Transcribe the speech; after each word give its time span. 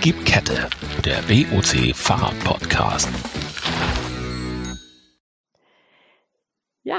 Gib 0.00 0.24
Kette, 0.24 0.68
der 1.04 1.18
WOC 1.28 1.92
Fahrrad-Podcast. 1.94 3.08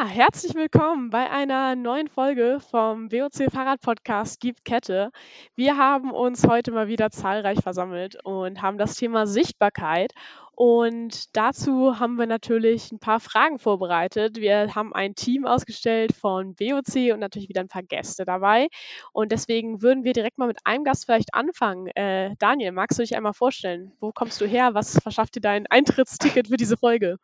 Herzlich 0.07 0.55
willkommen 0.55 1.09
bei 1.09 1.29
einer 1.29 1.75
neuen 1.75 2.07
Folge 2.07 2.61
vom 2.71 3.11
WOC 3.11 3.51
Fahrrad 3.51 3.81
Podcast 3.81 4.39
Gibt 4.39 4.63
Kette. 4.63 5.11
Wir 5.55 5.75
haben 5.75 6.11
uns 6.11 6.47
heute 6.47 6.71
mal 6.71 6.87
wieder 6.87 7.11
zahlreich 7.11 7.59
versammelt 7.59 8.17
und 8.23 8.61
haben 8.61 8.77
das 8.77 8.95
Thema 8.95 9.27
Sichtbarkeit. 9.27 10.13
Und 10.55 11.35
dazu 11.35 11.99
haben 11.99 12.15
wir 12.15 12.27
natürlich 12.27 12.93
ein 12.93 12.99
paar 12.99 13.19
Fragen 13.19 13.59
vorbereitet. 13.59 14.37
Wir 14.37 14.73
haben 14.73 14.93
ein 14.93 15.15
Team 15.15 15.45
ausgestellt 15.45 16.13
von 16.13 16.57
WOC 16.57 17.13
und 17.13 17.19
natürlich 17.19 17.49
wieder 17.49 17.61
ein 17.61 17.67
paar 17.67 17.83
Gäste 17.83 18.23
dabei. 18.23 18.69
Und 19.11 19.33
deswegen 19.33 19.81
würden 19.81 20.05
wir 20.05 20.13
direkt 20.13 20.37
mal 20.37 20.47
mit 20.47 20.59
einem 20.63 20.85
Gast 20.85 21.07
vielleicht 21.07 21.33
anfangen. 21.33 21.87
Äh, 21.87 22.35
Daniel, 22.39 22.71
magst 22.71 22.97
du 22.97 23.03
dich 23.03 23.17
einmal 23.17 23.33
vorstellen? 23.33 23.91
Wo 23.99 24.13
kommst 24.13 24.39
du 24.39 24.45
her? 24.45 24.73
Was 24.73 24.97
verschafft 24.97 25.35
dir 25.35 25.41
dein 25.41 25.67
Eintrittsticket 25.67 26.47
für 26.47 26.57
diese 26.57 26.77
Folge? 26.77 27.17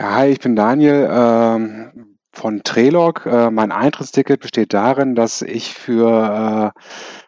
Ja, 0.00 0.14
hi, 0.14 0.28
ich 0.28 0.38
bin 0.38 0.54
Daniel 0.54 1.08
ähm, 1.10 2.16
von 2.32 2.62
Trelog. 2.62 3.26
Äh, 3.26 3.50
mein 3.50 3.72
Eintrittsticket 3.72 4.38
besteht 4.40 4.72
darin, 4.72 5.16
dass 5.16 5.42
ich 5.42 5.74
für 5.74 6.72
äh, 6.76 6.80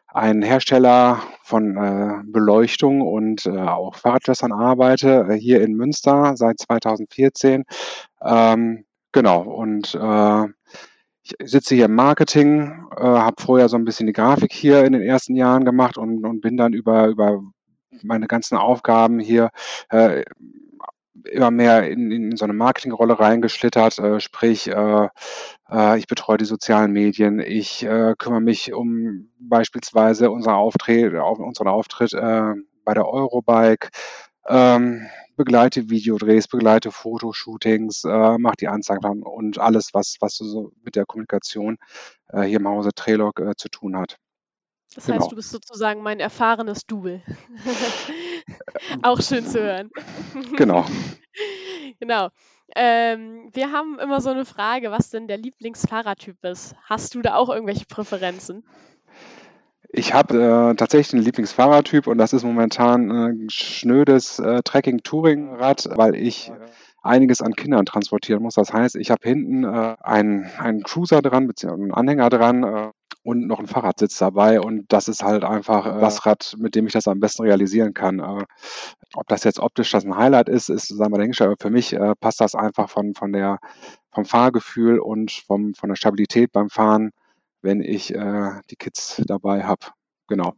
einen 0.06 0.42
Hersteller 0.42 1.20
von 1.42 1.76
äh, 1.76 2.22
Beleuchtung 2.24 3.00
und 3.00 3.44
äh, 3.46 3.58
auch 3.58 3.96
Fahrradschlössern 3.96 4.52
arbeite, 4.52 5.26
äh, 5.30 5.34
hier 5.34 5.62
in 5.62 5.74
Münster 5.74 6.36
seit 6.36 6.60
2014. 6.60 7.64
Ähm, 8.22 8.84
genau, 9.10 9.42
und 9.42 9.96
äh, 9.96 10.44
ich 11.24 11.34
sitze 11.42 11.74
hier 11.74 11.86
im 11.86 11.96
Marketing, 11.96 12.86
äh, 12.96 13.02
habe 13.02 13.42
vorher 13.42 13.68
so 13.68 13.78
ein 13.78 13.84
bisschen 13.84 14.06
die 14.06 14.12
Grafik 14.12 14.52
hier 14.52 14.84
in 14.84 14.92
den 14.92 15.02
ersten 15.02 15.34
Jahren 15.34 15.64
gemacht 15.64 15.98
und, 15.98 16.24
und 16.24 16.40
bin 16.40 16.56
dann 16.56 16.72
über, 16.72 17.08
über 17.08 17.42
meine 18.04 18.28
ganzen 18.28 18.56
Aufgaben 18.56 19.18
hier 19.18 19.50
äh, 19.88 20.22
immer 21.24 21.50
mehr 21.50 21.88
in, 21.90 22.10
in 22.10 22.36
so 22.36 22.44
eine 22.44 22.54
Marketingrolle 22.54 23.18
reingeschlittert, 23.18 23.98
äh, 23.98 24.20
sprich, 24.20 24.68
äh, 24.68 25.08
äh, 25.70 25.98
ich 25.98 26.06
betreue 26.06 26.38
die 26.38 26.44
sozialen 26.44 26.92
Medien, 26.92 27.40
ich 27.40 27.82
äh, 27.84 28.14
kümmere 28.18 28.40
mich 28.40 28.72
um 28.72 29.30
beispielsweise 29.38 30.30
unser 30.30 30.56
Auftritt, 30.56 31.14
auf, 31.16 31.38
unseren 31.38 31.68
Auftritt 31.68 32.12
äh, 32.14 32.54
bei 32.84 32.94
der 32.94 33.08
Eurobike, 33.08 33.88
ähm, 34.48 35.06
begleite 35.36 35.88
Videodrehs, 35.90 36.48
begleite 36.48 36.92
Fotoshootings, 36.92 38.04
äh, 38.04 38.38
mache 38.38 38.56
die 38.60 38.68
Anzeigen 38.68 39.22
und 39.22 39.58
alles, 39.58 39.94
was, 39.94 40.16
was 40.20 40.36
so 40.36 40.72
mit 40.84 40.96
der 40.96 41.06
Kommunikation 41.06 41.78
äh, 42.28 42.42
hier 42.42 42.58
im 42.60 42.68
Hause 42.68 42.90
Trelog 42.94 43.40
äh, 43.40 43.56
zu 43.56 43.68
tun 43.68 43.96
hat. 43.96 44.18
Das 44.94 45.08
heißt, 45.08 45.18
genau. 45.18 45.28
du 45.28 45.36
bist 45.36 45.50
sozusagen 45.50 46.02
mein 46.02 46.18
erfahrenes 46.18 46.86
Double. 46.86 47.22
Auch 49.02 49.20
schön 49.20 49.46
zu 49.46 49.60
hören. 49.60 49.90
Genau. 50.56 50.84
genau. 52.00 52.28
Ähm, 52.74 53.50
wir 53.52 53.72
haben 53.72 53.98
immer 53.98 54.20
so 54.20 54.30
eine 54.30 54.44
Frage, 54.44 54.90
was 54.90 55.10
denn 55.10 55.28
der 55.28 55.38
Lieblingsfahrertyp 55.38 56.44
ist. 56.44 56.74
Hast 56.84 57.14
du 57.14 57.22
da 57.22 57.34
auch 57.34 57.48
irgendwelche 57.48 57.86
Präferenzen? 57.86 58.64
Ich 59.92 60.14
habe 60.14 60.70
äh, 60.70 60.74
tatsächlich 60.76 61.14
einen 61.14 61.24
Lieblingsfahrertyp 61.24 62.06
und 62.06 62.18
das 62.18 62.32
ist 62.32 62.44
momentan 62.44 63.10
ein 63.10 63.46
äh, 63.46 63.50
schnödes 63.50 64.38
äh, 64.38 64.62
Trekking-Touring-Rad, 64.62 65.88
weil 65.96 66.14
ich 66.14 66.52
einiges 67.02 67.42
an 67.42 67.54
Kindern 67.54 67.86
transportieren 67.86 68.42
muss. 68.42 68.54
Das 68.54 68.72
heißt, 68.72 68.94
ich 68.96 69.10
habe 69.10 69.28
hinten 69.28 69.64
äh, 69.64 69.96
einen, 70.00 70.44
einen 70.58 70.82
Cruiser 70.82 71.22
dran, 71.22 71.48
beziehungsweise 71.48 71.82
einen 71.82 71.94
Anhänger 71.94 72.30
dran, 72.30 72.62
äh, 72.62 72.90
und 73.22 73.46
noch 73.46 73.58
ein 73.58 73.66
Fahrradsitz 73.66 74.18
dabei. 74.18 74.60
Und 74.60 74.92
das 74.92 75.08
ist 75.08 75.22
halt 75.22 75.44
einfach 75.44 75.86
äh, 75.86 76.00
das 76.00 76.26
Rad, 76.26 76.54
mit 76.58 76.74
dem 76.74 76.86
ich 76.86 76.92
das 76.92 77.06
am 77.06 77.20
besten 77.20 77.42
realisieren 77.42 77.94
kann. 77.94 78.18
Äh, 78.20 78.44
ob 79.14 79.26
das 79.28 79.44
jetzt 79.44 79.60
optisch 79.60 79.90
das 79.90 80.04
ein 80.04 80.16
Highlight 80.16 80.48
ist, 80.48 80.70
ist, 80.70 80.88
sagen 80.88 81.12
wir, 81.12 81.18
denke 81.18 81.34
ich, 81.34 81.42
aber 81.42 81.56
für 81.60 81.70
mich 81.70 81.92
äh, 81.92 82.14
passt 82.20 82.40
das 82.40 82.54
einfach 82.54 82.88
von, 82.88 83.14
von 83.14 83.32
der, 83.32 83.58
vom 84.12 84.24
Fahrgefühl 84.24 84.98
und 84.98 85.30
vom, 85.30 85.74
von 85.74 85.88
der 85.88 85.96
Stabilität 85.96 86.52
beim 86.52 86.70
Fahren, 86.70 87.10
wenn 87.62 87.80
ich 87.82 88.14
äh, 88.14 88.50
die 88.70 88.76
Kids 88.76 89.22
dabei 89.26 89.64
habe. 89.64 89.86
Genau. 90.28 90.54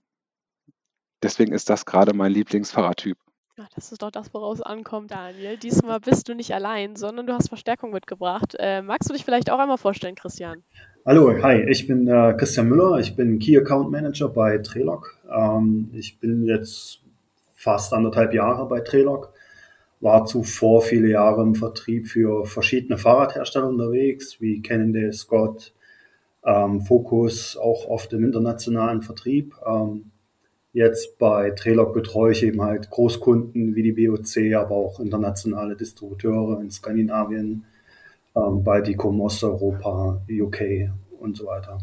Deswegen 1.22 1.52
ist 1.52 1.70
das 1.70 1.86
gerade 1.86 2.14
mein 2.14 2.32
Lieblingsfahrradtyp. 2.32 3.16
Ach, 3.60 3.68
das 3.74 3.92
ist 3.92 4.02
doch 4.02 4.10
das, 4.10 4.32
woraus 4.32 4.58
es 4.58 4.62
ankommt, 4.62 5.10
Daniel. 5.10 5.56
Diesmal 5.56 6.00
bist 6.00 6.28
du 6.28 6.34
nicht 6.34 6.54
allein, 6.54 6.96
sondern 6.96 7.26
du 7.26 7.34
hast 7.34 7.48
Verstärkung 7.48 7.90
mitgebracht. 7.90 8.56
Äh, 8.58 8.82
magst 8.82 9.08
du 9.08 9.12
dich 9.12 9.24
vielleicht 9.24 9.50
auch 9.50 9.58
einmal 9.58 9.78
vorstellen, 9.78 10.14
Christian? 10.14 10.64
Hallo, 11.04 11.36
hi, 11.42 11.64
ich 11.68 11.88
bin 11.88 12.06
äh, 12.06 12.32
Christian 12.38 12.68
Müller, 12.68 13.00
ich 13.00 13.16
bin 13.16 13.40
Key 13.40 13.58
Account 13.58 13.90
Manager 13.90 14.28
bei 14.28 14.58
Trelog. 14.58 15.18
Ähm, 15.36 15.90
ich 15.94 16.20
bin 16.20 16.44
jetzt 16.44 17.00
fast 17.54 17.92
anderthalb 17.92 18.32
Jahre 18.32 18.68
bei 18.68 18.78
Trelog, 18.82 19.32
war 19.98 20.26
zuvor 20.26 20.80
viele 20.80 21.08
Jahre 21.08 21.42
im 21.42 21.56
Vertrieb 21.56 22.06
für 22.06 22.44
verschiedene 22.46 22.98
Fahrradhersteller 22.98 23.66
unterwegs, 23.66 24.40
wie 24.40 24.62
Cannondale, 24.62 25.12
Scott, 25.12 25.74
ähm, 26.46 26.82
Focus, 26.82 27.56
auch 27.56 27.88
oft 27.88 28.12
im 28.12 28.24
internationalen 28.24 29.02
Vertrieb. 29.02 29.56
Ähm, 29.66 30.12
jetzt 30.72 31.18
bei 31.18 31.50
Trelog 31.50 31.94
betreue 31.94 32.30
ich 32.30 32.44
eben 32.44 32.62
halt 32.62 32.90
Großkunden 32.90 33.74
wie 33.74 33.82
die 33.82 34.06
BOC, 34.06 34.54
aber 34.54 34.76
auch 34.76 35.00
internationale 35.00 35.74
Distributeure 35.74 36.60
in 36.60 36.70
Skandinavien, 36.70 37.64
ähm, 38.36 38.64
Baltikum, 38.64 39.20
Osteuropa, 39.20 40.22
UK 40.28 40.90
und 41.18 41.36
so 41.36 41.46
weiter. 41.46 41.78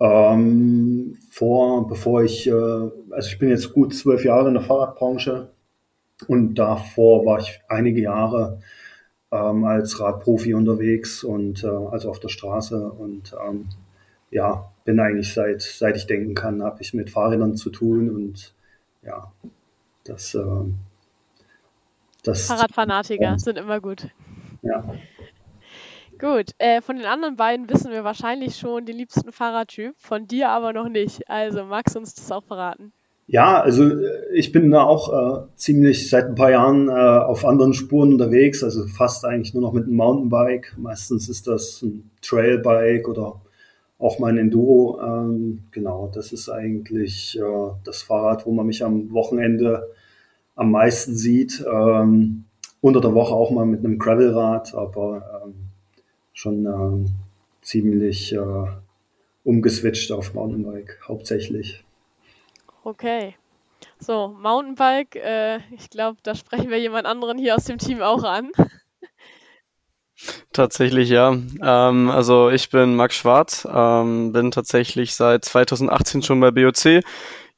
Ähm, 0.00 1.18
vor, 1.30 1.88
bevor 1.88 2.22
ich, 2.22 2.46
äh, 2.46 2.52
also 2.52 3.28
ich 3.28 3.38
bin 3.38 3.48
jetzt 3.48 3.72
gut 3.72 3.94
zwölf 3.94 4.24
Jahre 4.24 4.48
in 4.48 4.54
der 4.54 4.62
Fahrradbranche 4.62 5.50
und 6.28 6.54
davor 6.54 7.26
war 7.26 7.40
ich 7.40 7.60
einige 7.68 8.02
Jahre 8.02 8.60
ähm, 9.32 9.64
als 9.64 10.00
Radprofi 10.00 10.54
unterwegs 10.54 11.24
und 11.24 11.64
äh, 11.64 11.68
also 11.68 12.10
auf 12.10 12.20
der 12.20 12.28
Straße 12.28 12.90
und 12.90 13.34
ähm, 13.44 13.68
ja, 14.30 14.70
bin 14.84 15.00
eigentlich 15.00 15.34
seit, 15.34 15.62
seit 15.62 15.96
ich 15.96 16.06
denken 16.06 16.34
kann, 16.34 16.62
habe 16.62 16.80
ich 16.80 16.94
mit 16.94 17.10
Fahrrädern 17.10 17.56
zu 17.56 17.70
tun 17.70 18.10
und 18.10 18.54
ja, 19.02 19.32
das, 20.04 20.34
äh, 20.34 20.40
das 22.22 22.46
Fahrradfanatiker 22.46 23.22
ja. 23.22 23.38
sind 23.38 23.58
immer 23.58 23.80
gut. 23.80 24.08
Ja. 24.62 24.84
Gut, 26.18 26.50
äh, 26.58 26.80
von 26.80 26.96
den 26.96 27.06
anderen 27.06 27.36
beiden 27.36 27.70
wissen 27.70 27.92
wir 27.92 28.02
wahrscheinlich 28.02 28.56
schon 28.56 28.86
den 28.86 28.96
liebsten 28.96 29.30
Fahrradtyp, 29.30 29.94
von 29.98 30.26
dir 30.26 30.48
aber 30.48 30.72
noch 30.72 30.88
nicht. 30.88 31.28
Also 31.30 31.64
magst 31.64 31.94
du 31.94 32.00
uns 32.00 32.14
das 32.14 32.32
auch 32.32 32.44
verraten? 32.44 32.92
Ja, 33.28 33.60
also 33.60 33.84
äh, 33.84 34.32
ich 34.32 34.50
bin 34.52 34.70
da 34.70 34.82
auch 34.82 35.12
äh, 35.12 35.46
ziemlich 35.54 36.08
seit 36.08 36.26
ein 36.26 36.34
paar 36.34 36.50
Jahren 36.50 36.88
äh, 36.88 36.92
auf 36.92 37.44
anderen 37.44 37.74
Spuren 37.74 38.12
unterwegs, 38.12 38.64
also 38.64 38.86
fast 38.86 39.24
eigentlich 39.24 39.54
nur 39.54 39.62
noch 39.62 39.72
mit 39.74 39.84
einem 39.84 39.96
Mountainbike. 39.96 40.74
Meistens 40.78 41.28
ist 41.28 41.46
das 41.46 41.82
ein 41.82 42.10
Trailbike 42.22 43.06
oder 43.06 43.40
auch 43.98 44.18
mein 44.18 44.38
Enduro. 44.38 45.00
Ähm, 45.00 45.64
genau, 45.70 46.10
das 46.12 46.32
ist 46.32 46.48
eigentlich 46.48 47.38
äh, 47.38 47.70
das 47.84 48.02
Fahrrad, 48.02 48.46
wo 48.46 48.52
man 48.52 48.66
mich 48.66 48.82
am 48.82 49.12
Wochenende 49.12 49.90
am 50.56 50.70
meisten 50.70 51.14
sieht. 51.14 51.64
Ähm, 51.70 52.44
unter 52.80 53.00
der 53.00 53.14
Woche 53.14 53.34
auch 53.34 53.50
mal 53.50 53.66
mit 53.66 53.84
einem 53.84 53.98
Gravelrad, 53.98 54.74
aber 54.74 55.44
ähm, 55.44 55.67
schon 56.38 56.66
äh, 56.66 57.10
ziemlich 57.62 58.32
äh, 58.32 58.66
umgeswitcht 59.42 60.12
auf 60.12 60.34
Mountainbike 60.34 61.00
hauptsächlich. 61.08 61.84
Okay. 62.84 63.34
So, 63.98 64.28
Mountainbike, 64.28 65.16
äh, 65.16 65.56
ich 65.72 65.90
glaube, 65.90 66.18
da 66.22 66.36
sprechen 66.36 66.70
wir 66.70 66.78
jemand 66.78 67.06
anderen 67.06 67.38
hier 67.38 67.56
aus 67.56 67.64
dem 67.64 67.78
Team 67.78 68.02
auch 68.02 68.22
an. 68.22 68.52
Tatsächlich 70.52 71.08
ja. 71.08 71.36
Ähm, 71.60 72.08
also 72.08 72.50
ich 72.50 72.70
bin 72.70 72.94
Max 72.94 73.16
Schwarz, 73.16 73.66
ähm, 73.68 74.32
bin 74.32 74.52
tatsächlich 74.52 75.16
seit 75.16 75.44
2018 75.44 76.22
schon 76.22 76.38
bei 76.38 76.52
BOC, 76.52 77.02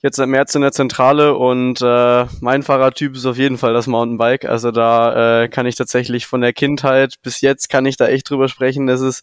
jetzt 0.03 0.17
seit 0.17 0.29
März 0.29 0.55
in 0.55 0.63
der 0.63 0.73
Zentrale 0.73 1.35
und 1.35 1.81
äh, 1.83 2.27
mein 2.41 2.63
Fahrradtyp 2.63 3.15
ist 3.15 3.27
auf 3.27 3.37
jeden 3.37 3.59
Fall 3.59 3.75
das 3.75 3.87
Mountainbike. 3.87 4.47
Also 4.47 4.71
da 4.71 5.43
äh, 5.43 5.49
kann 5.49 5.67
ich 5.67 5.75
tatsächlich 5.75 6.27
von 6.27 6.41
der 6.41 6.53
Kindheit 6.53 7.17
bis 7.23 7.41
jetzt 7.41 7.69
kann 7.69 7.87
ich 7.87 7.97
da 7.97 8.09
echt 8.09 8.29
drüber 8.31 8.49
sprechen, 8.49 8.87
dass 8.87 9.01
es 9.01 9.23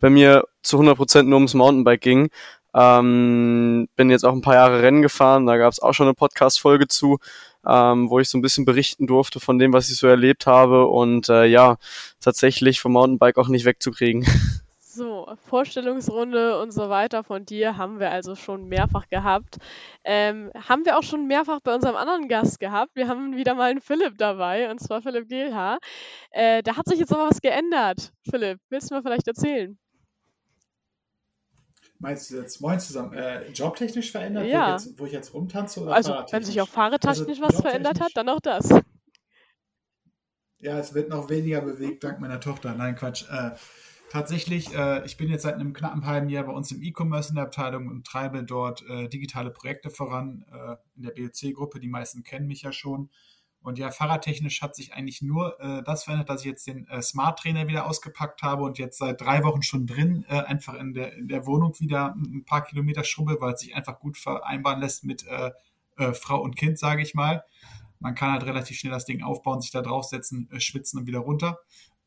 bei 0.00 0.10
mir 0.10 0.44
zu 0.62 0.76
100 0.76 0.96
Prozent 0.96 1.28
nur 1.28 1.36
ums 1.38 1.54
Mountainbike 1.54 2.00
ging. 2.00 2.28
Ähm, 2.74 3.88
bin 3.96 4.10
jetzt 4.10 4.24
auch 4.24 4.34
ein 4.34 4.42
paar 4.42 4.54
Jahre 4.54 4.82
Rennen 4.82 5.00
gefahren, 5.00 5.46
da 5.46 5.56
gab 5.56 5.72
es 5.72 5.80
auch 5.80 5.94
schon 5.94 6.06
eine 6.06 6.14
Podcast-Folge 6.14 6.88
zu, 6.88 7.18
ähm, 7.66 8.10
wo 8.10 8.20
ich 8.20 8.28
so 8.28 8.36
ein 8.36 8.42
bisschen 8.42 8.66
berichten 8.66 9.06
durfte 9.06 9.40
von 9.40 9.58
dem, 9.58 9.72
was 9.72 9.88
ich 9.88 9.96
so 9.96 10.06
erlebt 10.06 10.46
habe 10.46 10.86
und 10.86 11.30
äh, 11.30 11.46
ja, 11.46 11.76
tatsächlich 12.20 12.80
vom 12.80 12.92
Mountainbike 12.92 13.38
auch 13.38 13.48
nicht 13.48 13.64
wegzukriegen. 13.64 14.26
So, 14.96 15.26
Vorstellungsrunde 15.50 16.58
und 16.58 16.70
so 16.70 16.88
weiter 16.88 17.22
von 17.22 17.44
dir 17.44 17.76
haben 17.76 18.00
wir 18.00 18.10
also 18.10 18.34
schon 18.34 18.66
mehrfach 18.66 19.10
gehabt. 19.10 19.58
Ähm, 20.04 20.50
haben 20.54 20.86
wir 20.86 20.96
auch 20.96 21.02
schon 21.02 21.26
mehrfach 21.26 21.60
bei 21.60 21.74
unserem 21.74 21.96
anderen 21.96 22.28
Gast 22.28 22.58
gehabt. 22.60 22.92
Wir 22.94 23.06
haben 23.06 23.36
wieder 23.36 23.52
mal 23.54 23.70
einen 23.70 23.82
Philipp 23.82 24.16
dabei, 24.16 24.70
und 24.70 24.80
zwar 24.80 25.02
Philipp 25.02 25.28
Gehlhaar. 25.28 25.80
Äh, 26.30 26.62
da 26.62 26.78
hat 26.78 26.88
sich 26.88 26.98
jetzt 26.98 27.12
aber 27.12 27.28
was 27.28 27.42
geändert. 27.42 28.10
Philipp, 28.30 28.58
willst 28.70 28.90
du 28.90 28.94
mal 28.94 29.02
vielleicht 29.02 29.28
erzählen? 29.28 29.78
Meinst 31.98 32.30
du 32.30 32.36
jetzt, 32.36 32.62
moin 32.62 32.80
zusammen, 32.80 33.12
äh, 33.12 33.48
jobtechnisch 33.50 34.10
verändert, 34.10 34.46
Ja. 34.46 34.72
wo, 34.72 34.76
ich 34.76 34.84
jetzt, 34.84 34.98
wo 35.00 35.06
ich 35.06 35.12
jetzt 35.12 35.34
rumtanze 35.34 35.80
oder 35.80 35.92
Also, 35.94 36.14
wenn 36.30 36.42
sich 36.42 36.58
auch 36.62 36.68
fahrradtechnisch 36.68 37.42
Also, 37.42 37.54
was 37.54 37.60
verändert 37.60 38.00
hat, 38.00 38.12
dann 38.14 38.30
auch 38.30 38.40
das. 38.40 38.70
Ja, 40.58 40.78
es 40.78 40.94
wird 40.94 41.10
noch 41.10 41.28
weniger 41.28 41.60
bewegt 41.60 42.02
dank 42.02 42.18
meiner 42.18 42.40
Tochter. 42.40 42.74
Nein, 42.74 42.96
Quatsch. 42.96 43.24
Äh, 43.30 43.50
tatsächlich, 44.10 44.74
äh, 44.74 45.04
ich 45.04 45.16
bin 45.16 45.28
jetzt 45.28 45.42
seit 45.42 45.54
einem 45.54 45.72
knappen 45.72 46.06
halben 46.06 46.28
Jahr 46.28 46.44
bei 46.44 46.52
uns 46.52 46.70
im 46.72 46.82
E-Commerce 46.82 47.30
in 47.30 47.36
der 47.36 47.44
Abteilung 47.44 47.88
und 47.88 48.06
treibe 48.06 48.44
dort 48.44 48.82
äh, 48.88 49.08
digitale 49.08 49.50
Projekte 49.50 49.90
voran 49.90 50.44
äh, 50.50 50.76
in 50.96 51.02
der 51.02 51.10
BOC-Gruppe. 51.10 51.80
Die 51.80 51.88
meisten 51.88 52.22
kennen 52.22 52.46
mich 52.46 52.62
ja 52.62 52.72
schon. 52.72 53.10
Und 53.66 53.78
ja, 53.78 53.90
fahrradtechnisch 53.90 54.62
hat 54.62 54.76
sich 54.76 54.94
eigentlich 54.94 55.22
nur 55.22 55.58
äh, 55.60 55.82
das 55.82 56.04
verändert, 56.04 56.30
dass 56.30 56.42
ich 56.42 56.46
jetzt 56.46 56.68
den 56.68 56.86
äh, 56.86 57.02
Smart 57.02 57.40
Trainer 57.40 57.66
wieder 57.66 57.86
ausgepackt 57.86 58.42
habe 58.42 58.62
und 58.62 58.78
jetzt 58.78 58.98
seit 58.98 59.20
drei 59.20 59.42
Wochen 59.42 59.62
schon 59.62 59.88
drin 59.88 60.24
äh, 60.28 60.38
einfach 60.42 60.74
in 60.74 60.94
der, 60.94 61.14
in 61.14 61.26
der 61.26 61.46
Wohnung 61.46 61.74
wieder 61.80 62.14
ein 62.14 62.44
paar 62.44 62.62
Kilometer 62.62 63.02
schrubbe, 63.02 63.38
weil 63.40 63.54
es 63.54 63.60
sich 63.62 63.74
einfach 63.74 63.98
gut 63.98 64.18
vereinbaren 64.18 64.80
lässt 64.80 65.04
mit 65.04 65.26
Frau 66.12 66.42
und 66.42 66.56
Kind, 66.56 66.78
sage 66.78 67.02
ich 67.02 67.14
mal. 67.14 67.42
Man 67.98 68.14
kann 68.14 68.30
halt 68.30 68.44
relativ 68.44 68.78
schnell 68.78 68.92
das 68.92 69.06
Ding 69.06 69.22
aufbauen, 69.22 69.62
sich 69.62 69.70
da 69.70 69.80
draufsetzen, 69.80 70.48
schwitzen 70.58 71.00
und 71.00 71.06
wieder 71.06 71.20
runter. 71.20 71.58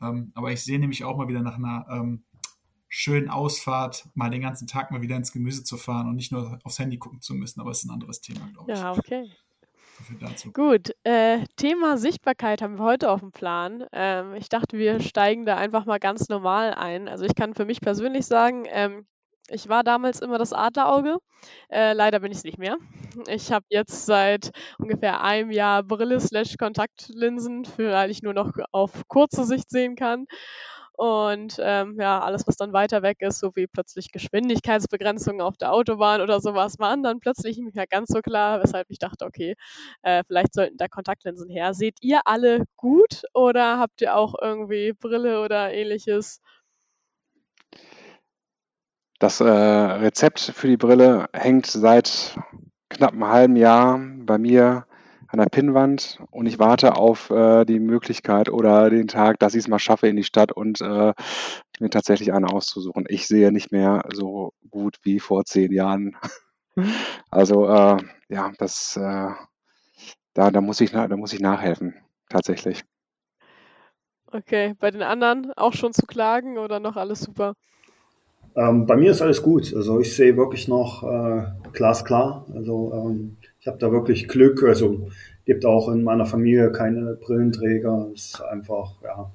Ähm, 0.01 0.31
aber 0.35 0.51
ich 0.51 0.63
sehe 0.63 0.79
nämlich 0.79 1.03
auch 1.03 1.17
mal 1.17 1.27
wieder 1.27 1.41
nach 1.41 1.55
einer 1.55 1.85
ähm, 1.89 2.23
schönen 2.87 3.29
Ausfahrt, 3.29 4.09
mal 4.15 4.29
den 4.29 4.41
ganzen 4.41 4.67
Tag 4.67 4.91
mal 4.91 5.01
wieder 5.01 5.15
ins 5.15 5.31
Gemüse 5.31 5.63
zu 5.63 5.77
fahren 5.77 6.07
und 6.07 6.15
nicht 6.15 6.31
nur 6.31 6.59
aufs 6.63 6.79
Handy 6.79 6.97
gucken 6.97 7.21
zu 7.21 7.33
müssen. 7.33 7.61
Aber 7.61 7.71
es 7.71 7.79
ist 7.79 7.85
ein 7.85 7.93
anderes 7.93 8.21
Thema, 8.21 8.47
glaube 8.53 8.71
ich. 8.71 8.79
Ja, 8.79 8.91
okay. 8.93 9.31
Dazu. 10.21 10.53
Gut, 10.53 10.91
äh, 11.03 11.45
Thema 11.57 11.97
Sichtbarkeit 11.97 12.61
haben 12.61 12.77
wir 12.77 12.85
heute 12.85 13.11
auf 13.11 13.19
dem 13.19 13.31
Plan. 13.31 13.85
Ähm, 13.91 14.33
ich 14.33 14.47
dachte, 14.47 14.77
wir 14.77 15.01
steigen 15.01 15.45
da 15.45 15.57
einfach 15.57 15.85
mal 15.85 15.99
ganz 15.99 16.29
normal 16.29 16.73
ein. 16.73 17.09
Also 17.09 17.25
ich 17.25 17.35
kann 17.35 17.53
für 17.53 17.65
mich 17.65 17.81
persönlich 17.81 18.25
sagen, 18.25 18.63
ähm, 18.67 19.05
ich 19.51 19.69
war 19.69 19.83
damals 19.83 20.21
immer 20.21 20.37
das 20.37 20.53
Adlerauge. 20.53 21.17
Äh, 21.69 21.93
leider 21.93 22.19
bin 22.19 22.31
ich 22.31 22.39
es 22.39 22.43
nicht 22.43 22.57
mehr. 22.57 22.77
Ich 23.27 23.51
habe 23.51 23.65
jetzt 23.69 24.05
seit 24.05 24.51
ungefähr 24.77 25.21
einem 25.23 25.51
Jahr 25.51 25.83
Brille 25.83 26.19
slash 26.19 26.57
Kontaktlinsen, 26.57 27.65
für 27.65 27.91
weil 27.91 28.11
ich 28.11 28.21
nur 28.23 28.33
noch 28.33 28.51
auf 28.71 28.91
kurze 29.07 29.45
Sicht 29.45 29.69
sehen 29.69 29.95
kann. 29.95 30.25
Und 30.93 31.55
ähm, 31.61 31.95
ja, 31.97 32.19
alles, 32.19 32.45
was 32.45 32.57
dann 32.57 32.73
weiter 32.73 33.01
weg 33.01 33.21
ist, 33.21 33.39
so 33.39 33.51
wie 33.55 33.67
plötzlich 33.67 34.11
Geschwindigkeitsbegrenzungen 34.11 35.39
auf 35.39 35.55
der 35.55 35.71
Autobahn 35.71 36.19
oder 36.19 36.41
sowas, 36.41 36.77
waren 36.77 37.03
dann 37.03 37.21
plötzlich 37.21 37.57
nicht 37.57 37.73
mehr 37.73 37.87
ganz 37.87 38.09
so 38.09 38.19
klar, 38.21 38.61
weshalb 38.61 38.89
ich 38.89 38.99
dachte, 38.99 39.25
okay, 39.25 39.55
äh, 40.01 40.23
vielleicht 40.27 40.53
sollten 40.53 40.75
da 40.77 40.89
Kontaktlinsen 40.89 41.49
her. 41.49 41.73
Seht 41.73 41.95
ihr 42.01 42.19
alle 42.25 42.65
gut 42.75 43.21
oder 43.33 43.79
habt 43.79 44.01
ihr 44.01 44.13
auch 44.15 44.35
irgendwie 44.41 44.91
Brille 44.91 45.41
oder 45.41 45.71
ähnliches? 45.73 46.41
Das 49.19 49.41
äh, 49.41 49.45
Rezept 49.45 50.39
für 50.39 50.67
die 50.67 50.77
Brille 50.77 51.27
hängt 51.33 51.65
seit 51.65 52.39
knapp 52.89 53.11
einem 53.11 53.27
halben 53.27 53.55
Jahr 53.57 53.99
bei 54.19 54.37
mir 54.37 54.85
an 55.27 55.39
der 55.39 55.45
Pinnwand 55.45 56.19
und 56.31 56.47
ich 56.47 56.57
warte 56.57 56.95
auf 56.95 57.29
äh, 57.29 57.65
die 57.65 57.79
Möglichkeit 57.79 58.49
oder 58.49 58.89
den 58.89 59.07
Tag, 59.07 59.37
dass 59.39 59.53
ich 59.53 59.59
es 59.59 59.67
mal 59.67 59.77
schaffe 59.77 60.07
in 60.07 60.15
die 60.15 60.23
Stadt 60.23 60.51
und 60.51 60.81
äh, 60.81 61.13
mir 61.79 61.89
tatsächlich 61.89 62.33
eine 62.33 62.47
auszusuchen. 62.47 63.05
Ich 63.09 63.27
sehe 63.27 63.51
nicht 63.51 63.71
mehr 63.71 64.03
so 64.11 64.53
gut 64.71 64.97
wie 65.03 65.19
vor 65.19 65.45
zehn 65.45 65.71
Jahren. 65.71 66.15
Also 67.29 67.67
äh, 67.67 67.97
ja, 68.29 68.53
das 68.57 68.95
äh, 68.95 69.29
da, 70.33 70.51
da 70.51 70.61
muss 70.61 70.79
ich 70.79 70.91
da 70.91 71.15
muss 71.17 71.33
ich 71.33 71.41
nachhelfen, 71.41 71.93
tatsächlich. 72.29 72.85
Okay, 74.27 74.75
bei 74.79 74.89
den 74.89 75.01
anderen 75.01 75.51
auch 75.57 75.73
schon 75.73 75.91
zu 75.91 76.05
klagen 76.05 76.57
oder 76.57 76.79
noch 76.79 76.95
alles 76.95 77.19
super? 77.19 77.55
Ähm, 78.55 78.85
bei 78.85 78.95
mir 78.95 79.11
ist 79.11 79.21
alles 79.21 79.41
gut. 79.41 79.73
Also 79.75 79.99
ich 79.99 80.15
sehe 80.15 80.35
wirklich 80.37 80.67
noch 80.67 81.03
äh, 81.03 81.43
glasklar. 81.73 82.45
Also 82.53 82.91
ähm, 82.93 83.37
ich 83.59 83.67
habe 83.67 83.77
da 83.77 83.91
wirklich 83.91 84.27
Glück. 84.27 84.63
Also 84.63 85.09
gibt 85.45 85.65
auch 85.65 85.89
in 85.89 86.03
meiner 86.03 86.25
Familie 86.25 86.71
keine 86.71 87.15
Brillenträger. 87.15 88.09
Ist 88.13 88.41
einfach, 88.41 88.93
ja, 89.03 89.31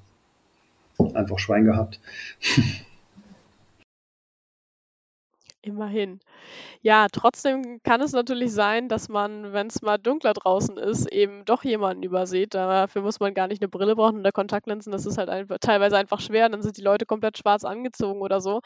einfach 1.13 1.39
Schwein 1.39 1.65
gehabt. 1.65 1.99
Immerhin. 5.61 6.19
Ja, 6.81 7.07
trotzdem 7.11 7.81
kann 7.81 7.99
es 7.99 8.11
natürlich 8.11 8.53
sein, 8.53 8.87
dass 8.87 9.09
man, 9.09 9.51
wenn 9.51 9.65
es 9.65 9.81
mal 9.81 9.97
dunkler 9.97 10.33
draußen 10.33 10.77
ist, 10.77 11.11
eben 11.11 11.43
doch 11.43 11.63
jemanden 11.63 12.03
übersieht. 12.03 12.53
Dafür 12.53 13.01
muss 13.01 13.19
man 13.19 13.33
gar 13.33 13.47
nicht 13.47 13.63
eine 13.63 13.69
Brille 13.69 13.95
brauchen 13.95 14.19
oder 14.19 14.31
Kontaktlinsen. 14.31 14.91
Das 14.91 15.07
ist 15.07 15.17
halt 15.17 15.29
einfach, 15.29 15.57
teilweise 15.59 15.97
einfach 15.97 16.21
schwer. 16.21 16.47
Dann 16.49 16.61
sind 16.61 16.77
die 16.77 16.83
Leute 16.83 17.07
komplett 17.07 17.39
schwarz 17.39 17.63
angezogen 17.65 18.21
oder 18.21 18.39
so. 18.39 18.61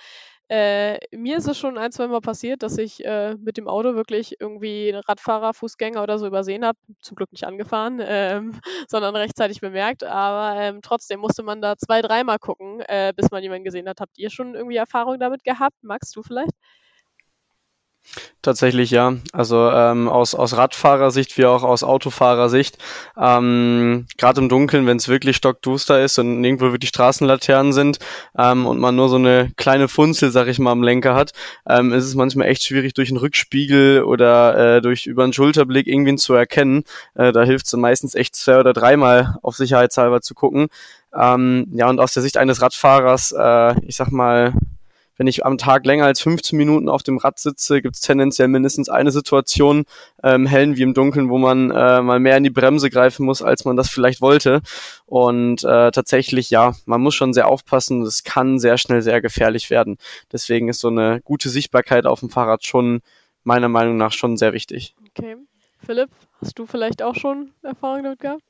Äh, 0.49 0.97
mir 1.15 1.37
ist 1.37 1.47
es 1.47 1.57
schon 1.59 1.77
ein, 1.77 1.91
zwei 1.91 2.07
Mal 2.07 2.21
passiert, 2.21 2.63
dass 2.63 2.77
ich 2.79 3.05
äh, 3.05 3.35
mit 3.35 3.57
dem 3.57 3.67
Auto 3.67 3.93
wirklich 3.93 4.35
irgendwie 4.39 4.89
Radfahrer, 5.07 5.53
Fußgänger 5.53 6.01
oder 6.01 6.17
so 6.17 6.25
übersehen 6.25 6.65
habe. 6.65 6.77
Zum 7.01 7.15
Glück 7.15 7.31
nicht 7.31 7.43
angefahren, 7.45 7.99
ähm, 8.05 8.59
sondern 8.87 9.15
rechtzeitig 9.15 9.61
bemerkt. 9.61 10.03
Aber 10.03 10.59
ähm, 10.59 10.81
trotzdem 10.81 11.19
musste 11.19 11.43
man 11.43 11.61
da 11.61 11.77
zwei, 11.77 12.01
dreimal 12.01 12.39
gucken, 12.39 12.81
äh, 12.81 13.13
bis 13.15 13.29
man 13.31 13.43
jemanden 13.43 13.63
gesehen 13.63 13.87
hat. 13.87 14.01
Habt 14.01 14.17
ihr 14.17 14.31
schon 14.31 14.55
irgendwie 14.55 14.77
Erfahrung 14.77 15.19
damit 15.19 15.43
gehabt? 15.43 15.75
Max, 15.83 16.11
du 16.11 16.23
vielleicht? 16.23 16.53
Tatsächlich 18.41 18.89
ja. 18.89 19.15
Also 19.33 19.69
ähm, 19.69 20.07
aus, 20.07 20.33
aus 20.33 20.55
Radfahrersicht 20.55 21.37
wie 21.37 21.45
auch 21.45 21.63
aus 21.63 21.83
Autofahrersicht. 21.83 22.77
Ähm, 23.17 24.07
Gerade 24.17 24.41
im 24.41 24.49
Dunkeln, 24.49 24.87
wenn 24.87 24.97
es 24.97 25.09
wirklich 25.09 25.35
stockduster 25.35 26.01
ist 26.01 26.17
und 26.19 26.43
irgendwo 26.43 26.71
wirklich 26.71 26.89
Straßenlaternen 26.89 27.73
sind 27.73 27.99
ähm, 28.37 28.65
und 28.65 28.79
man 28.79 28.95
nur 28.95 29.09
so 29.09 29.17
eine 29.17 29.51
kleine 29.57 29.87
Funzel, 29.89 30.31
sag 30.31 30.47
ich 30.47 30.57
mal, 30.57 30.71
am 30.71 30.83
Lenker 30.83 31.15
hat, 31.15 31.33
ähm, 31.67 31.91
ist 31.91 32.05
es 32.05 32.15
manchmal 32.15 32.47
echt 32.47 32.63
schwierig, 32.63 32.93
durch 32.93 33.09
einen 33.09 33.17
Rückspiegel 33.17 34.03
oder 34.03 34.77
äh, 34.77 34.81
durch 34.81 35.05
über 35.05 35.23
einen 35.23 35.33
Schulterblick 35.33 35.87
irgendwen 35.87 36.17
zu 36.17 36.33
erkennen. 36.33 36.83
Äh, 37.15 37.31
da 37.31 37.43
hilft 37.43 37.67
es 37.67 37.73
meistens 37.73 38.15
echt 38.15 38.35
zwei 38.35 38.57
oder 38.59 38.73
dreimal 38.73 39.37
auf 39.43 39.55
sicherheitshalber 39.55 40.21
zu 40.21 40.33
gucken. 40.33 40.69
Ähm, 41.13 41.67
ja, 41.73 41.89
und 41.89 41.99
aus 41.99 42.13
der 42.13 42.23
Sicht 42.23 42.37
eines 42.37 42.61
Radfahrers, 42.61 43.33
äh, 43.37 43.75
ich 43.85 43.97
sag 43.97 44.11
mal, 44.11 44.53
wenn 45.19 45.27
ich 45.27 45.45
am 45.45 45.57
Tag 45.57 45.86
länger 45.86 46.06
als 46.06 46.21
15 46.21 46.57
Minuten 46.57 46.88
auf 46.88 47.04
dem 47.04 47.18
Rad 47.18 47.39
sitze, 47.39 47.81
gibt 47.81 47.95
es 47.95 48.01
tendenziell 48.01 48.48
mindestens 48.48 48.88
eine 48.88 49.12
Situation, 49.12 49.83
ähm, 50.24 50.45
hellen 50.45 50.77
wie 50.77 50.81
im 50.81 50.94
Dunkeln, 50.94 51.30
wo 51.30 51.38
man 51.38 51.71
äh, 51.71 52.01
mal 52.01 52.21
mehr 52.21 52.38
in 52.38 52.45
die 52.45 52.50
Bremse 52.50 52.89
greifen 52.89 53.25
muss, 53.25 53.42
als 53.42 53.66
man 53.66 53.75
das 53.75 53.89
vielleicht 53.89 54.21
wollte. 54.21 54.62
Und 55.06 55.62
äh, 55.66 55.92
tatsächlich, 55.92 56.50
ja, 56.50 56.74
man 56.86 57.01
muss 57.01 57.16
schon 57.16 57.33
sehr 57.33 57.50
aufpassen. 57.50 58.01
Es 58.04 58.24
kann 58.24 58.60
sehr 58.60 58.77
schnell 58.77 59.01
sehr 59.01 59.19
gefährlich 59.19 59.69
werden. 59.69 59.98
Deswegen 60.31 60.69
ist 60.69 60.80
so 60.80 60.88
eine 60.88 61.19
gute 61.25 61.50
Sichtbarkeit 61.50 62.06
auf 62.06 62.21
dem 62.21 62.30
Fahrrad 62.30 62.63
schon 62.63 63.01
meiner 63.44 63.68
Meinung 63.68 63.98
nach 63.98 64.13
schon 64.13 64.38
sehr 64.38 64.54
wichtig. 64.54 64.95
Okay. 65.10 65.36
Philipp, 65.86 66.12
hast 66.39 66.57
du 66.57 66.66
vielleicht 66.66 67.04
auch 67.04 67.16
schon 67.16 67.51
Erfahrung 67.61 68.04
damit 68.04 68.19
gehabt? 68.19 68.44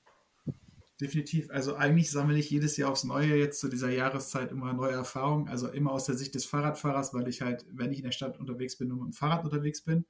Definitiv. 1.00 1.50
Also 1.50 1.76
eigentlich 1.76 2.12
sammle 2.12 2.38
ich 2.38 2.50
jedes 2.50 2.76
Jahr 2.76 2.92
aufs 2.92 3.06
Neue 3.06 3.38
jetzt 3.38 3.62
zu 3.62 3.70
dieser 3.70 3.90
Jahreszeit 3.90 4.52
immer 4.52 4.74
neue 4.74 4.92
Erfahrungen. 4.92 5.48
Also 5.48 5.70
immer 5.70 5.94
aus 5.94 6.06
der 6.06 6.16
Sicht 6.16 6.36
des 6.36 6.46
Fahrradfahrers, 6.46 7.14
weil 7.14 7.30
ich 7.30 7.42
halt, 7.42 7.66
wenn 7.72 7.94
ich 7.94 8.00
in 8.00 8.04
der 8.04 8.12
Stadt 8.12 8.38
unterwegs 8.38 8.78
bin, 8.78 8.90
nur 8.90 8.98
mit 8.98 9.06
dem 9.06 9.14
Fahrrad 9.14 9.46
unterwegs 9.46 9.82
bin. 9.82 10.06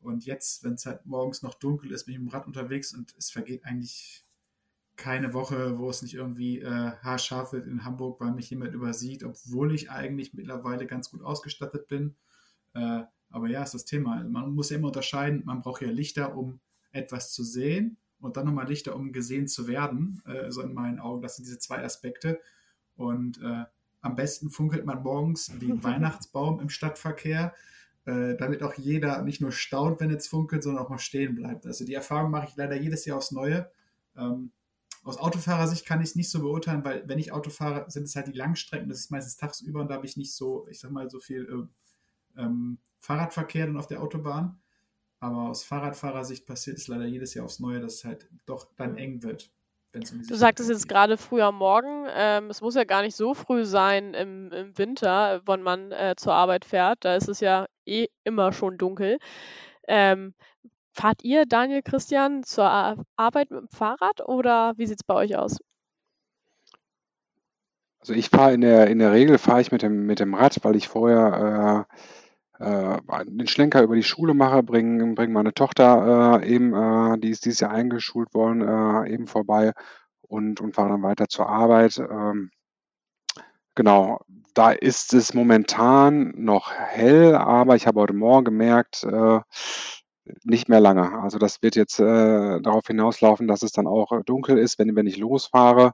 Und 0.00 0.26
jetzt, 0.26 0.64
wenn 0.64 0.74
es 0.74 0.84
halt 0.84 1.06
morgens 1.06 1.42
noch 1.42 1.54
dunkel 1.54 1.92
ist, 1.92 2.04
bin 2.04 2.14
ich 2.14 2.20
mit 2.20 2.30
dem 2.30 2.34
Rad 2.34 2.46
unterwegs 2.46 2.94
und 2.94 3.14
es 3.16 3.30
vergeht 3.30 3.64
eigentlich 3.64 4.22
keine 4.96 5.32
Woche, 5.32 5.78
wo 5.78 5.88
es 5.88 6.02
nicht 6.02 6.14
irgendwie 6.14 6.60
äh, 6.60 6.92
haarscharf 7.02 7.52
wird 7.52 7.66
in 7.66 7.84
Hamburg, 7.84 8.20
weil 8.20 8.32
mich 8.32 8.50
jemand 8.50 8.74
übersieht, 8.74 9.24
obwohl 9.24 9.74
ich 9.74 9.90
eigentlich 9.90 10.34
mittlerweile 10.34 10.86
ganz 10.86 11.10
gut 11.10 11.22
ausgestattet 11.22 11.88
bin. 11.88 12.16
Äh, 12.74 13.04
aber 13.30 13.48
ja, 13.48 13.62
ist 13.62 13.74
das 13.74 13.86
Thema. 13.86 14.22
Man 14.24 14.52
muss 14.54 14.70
ja 14.70 14.76
immer 14.76 14.88
unterscheiden, 14.88 15.42
man 15.46 15.60
braucht 15.60 15.82
ja 15.82 15.90
Lichter, 15.90 16.36
um 16.36 16.60
etwas 16.92 17.32
zu 17.32 17.44
sehen 17.44 17.96
und 18.20 18.36
dann 18.36 18.46
nochmal 18.46 18.68
Lichter, 18.68 18.94
um 18.96 19.12
gesehen 19.12 19.48
zu 19.48 19.68
werden. 19.68 20.22
Äh, 20.26 20.50
so 20.50 20.62
in 20.62 20.74
meinen 20.74 20.98
Augen, 20.98 21.22
das 21.22 21.36
sind 21.36 21.46
diese 21.46 21.58
zwei 21.58 21.82
Aspekte. 21.84 22.40
Und 22.96 23.40
äh, 23.42 23.64
am 24.00 24.14
besten 24.14 24.50
funkelt 24.50 24.84
man 24.84 25.02
morgens 25.02 25.52
wie 25.60 25.72
ein 25.72 25.82
Weihnachtsbaum 25.84 26.60
im 26.60 26.68
Stadtverkehr, 26.68 27.54
äh, 28.04 28.36
damit 28.36 28.62
auch 28.62 28.74
jeder 28.74 29.22
nicht 29.22 29.40
nur 29.40 29.52
staunt, 29.52 30.00
wenn 30.00 30.10
es 30.10 30.28
funkelt, 30.28 30.62
sondern 30.62 30.84
auch 30.84 30.88
mal 30.88 30.98
stehen 30.98 31.34
bleibt. 31.34 31.66
Also 31.66 31.84
die 31.84 31.94
Erfahrung 31.94 32.30
mache 32.30 32.48
ich 32.48 32.56
leider 32.56 32.76
jedes 32.76 33.04
Jahr 33.04 33.18
aufs 33.18 33.30
Neue. 33.30 33.70
Ähm, 34.16 34.52
aus 35.04 35.18
Autofahrersicht 35.18 35.86
kann 35.86 36.00
ich 36.00 36.10
es 36.10 36.16
nicht 36.16 36.30
so 36.30 36.40
beurteilen, 36.40 36.84
weil 36.84 37.08
wenn 37.08 37.18
ich 37.18 37.32
Auto 37.32 37.50
fahre, 37.50 37.90
sind 37.90 38.04
es 38.04 38.16
halt 38.16 38.26
die 38.26 38.32
Langstrecken, 38.32 38.88
das 38.88 38.98
ist 38.98 39.10
meistens 39.10 39.36
tagsüber 39.36 39.80
und 39.80 39.88
da 39.88 39.94
habe 39.94 40.06
ich 40.06 40.16
nicht 40.16 40.34
so, 40.34 40.66
ich 40.68 40.80
sag 40.80 40.90
mal, 40.90 41.08
so 41.08 41.20
viel 41.20 41.68
äh, 42.36 42.42
ähm, 42.42 42.78
Fahrradverkehr 42.98 43.66
dann 43.66 43.76
auf 43.76 43.86
der 43.86 44.02
Autobahn. 44.02 44.58
Aber 45.20 45.48
aus 45.50 45.64
Fahrradfahrersicht 45.64 46.46
passiert 46.46 46.78
es 46.78 46.88
leider 46.88 47.06
jedes 47.06 47.34
Jahr 47.34 47.44
aufs 47.44 47.60
Neue, 47.60 47.80
dass 47.80 47.94
es 47.96 48.04
halt 48.04 48.28
doch 48.46 48.68
dann 48.76 48.96
eng 48.96 49.22
wird. 49.22 49.50
wenn's 49.92 50.12
um 50.12 50.22
Du 50.26 50.36
sagtest 50.36 50.70
jetzt 50.70 50.82
geht. 50.82 50.88
gerade 50.88 51.16
früh 51.16 51.42
am 51.42 51.56
Morgen. 51.56 52.06
Ähm, 52.10 52.50
es 52.50 52.60
muss 52.60 52.74
ja 52.74 52.84
gar 52.84 53.02
nicht 53.02 53.16
so 53.16 53.34
früh 53.34 53.64
sein 53.64 54.14
im, 54.14 54.52
im 54.52 54.78
Winter, 54.78 55.42
wenn 55.46 55.62
man 55.62 55.92
äh, 55.92 56.14
zur 56.16 56.34
Arbeit 56.34 56.64
fährt. 56.64 57.04
Da 57.04 57.16
ist 57.16 57.28
es 57.28 57.40
ja 57.40 57.66
eh 57.86 58.06
immer 58.24 58.52
schon 58.52 58.78
dunkel. 58.78 59.18
Ähm, 59.88 60.34
fahrt 60.92 61.24
ihr, 61.24 61.46
Daniel, 61.46 61.82
Christian, 61.82 62.44
zur 62.44 62.66
Ar 62.66 62.96
Arbeit 63.16 63.50
mit 63.50 63.60
dem 63.62 63.68
Fahrrad 63.68 64.20
oder 64.28 64.74
wie 64.78 64.86
sieht 64.86 65.00
es 65.00 65.04
bei 65.06 65.14
euch 65.14 65.36
aus? 65.36 65.58
Also 68.00 68.12
ich 68.14 68.28
fahre 68.30 68.54
in 68.54 68.60
der, 68.60 68.88
in 68.88 68.98
der 68.98 69.12
Regel 69.12 69.38
fahre 69.38 69.60
ich 69.60 69.72
mit 69.72 69.82
dem, 69.82 70.06
mit 70.06 70.20
dem 70.20 70.34
Rad, 70.34 70.58
weil 70.64 70.76
ich 70.76 70.88
vorher 70.88 71.86
äh, 71.90 71.94
den 72.60 73.46
Schlenker 73.46 73.82
über 73.82 73.94
die 73.94 74.02
Schule 74.02 74.34
mache, 74.34 74.62
bringe 74.62 75.14
bring 75.14 75.32
meine 75.32 75.54
Tochter 75.54 76.40
äh, 76.42 76.48
eben, 76.48 76.74
äh, 76.74 77.18
die 77.18 77.30
ist 77.30 77.44
dieses 77.44 77.60
Jahr 77.60 77.70
eingeschult 77.70 78.34
worden, 78.34 78.62
äh, 78.62 79.12
eben 79.12 79.28
vorbei 79.28 79.72
und, 80.22 80.60
und 80.60 80.74
fahre 80.74 80.90
dann 80.90 81.02
weiter 81.02 81.28
zur 81.28 81.48
Arbeit. 81.48 81.98
Ähm, 81.98 82.50
genau, 83.74 84.20
da 84.54 84.72
ist 84.72 85.14
es 85.14 85.34
momentan 85.34 86.32
noch 86.36 86.72
hell, 86.72 87.36
aber 87.36 87.76
ich 87.76 87.86
habe 87.86 88.00
heute 88.00 88.14
Morgen 88.14 88.44
gemerkt, 88.46 89.04
äh, 89.04 89.40
nicht 90.44 90.68
mehr 90.68 90.80
lange. 90.80 91.20
Also 91.22 91.38
das 91.38 91.62
wird 91.62 91.76
jetzt 91.76 92.00
äh, 92.00 92.60
darauf 92.60 92.86
hinauslaufen, 92.86 93.48
dass 93.48 93.62
es 93.62 93.72
dann 93.72 93.86
auch 93.86 94.22
dunkel 94.24 94.58
ist, 94.58 94.78
wenn, 94.78 94.94
wenn 94.96 95.06
ich 95.06 95.16
losfahre. 95.16 95.92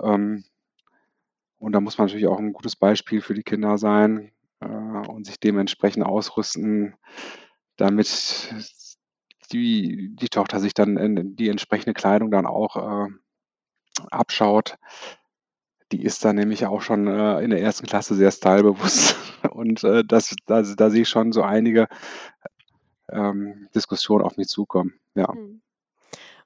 Ähm, 0.00 0.44
und 1.58 1.72
da 1.72 1.80
muss 1.80 1.98
man 1.98 2.06
natürlich 2.06 2.28
auch 2.28 2.38
ein 2.38 2.52
gutes 2.52 2.76
Beispiel 2.76 3.20
für 3.20 3.34
die 3.34 3.42
Kinder 3.42 3.76
sein 3.78 4.32
äh, 4.60 4.66
und 4.66 5.26
sich 5.26 5.40
dementsprechend 5.40 6.04
ausrüsten, 6.04 6.94
damit 7.76 8.54
die, 9.52 10.14
die 10.16 10.28
Tochter 10.28 10.60
sich 10.60 10.74
dann 10.74 10.96
in 10.96 11.36
die 11.36 11.48
entsprechende 11.48 11.94
Kleidung 11.94 12.30
dann 12.30 12.46
auch 12.46 12.76
äh, 12.76 13.10
abschaut. 14.10 14.76
Die 15.92 16.02
ist 16.02 16.24
dann 16.24 16.36
nämlich 16.36 16.66
auch 16.66 16.82
schon 16.82 17.06
äh, 17.06 17.40
in 17.40 17.50
der 17.50 17.60
ersten 17.60 17.86
Klasse 17.86 18.14
sehr 18.14 18.32
stylebewusst. 18.32 19.16
Und 19.50 19.84
äh, 19.84 20.04
das, 20.04 20.34
da, 20.46 20.62
da 20.62 20.90
sehe 20.90 21.02
ich 21.02 21.08
schon 21.08 21.32
so 21.32 21.42
einige 21.42 21.86
ähm, 23.08 23.68
Diskussionen 23.74 24.24
auf 24.24 24.36
mich 24.36 24.48
zukommen. 24.48 24.94
Ja. 25.14 25.32
Hm. 25.32 25.62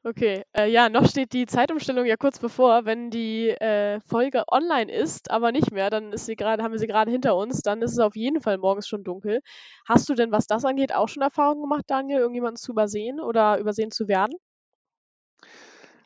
Okay, 0.03 0.45
äh, 0.57 0.71
ja, 0.71 0.89
noch 0.89 1.07
steht 1.07 1.35
die 1.35 1.45
Zeitumstellung 1.45 2.07
ja 2.07 2.17
kurz 2.17 2.39
bevor. 2.39 2.87
Wenn 2.87 3.11
die 3.11 3.51
äh, 3.51 4.01
Folge 4.01 4.45
online 4.51 4.91
ist, 4.91 5.31
aber 5.31 5.53
nicht 5.53 5.73
mehr, 5.73 5.91
dann 5.91 6.15
ist 6.15 6.25
sie 6.25 6.37
gerade, 6.37 6.63
haben 6.63 6.73
wir 6.73 6.79
sie 6.79 6.87
gerade 6.87 7.11
hinter 7.11 7.37
uns, 7.37 7.61
dann 7.61 7.83
ist 7.83 7.93
es 7.93 7.99
auf 7.99 8.17
jeden 8.17 8.41
Fall 8.41 8.57
morgens 8.57 8.89
schon 8.89 9.05
dunkel. 9.05 9.43
Hast 9.87 10.09
du 10.09 10.15
denn, 10.15 10.33
was 10.33 10.47
das 10.47 10.65
angeht, 10.65 10.95
auch 10.95 11.09
schon 11.09 11.23
Erfahrungen 11.23 11.61
gemacht, 11.61 11.85
Daniel, 11.87 12.21
irgendjemanden 12.21 12.57
zu 12.57 12.73
übersehen 12.73 13.21
oder 13.21 13.59
übersehen 13.59 13.91
zu 13.91 14.09
werden? 14.09 14.35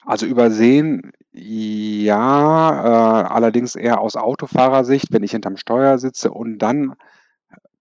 Also 0.05 0.27
übersehen, 0.27 1.13
ja, 1.33 3.23
äh, 3.23 3.29
allerdings 3.29 3.77
eher 3.77 4.01
aus 4.01 4.17
Autofahrersicht, 4.17 5.13
wenn 5.13 5.23
ich 5.23 5.31
hinterm 5.31 5.57
Steuer 5.57 5.99
sitze 5.99 6.33
und 6.33 6.59
dann 6.59 6.95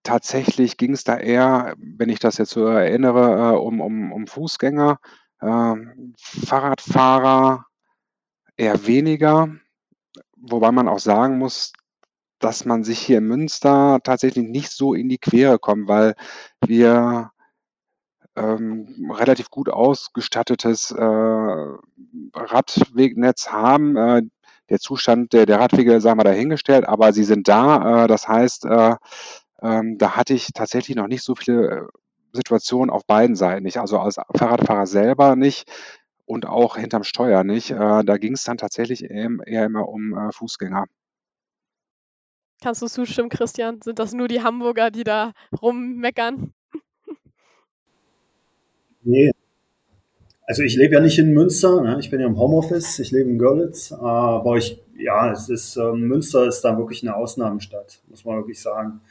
tatsächlich 0.04 0.78
ging 0.78 0.94
es 0.94 1.04
da 1.04 1.18
eher, 1.18 1.74
wenn 1.78 2.10
ich 2.10 2.20
das 2.20 2.38
jetzt 2.38 2.52
so 2.52 2.66
erinnere, 2.66 3.56
äh, 3.56 3.58
um, 3.58 3.82
um, 3.82 4.12
um 4.12 4.28
Fußgänger, 4.28 5.00
äh, 5.44 5.76
Fahrradfahrer 6.18 7.66
eher 8.58 8.86
weniger, 8.88 9.50
wobei 10.38 10.72
man 10.72 10.88
auch 10.88 11.00
sagen 11.00 11.38
muss, 11.38 11.74
dass 12.40 12.66
man 12.66 12.84
sich 12.84 13.00
hier 13.00 13.20
in 13.20 13.28
Münster 13.28 14.00
tatsächlich 14.04 14.48
nicht 14.48 14.72
so 14.72 14.94
in 14.94 15.10
die 15.10 15.18
Quere 15.18 15.60
kommt, 15.60 15.88
weil 15.88 16.16
wir 16.66 17.32
ähm, 18.36 19.12
relativ 19.12 19.50
gut 19.50 19.70
ausgestattetes 19.70 20.92
äh, 20.92 21.04
Radwegnetz 22.34 23.50
haben. 23.50 23.96
Äh, 23.96 24.24
der 24.70 24.80
Zustand 24.80 25.34
der, 25.34 25.46
der 25.46 25.60
Radwege, 25.60 26.00
sagen 26.02 26.20
wir, 26.20 26.24
dahingestellt, 26.24 26.88
aber 26.88 27.14
sie 27.14 27.26
sind 27.26 27.48
da. 27.48 28.06
Äh, 28.06 28.08
das 28.08 28.28
heißt, 28.28 28.66
äh, 28.66 28.96
ähm, 29.62 29.98
da 29.98 30.16
hatte 30.16 30.34
ich 30.34 30.52
tatsächlich 30.54 30.98
noch 30.98 31.08
nicht 31.08 31.24
so 31.24 31.36
viele 31.36 31.90
Situationen 32.34 32.90
auf 32.90 33.06
beiden 33.06 33.36
Seiten 33.36 33.64
nicht. 33.64 33.78
Also 33.78 34.00
als 34.00 34.18
Fahrradfahrer 34.36 34.88
selber 34.88 35.36
nicht 35.36 35.72
und 36.26 36.46
auch 36.46 36.78
hinterm 36.78 37.04
Steuer 37.04 37.44
nicht. 37.44 37.72
Äh, 37.72 38.04
da 38.04 38.18
ging 38.18 38.34
es 38.34 38.44
dann 38.44 38.58
tatsächlich 38.58 39.04
eher 39.04 39.66
immer 39.66 39.88
um 39.88 40.18
äh, 40.18 40.32
Fußgänger. 40.32 40.86
Kannst 42.62 42.82
du 42.82 42.88
zustimmen, 42.88 43.30
Christian? 43.30 43.82
Sind 43.82 44.00
das 44.00 44.14
nur 44.14 44.28
die 44.28 44.42
Hamburger, 44.42 44.90
die 44.90 45.04
da 45.04 45.34
rummeckern? 45.62 46.54
Nee. 49.04 49.32
Also 50.46 50.64
ich 50.64 50.76
lebe 50.76 50.94
ja 50.94 51.00
nicht 51.00 51.20
in 51.20 51.34
Münster, 51.34 51.82
ne? 51.82 51.98
ich 52.00 52.10
bin 52.10 52.20
ja 52.20 52.28
im 52.28 52.38
Homeoffice, 52.38 53.00
ich 53.00 53.12
lebe 53.12 53.30
in 53.30 53.38
Görlitz, 53.38 53.92
aber 53.92 54.58
ich, 54.58 54.78
ja, 54.98 55.32
es 55.32 55.50
ist, 55.50 55.78
äh, 55.78 55.92
Münster 55.94 56.48
ist 56.48 56.62
da 56.62 56.78
wirklich 56.78 57.02
eine 57.04 57.16
Ausnahmestadt, 57.16 58.02
muss 58.08 58.26
man 58.26 58.38
wirklich 58.38 58.62
sagen. 58.62 59.02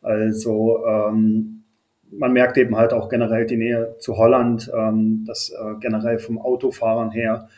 Also 0.00 0.84
ähm, 0.86 1.61
man 2.12 2.32
merkt 2.32 2.58
eben 2.58 2.76
halt 2.76 2.92
auch 2.92 3.08
generell 3.08 3.46
die 3.46 3.56
Nähe 3.56 3.96
zu 3.98 4.16
Holland, 4.16 4.70
ähm, 4.74 5.24
dass 5.26 5.50
äh, 5.50 5.74
generell 5.80 6.18
vom 6.18 6.38
Autofahren 6.38 7.10
her 7.10 7.48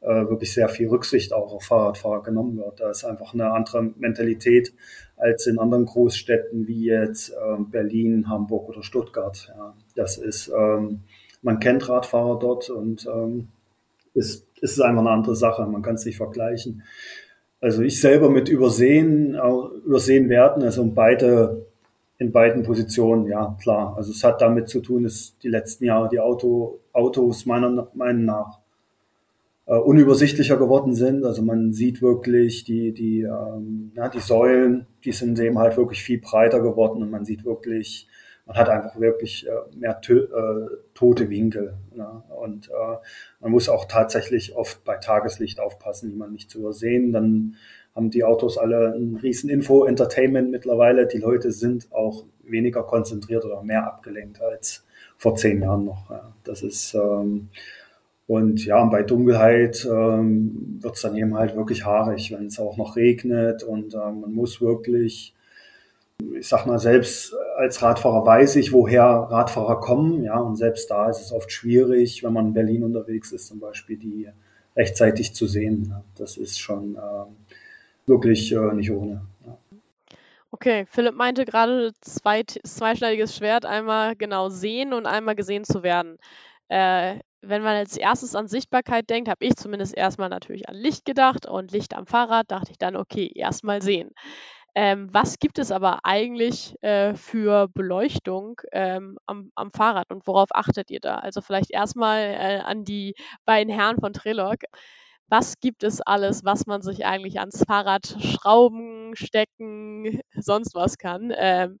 äh, 0.00 0.28
wirklich 0.28 0.52
sehr 0.52 0.68
viel 0.68 0.88
Rücksicht 0.88 1.32
auch 1.32 1.52
auf 1.52 1.64
Fahrradfahrer 1.64 2.22
genommen 2.22 2.56
wird. 2.58 2.80
Da 2.80 2.90
ist 2.90 3.04
einfach 3.04 3.34
eine 3.34 3.52
andere 3.52 3.82
Mentalität 3.96 4.72
als 5.16 5.46
in 5.46 5.58
anderen 5.58 5.86
Großstädten 5.86 6.66
wie 6.66 6.84
jetzt 6.84 7.30
äh, 7.30 7.62
Berlin, 7.70 8.28
Hamburg 8.28 8.68
oder 8.68 8.82
Stuttgart. 8.82 9.52
Ja, 9.56 9.74
das 9.96 10.18
ist, 10.18 10.52
ähm, 10.56 11.00
man 11.42 11.58
kennt 11.60 11.88
Radfahrer 11.88 12.38
dort 12.38 12.70
und 12.70 13.06
ähm, 13.06 13.48
ist, 14.14 14.46
ist 14.60 14.80
einfach 14.80 15.00
eine 15.00 15.10
andere 15.10 15.36
Sache. 15.36 15.66
Man 15.66 15.82
kann 15.82 15.96
es 15.96 16.04
nicht 16.04 16.16
vergleichen. 16.16 16.82
Also 17.60 17.82
ich 17.82 18.00
selber 18.00 18.28
mit 18.28 18.50
Übersehen, 18.50 19.38
Übersehen 19.86 20.28
werden, 20.28 20.62
also 20.62 20.84
beide 20.84 21.63
in 22.18 22.32
beiden 22.32 22.62
Positionen, 22.62 23.26
ja, 23.26 23.56
klar. 23.60 23.96
Also 23.96 24.12
es 24.12 24.22
hat 24.22 24.40
damit 24.40 24.68
zu 24.68 24.80
tun, 24.80 25.02
dass 25.02 25.36
die 25.38 25.48
letzten 25.48 25.84
Jahre 25.84 26.08
die 26.08 26.20
Auto, 26.20 26.80
Autos 26.92 27.44
meiner 27.44 27.88
Meinung 27.94 28.24
nach 28.24 28.60
äh, 29.66 29.74
unübersichtlicher 29.74 30.56
geworden 30.56 30.94
sind. 30.94 31.24
Also 31.24 31.42
man 31.42 31.72
sieht 31.72 32.02
wirklich 32.02 32.64
die, 32.64 32.92
die, 32.92 33.22
ähm, 33.22 33.92
ja, 33.96 34.08
die 34.08 34.20
Säulen, 34.20 34.86
die 35.04 35.12
sind 35.12 35.38
eben 35.40 35.58
halt 35.58 35.76
wirklich 35.76 36.02
viel 36.02 36.20
breiter 36.20 36.60
geworden 36.60 37.02
und 37.02 37.10
man 37.10 37.24
sieht 37.24 37.44
wirklich, 37.44 38.06
man 38.46 38.56
hat 38.56 38.68
einfach 38.68 39.00
wirklich 39.00 39.46
äh, 39.48 39.76
mehr 39.76 40.00
tö 40.00 40.24
äh, 40.24 40.68
tote 40.94 41.30
Winkel. 41.30 41.78
Ne? 41.94 42.22
Und 42.40 42.68
äh, 42.68 42.96
man 43.40 43.50
muss 43.50 43.68
auch 43.68 43.86
tatsächlich 43.86 44.54
oft 44.54 44.84
bei 44.84 44.98
Tageslicht 44.98 45.58
aufpassen, 45.58 46.10
die 46.10 46.16
man 46.16 46.32
nicht 46.32 46.50
zu 46.50 46.60
übersehen. 46.60 47.12
Dann 47.12 47.56
haben 47.94 48.10
die 48.10 48.24
Autos 48.24 48.58
alle 48.58 48.94
ein 48.94 49.16
riesen 49.16 49.50
Info-Entertainment 49.50 50.50
mittlerweile. 50.50 51.06
Die 51.06 51.18
Leute 51.18 51.52
sind 51.52 51.92
auch 51.92 52.24
weniger 52.42 52.82
konzentriert 52.82 53.44
oder 53.44 53.62
mehr 53.62 53.86
abgelenkt 53.86 54.42
als 54.42 54.84
vor 55.16 55.36
zehn 55.36 55.62
Jahren 55.62 55.84
noch. 55.84 56.10
Das 56.42 56.62
ist 56.62 56.94
ähm, 56.94 57.48
und 58.26 58.64
ja, 58.64 58.82
bei 58.86 59.02
Dunkelheit 59.02 59.86
ähm, 59.90 60.78
wird 60.80 60.96
es 60.96 61.02
dann 61.02 61.16
eben 61.16 61.34
halt 61.36 61.56
wirklich 61.56 61.84
haarig, 61.84 62.32
wenn 62.32 62.46
es 62.46 62.58
auch 62.58 62.76
noch 62.76 62.96
regnet 62.96 63.62
und 63.62 63.94
ähm, 63.94 64.22
man 64.22 64.32
muss 64.32 64.62
wirklich, 64.62 65.34
ich 66.38 66.48
sag 66.48 66.64
mal, 66.64 66.78
selbst 66.78 67.34
als 67.58 67.82
Radfahrer 67.82 68.24
weiß 68.24 68.56
ich, 68.56 68.72
woher 68.72 69.04
Radfahrer 69.04 69.78
kommen, 69.80 70.22
ja, 70.24 70.38
und 70.38 70.56
selbst 70.56 70.90
da 70.90 71.10
ist 71.10 71.20
es 71.20 71.32
oft 71.32 71.52
schwierig, 71.52 72.24
wenn 72.24 72.32
man 72.32 72.46
in 72.46 72.54
Berlin 72.54 72.82
unterwegs 72.82 73.30
ist, 73.30 73.46
zum 73.48 73.60
Beispiel 73.60 73.98
die 73.98 74.28
rechtzeitig 74.74 75.34
zu 75.34 75.46
sehen. 75.46 75.94
Das 76.16 76.38
ist 76.38 76.58
schon 76.58 76.96
ähm, 76.96 77.36
wirklich 78.06 78.52
äh, 78.52 78.72
nicht 78.74 78.90
ohne. 78.90 79.26
Ja. 79.46 79.58
Okay, 80.50 80.86
Philipp 80.88 81.14
meinte 81.14 81.44
gerade 81.44 81.92
zwei, 82.00 82.42
zweischneidiges 82.44 83.36
Schwert, 83.36 83.66
einmal 83.66 84.14
genau 84.16 84.48
sehen 84.48 84.92
und 84.92 85.06
einmal 85.06 85.34
gesehen 85.34 85.64
zu 85.64 85.82
werden. 85.82 86.18
Äh, 86.68 87.18
wenn 87.42 87.62
man 87.62 87.76
als 87.76 87.96
erstes 87.96 88.34
an 88.34 88.48
Sichtbarkeit 88.48 89.10
denkt, 89.10 89.28
habe 89.28 89.44
ich 89.44 89.56
zumindest 89.56 89.96
erstmal 89.96 90.28
natürlich 90.28 90.68
an 90.68 90.76
Licht 90.76 91.04
gedacht 91.04 91.46
und 91.46 91.72
Licht 91.72 91.94
am 91.94 92.06
Fahrrad 92.06 92.50
dachte 92.50 92.70
ich 92.70 92.78
dann, 92.78 92.96
okay, 92.96 93.30
erstmal 93.34 93.82
sehen. 93.82 94.10
Ähm, 94.76 95.08
was 95.12 95.38
gibt 95.38 95.58
es 95.58 95.70
aber 95.70 96.00
eigentlich 96.04 96.74
äh, 96.82 97.14
für 97.14 97.68
Beleuchtung 97.68 98.60
ähm, 98.72 99.18
am, 99.26 99.52
am, 99.54 99.70
Fahrrad 99.70 100.10
und 100.10 100.26
worauf 100.26 100.48
achtet 100.52 100.90
ihr 100.90 100.98
da? 100.98 101.16
Also 101.16 101.40
vielleicht 101.42 101.70
erstmal 101.70 102.20
äh, 102.20 102.60
an 102.64 102.84
die 102.84 103.14
beiden 103.44 103.72
Herren 103.72 104.00
von 104.00 104.12
Trelog 104.12 104.56
was 105.28 105.58
gibt 105.60 105.84
es 105.84 106.00
alles, 106.00 106.44
was 106.44 106.66
man 106.66 106.82
sich 106.82 107.06
eigentlich 107.06 107.40
ans 107.40 107.64
Fahrrad 107.66 108.16
schrauben, 108.20 109.16
stecken, 109.16 110.20
sonst 110.38 110.74
was 110.74 110.98
kann, 110.98 111.32
ähm, 111.36 111.78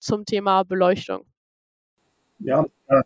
zum 0.00 0.24
Thema 0.24 0.62
Beleuchtung? 0.62 1.24
Ja, 2.40 2.66
äh, 2.88 3.02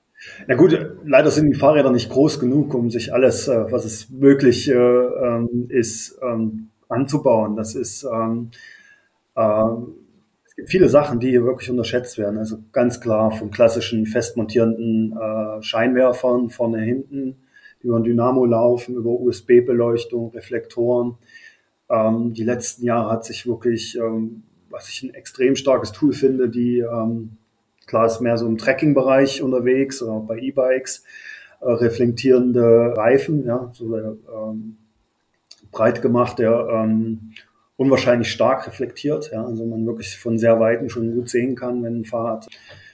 ja 0.49 0.55
gut, 0.57 0.77
leider 1.05 1.31
sind 1.31 1.51
die 1.51 1.59
Fahrräder 1.59 1.91
nicht 1.91 2.11
groß 2.11 2.41
genug, 2.41 2.75
um 2.75 2.91
sich 2.91 3.13
alles, 3.13 3.47
äh, 3.49 3.71
was 3.71 3.85
es 3.85 4.11
möglich 4.11 4.69
äh, 4.69 4.75
ähm, 4.75 5.67
ist, 5.69 6.19
ähm, 6.23 6.71
anzubauen. 6.89 7.57
Das 7.57 7.75
ist, 7.75 8.05
ähm, 8.05 8.51
äh, 9.37 9.65
es 10.45 10.57
gibt 10.57 10.71
viele 10.71 10.89
Sachen, 10.89 11.21
die 11.21 11.31
hier 11.31 11.45
wirklich 11.45 11.71
unterschätzt 11.71 12.19
werden. 12.19 12.39
Also 12.39 12.59
ganz 12.73 13.01
klar 13.01 13.31
von 13.31 13.51
klassischen 13.51 14.07
festmontierenden 14.07 15.17
äh, 15.17 15.63
Scheinwerfern 15.63 16.51
vorne, 16.51 16.81
hinten, 16.81 17.37
über 17.81 17.97
ein 17.97 18.05
Dynamo 18.05 18.45
laufen, 18.45 18.97
über 18.97 19.11
USB-Beleuchtung, 19.11 20.31
Reflektoren. 20.31 21.17
Ähm, 21.91 22.35
die 22.35 22.45
letzten 22.45 22.85
Jahre 22.85 23.11
hat 23.11 23.25
sich 23.25 23.47
wirklich, 23.47 23.97
ähm, 23.99 24.43
was 24.71 24.89
ich 24.89 25.03
ein 25.03 25.15
extrem 25.15 25.57
starkes 25.57 25.93
Tool 25.93 26.13
finde, 26.13 26.49
die, 26.49 26.81
ähm, 26.81 27.37
klar 27.87 28.07
ist 28.07 28.21
mehr 28.21 28.37
so 28.37 28.47
im 28.47 28.59
Tracking-Bereich 28.59 29.43
unterwegs 29.43 30.03
oder 30.03 30.21
bei 30.21 30.39
E-Bikes, 30.39 31.05
äh, 31.61 31.71
reflektierende 31.71 32.95
Reifen, 32.97 33.47
ja, 33.47 33.71
so 33.73 33.97
ähm, 33.97 34.77
breit 35.71 36.03
gemacht, 36.03 36.39
der 36.39 36.69
ähm, 36.71 37.33
unwahrscheinlich 37.77 38.31
stark 38.31 38.67
reflektiert. 38.67 39.31
Ja, 39.33 39.45
also 39.45 39.65
man 39.65 39.87
wirklich 39.87 40.19
von 40.19 40.39
sehr 40.39 40.61
Weiten 40.61 40.91
schon 40.91 41.15
gut 41.15 41.31
sehen 41.31 41.55
kann, 41.55 41.83
wenn 41.83 42.01
ein 42.01 42.05
Fahrrad 42.05 42.49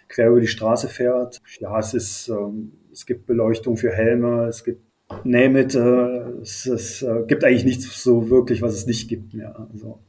quer 0.08 0.30
über 0.30 0.40
die 0.40 0.46
Straße 0.46 0.88
fährt. 0.88 1.40
Ja, 1.58 1.78
es 1.78 1.94
ist, 1.94 2.28
ähm, 2.28 2.72
es 2.94 3.06
gibt 3.06 3.26
Beleuchtung 3.26 3.76
für 3.76 3.92
Helme, 3.92 4.46
es 4.46 4.64
gibt 4.64 4.82
Name 5.24 5.60
it, 5.60 5.74
äh, 5.74 6.40
es, 6.40 6.66
es 6.66 7.02
äh, 7.02 7.24
gibt 7.26 7.44
eigentlich 7.44 7.64
nichts 7.64 8.02
so 8.02 8.30
wirklich, 8.30 8.62
was 8.62 8.74
es 8.74 8.86
nicht 8.86 9.08
gibt. 9.08 9.34
Ja, 9.34 9.52
also. 9.72 10.00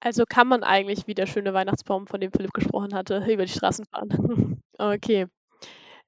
also 0.00 0.24
kann 0.28 0.48
man 0.48 0.62
eigentlich, 0.62 1.06
wie 1.06 1.14
der 1.14 1.26
schöne 1.26 1.54
Weihnachtsbaum, 1.54 2.06
von 2.06 2.20
dem 2.20 2.30
Philipp 2.30 2.52
gesprochen 2.52 2.94
hatte, 2.94 3.24
über 3.32 3.46
die 3.46 3.52
Straßen 3.52 3.86
fahren. 3.86 4.60
okay. 4.78 5.26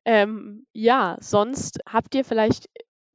Ähm, 0.04 0.66
ja, 0.74 1.16
sonst 1.20 1.80
habt 1.90 2.14
ihr 2.14 2.24
vielleicht 2.24 2.68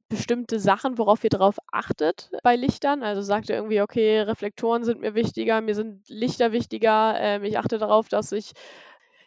bestimmte 0.08 0.58
Sachen, 0.58 0.98
worauf 0.98 1.22
ihr 1.22 1.30
darauf 1.30 1.56
achtet 1.70 2.30
bei 2.42 2.56
Lichtern? 2.56 3.04
Also 3.04 3.22
sagt 3.22 3.48
ihr 3.48 3.54
irgendwie, 3.54 3.80
okay, 3.80 4.18
Reflektoren 4.18 4.82
sind 4.82 5.00
mir 5.00 5.14
wichtiger, 5.14 5.60
mir 5.60 5.76
sind 5.76 6.08
Lichter 6.08 6.50
wichtiger, 6.50 7.14
ähm, 7.16 7.44
ich 7.44 7.58
achte 7.58 7.78
darauf, 7.78 8.08
dass 8.08 8.32
ich 8.32 8.54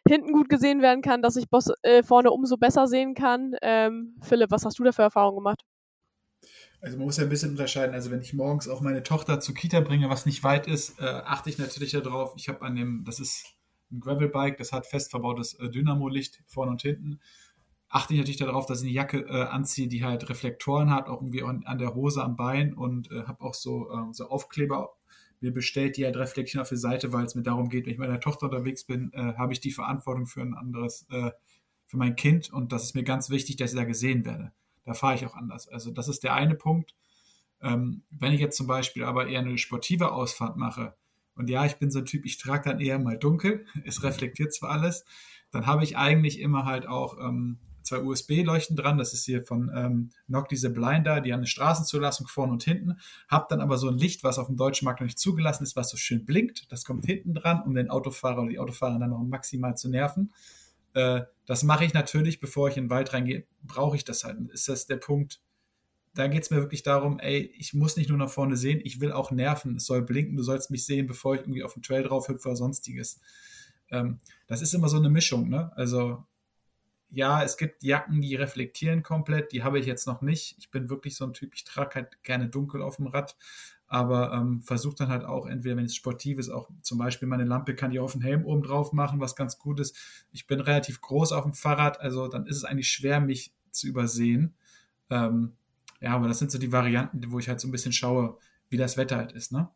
hinten 0.08 0.34
gut 0.34 0.50
gesehen 0.50 0.82
werden 0.82 1.02
kann, 1.02 1.22
dass 1.22 1.36
ich 1.36 1.50
Boss, 1.50 1.72
äh, 1.82 2.04
vorne 2.04 2.32
umso 2.32 2.58
besser 2.58 2.88
sehen 2.88 3.14
kann. 3.14 3.56
Ähm, 3.62 4.16
Philipp, 4.22 4.52
was 4.52 4.66
hast 4.66 4.80
du 4.80 4.84
da 4.84 4.92
für 4.92 5.02
Erfahrungen 5.02 5.38
gemacht? 5.38 5.64
Also 6.82 6.98
man 6.98 7.06
muss 7.06 7.18
ja 7.18 7.24
ein 7.24 7.30
bisschen 7.30 7.52
unterscheiden. 7.52 7.96
Also 7.96 8.12
wenn 8.12 8.22
ich 8.22 8.34
morgens 8.34 8.68
auch 8.68 8.82
meine 8.82 9.04
Tochter 9.04 9.40
zur 9.40 9.56
Kita 9.56 9.80
bringe, 9.80 10.10
was 10.10 10.26
nicht 10.26 10.44
weit 10.44 10.68
ist, 10.68 11.00
äh, 11.00 11.06
achte 11.06 11.50
ich 11.50 11.58
natürlich 11.58 11.92
darauf. 11.92 12.34
Ich 12.36 12.50
habe 12.50 12.62
an 12.64 12.76
dem, 12.76 13.04
das 13.06 13.20
ist 13.20 13.46
ein 13.92 14.02
Gravelbike, 14.02 14.58
das 14.58 14.74
hat 14.74 14.86
fest 14.86 15.12
verbautes 15.12 15.54
äh, 15.54 15.70
Dynamo-Licht 15.70 16.44
vorne 16.46 16.72
und 16.72 16.82
hinten 16.82 17.22
achte 17.94 18.14
ich 18.14 18.20
natürlich 18.20 18.40
darauf, 18.40 18.66
dass 18.66 18.82
ich 18.82 18.88
eine 18.88 18.96
Jacke 18.96 19.20
äh, 19.20 19.44
anziehe, 19.44 19.88
die 19.88 20.04
halt 20.04 20.28
Reflektoren 20.28 20.90
hat, 20.90 21.08
auch 21.08 21.22
irgendwie 21.22 21.44
an, 21.44 21.64
an 21.66 21.78
der 21.78 21.94
Hose, 21.94 22.24
am 22.24 22.36
Bein 22.36 22.74
und 22.74 23.12
äh, 23.12 23.24
habe 23.24 23.44
auch 23.44 23.54
so, 23.54 23.90
äh, 23.92 24.12
so 24.12 24.28
Aufkleber 24.30 24.94
mir 25.44 25.52
bestellt, 25.52 25.98
die 25.98 26.06
halt 26.06 26.18
reflektieren 26.18 26.62
auf 26.62 26.70
die 26.70 26.78
Seite, 26.78 27.14
weil 27.14 27.26
es 27.26 27.36
mir 27.36 27.44
darum 27.44 27.70
geht, 27.70 27.86
wenn 27.86 27.94
ich 27.94 28.00
mit 28.00 28.08
meiner 28.08 28.20
Tochter 28.20 28.46
unterwegs 28.46 28.86
bin, 28.86 29.12
äh, 29.14 29.34
habe 29.36 29.54
ich 29.54 29.60
die 29.60 29.72
Verantwortung 29.72 30.26
für 30.26 30.42
ein 30.42 30.56
anderes, 30.56 31.06
äh, 31.12 31.32
für 31.86 31.98
mein 31.98 32.16
Kind 32.16 32.52
und 32.52 32.72
das 32.72 32.84
ist 32.84 32.96
mir 32.96 33.04
ganz 33.04 33.30
wichtig, 33.30 33.58
dass 33.58 33.74
ich 33.74 33.78
da 33.78 33.84
gesehen 33.84 34.26
werde. 34.26 34.54
Da 34.86 34.94
fahre 34.94 35.16
ich 35.16 35.26
auch 35.26 35.36
anders. 35.36 35.68
Also 35.68 35.92
das 35.92 36.08
ist 36.08 36.24
der 36.24 36.34
eine 36.34 36.56
Punkt. 36.56 36.96
Ähm, 37.62 38.04
wenn 38.10 38.34
ich 38.34 38.40
jetzt 38.40 38.58
zum 38.58 38.68
Beispiel 38.68 39.04
aber 39.04 39.28
eher 39.28 39.40
eine 39.42 39.58
sportive 39.58 40.12
Ausfahrt 40.12 40.58
mache, 40.58 40.96
und 41.36 41.50
ja, 41.50 41.66
ich 41.66 41.78
bin 41.78 41.90
so 41.90 42.00
ein 42.00 42.06
Typ, 42.06 42.26
ich 42.26 42.38
trage 42.38 42.70
dann 42.70 42.80
eher 42.80 43.00
mal 43.00 43.18
dunkel, 43.18 43.66
es 43.86 44.04
reflektiert 44.04 44.54
zwar 44.54 44.72
alles, 44.72 45.06
dann 45.52 45.66
habe 45.66 45.84
ich 45.84 45.98
eigentlich 45.98 46.40
immer 46.40 46.66
halt 46.66 46.88
auch 46.88 47.18
ähm, 47.20 47.60
zwei 47.84 48.02
USB-Leuchten 48.02 48.76
dran. 48.76 48.98
Das 48.98 49.14
ist 49.14 49.26
hier 49.26 49.44
von 49.44 49.72
ähm, 49.74 50.10
Nock 50.28 50.50
diese 50.50 50.70
Blinder, 50.70 51.22
die 51.22 51.34
haben 51.34 51.40
eine 51.40 51.48
Straßenzulassung 51.48 52.28
vorne 52.28 52.54
und 52.54 52.64
hinten. 52.64 52.98
Hab 53.28 53.50
dann 53.50 53.62
aber 53.62 53.78
so 53.78 53.90
ein 53.90 53.98
Licht, 53.98 54.24
was 54.24 54.40
auf 54.40 54.48
dem 54.48 54.58
deutschen 54.58 54.86
Markt 54.86 55.02
noch 55.02 55.06
nicht 55.06 55.20
zugelassen 55.20 55.64
ist, 55.64 55.76
was 55.76 55.90
so 55.90 55.98
schön 55.98 56.26
blinkt. 56.26 56.72
Das 56.72 56.86
kommt 56.86 57.06
hinten 57.06 57.34
dran, 57.34 57.62
um 57.64 57.76
den 57.76 57.90
Autofahrer 57.90 58.42
oder 58.42 58.50
die 58.50 58.60
Autofahrer 58.60 59.00
dann 59.00 59.10
noch 59.12 59.24
maximal 59.24 59.76
zu 59.78 59.90
nerven. 59.90 60.34
Äh, 60.94 61.22
das 61.46 61.64
mache 61.64 61.86
ich 61.86 61.94
natürlich, 61.94 62.40
bevor 62.40 62.70
ich 62.70 62.78
in 62.78 62.86
den 62.86 62.90
Wald 62.90 63.14
reingehe, 63.14 63.46
brauche 63.64 63.96
ich 63.96 64.06
das 64.06 64.24
halt. 64.24 64.38
Ist 64.52 64.70
das 64.70 64.86
der 64.86 64.98
Punkt? 64.98 65.42
Da 66.16 66.28
geht 66.28 66.44
es 66.44 66.52
mir 66.52 66.58
wirklich 66.58 66.84
darum, 66.84 67.20
ey, 67.20 67.52
ich 67.58 67.74
muss 67.74 67.98
nicht 67.98 68.10
nur 68.10 68.20
nach 68.20 68.30
vorne 68.30 68.56
sehen, 68.56 68.82
ich 68.84 69.02
will 69.02 69.12
auch 69.12 69.32
nerven. 69.32 69.78
Es 69.78 69.86
soll 69.86 70.04
blinken, 70.04 70.38
du 70.38 70.44
sollst 70.44 70.70
mich 70.70 70.86
sehen, 70.86 71.08
bevor 71.08 71.36
ich 71.36 71.42
irgendwie 71.42 71.64
auf 71.64 71.74
den 71.74 71.82
Trail 71.82 72.04
drauf 72.04 72.28
hüpfe 72.28 72.50
oder 72.50 72.56
sonstiges. 72.56 73.20
Ähm, 73.90 74.20
das 74.48 74.62
ist 74.62 74.74
immer 74.74 74.90
so 74.90 74.98
eine 74.98 75.10
Mischung, 75.10 75.50
ne? 75.50 75.72
Also 75.76 76.24
ja, 77.14 77.44
es 77.44 77.58
gibt 77.58 77.84
Jacken, 77.84 78.22
die 78.22 78.36
reflektieren 78.36 79.04
komplett. 79.04 79.52
Die 79.52 79.64
habe 79.64 79.80
ich 79.80 79.86
jetzt 79.86 80.08
noch 80.08 80.22
nicht. 80.22 80.56
Ich 80.58 80.72
bin 80.72 80.90
wirklich 80.90 81.16
so 81.16 81.26
ein 81.26 81.34
Typ, 81.34 81.54
ich 81.54 81.64
trage 81.64 81.96
halt 81.96 82.24
gerne 82.24 82.50
dunkel 82.50 82.82
auf 82.82 82.96
dem 82.96 83.06
Rad. 83.06 83.38
Aber 83.86 84.34
ähm, 84.34 84.64
versuche 84.64 84.96
dann 84.96 85.10
halt 85.10 85.24
auch, 85.24 85.46
entweder 85.46 85.78
wenn 85.78 85.86
es 85.86 85.96
sportiv 85.96 86.40
ist, 86.40 86.50
auch 86.50 86.72
zum 86.82 86.98
Beispiel 86.98 87.28
meine 87.28 87.44
Lampe 87.44 87.76
kann 87.76 87.92
ich 87.92 88.00
auf 88.00 88.14
den 88.14 88.22
Helm 88.22 88.44
oben 88.46 88.64
drauf 88.64 88.94
machen, 88.94 89.20
was 89.20 89.36
ganz 89.36 89.60
gut 89.60 89.80
ist. 89.80 89.96
Ich 90.32 90.48
bin 90.48 90.60
relativ 90.60 91.02
groß 91.02 91.34
auf 91.34 91.44
dem 91.44 91.54
Fahrrad, 91.54 92.02
also 92.02 92.28
dann 92.28 92.48
ist 92.48 92.58
es 92.58 92.64
eigentlich 92.64 92.90
schwer, 92.90 93.20
mich 93.20 93.54
zu 93.70 93.86
übersehen. 93.88 94.56
Ähm, 95.12 95.54
ja, 96.02 96.16
aber 96.16 96.28
das 96.28 96.40
sind 96.40 96.50
so 96.50 96.58
die 96.58 96.72
Varianten, 96.72 97.32
wo 97.32 97.38
ich 97.38 97.48
halt 97.48 97.60
so 97.60 97.68
ein 97.68 97.72
bisschen 97.72 97.94
schaue, 97.94 98.40
wie 98.70 98.78
das 98.78 98.98
Wetter 98.98 99.18
halt 99.18 99.34
ist, 99.34 99.52
ne? 99.52 99.70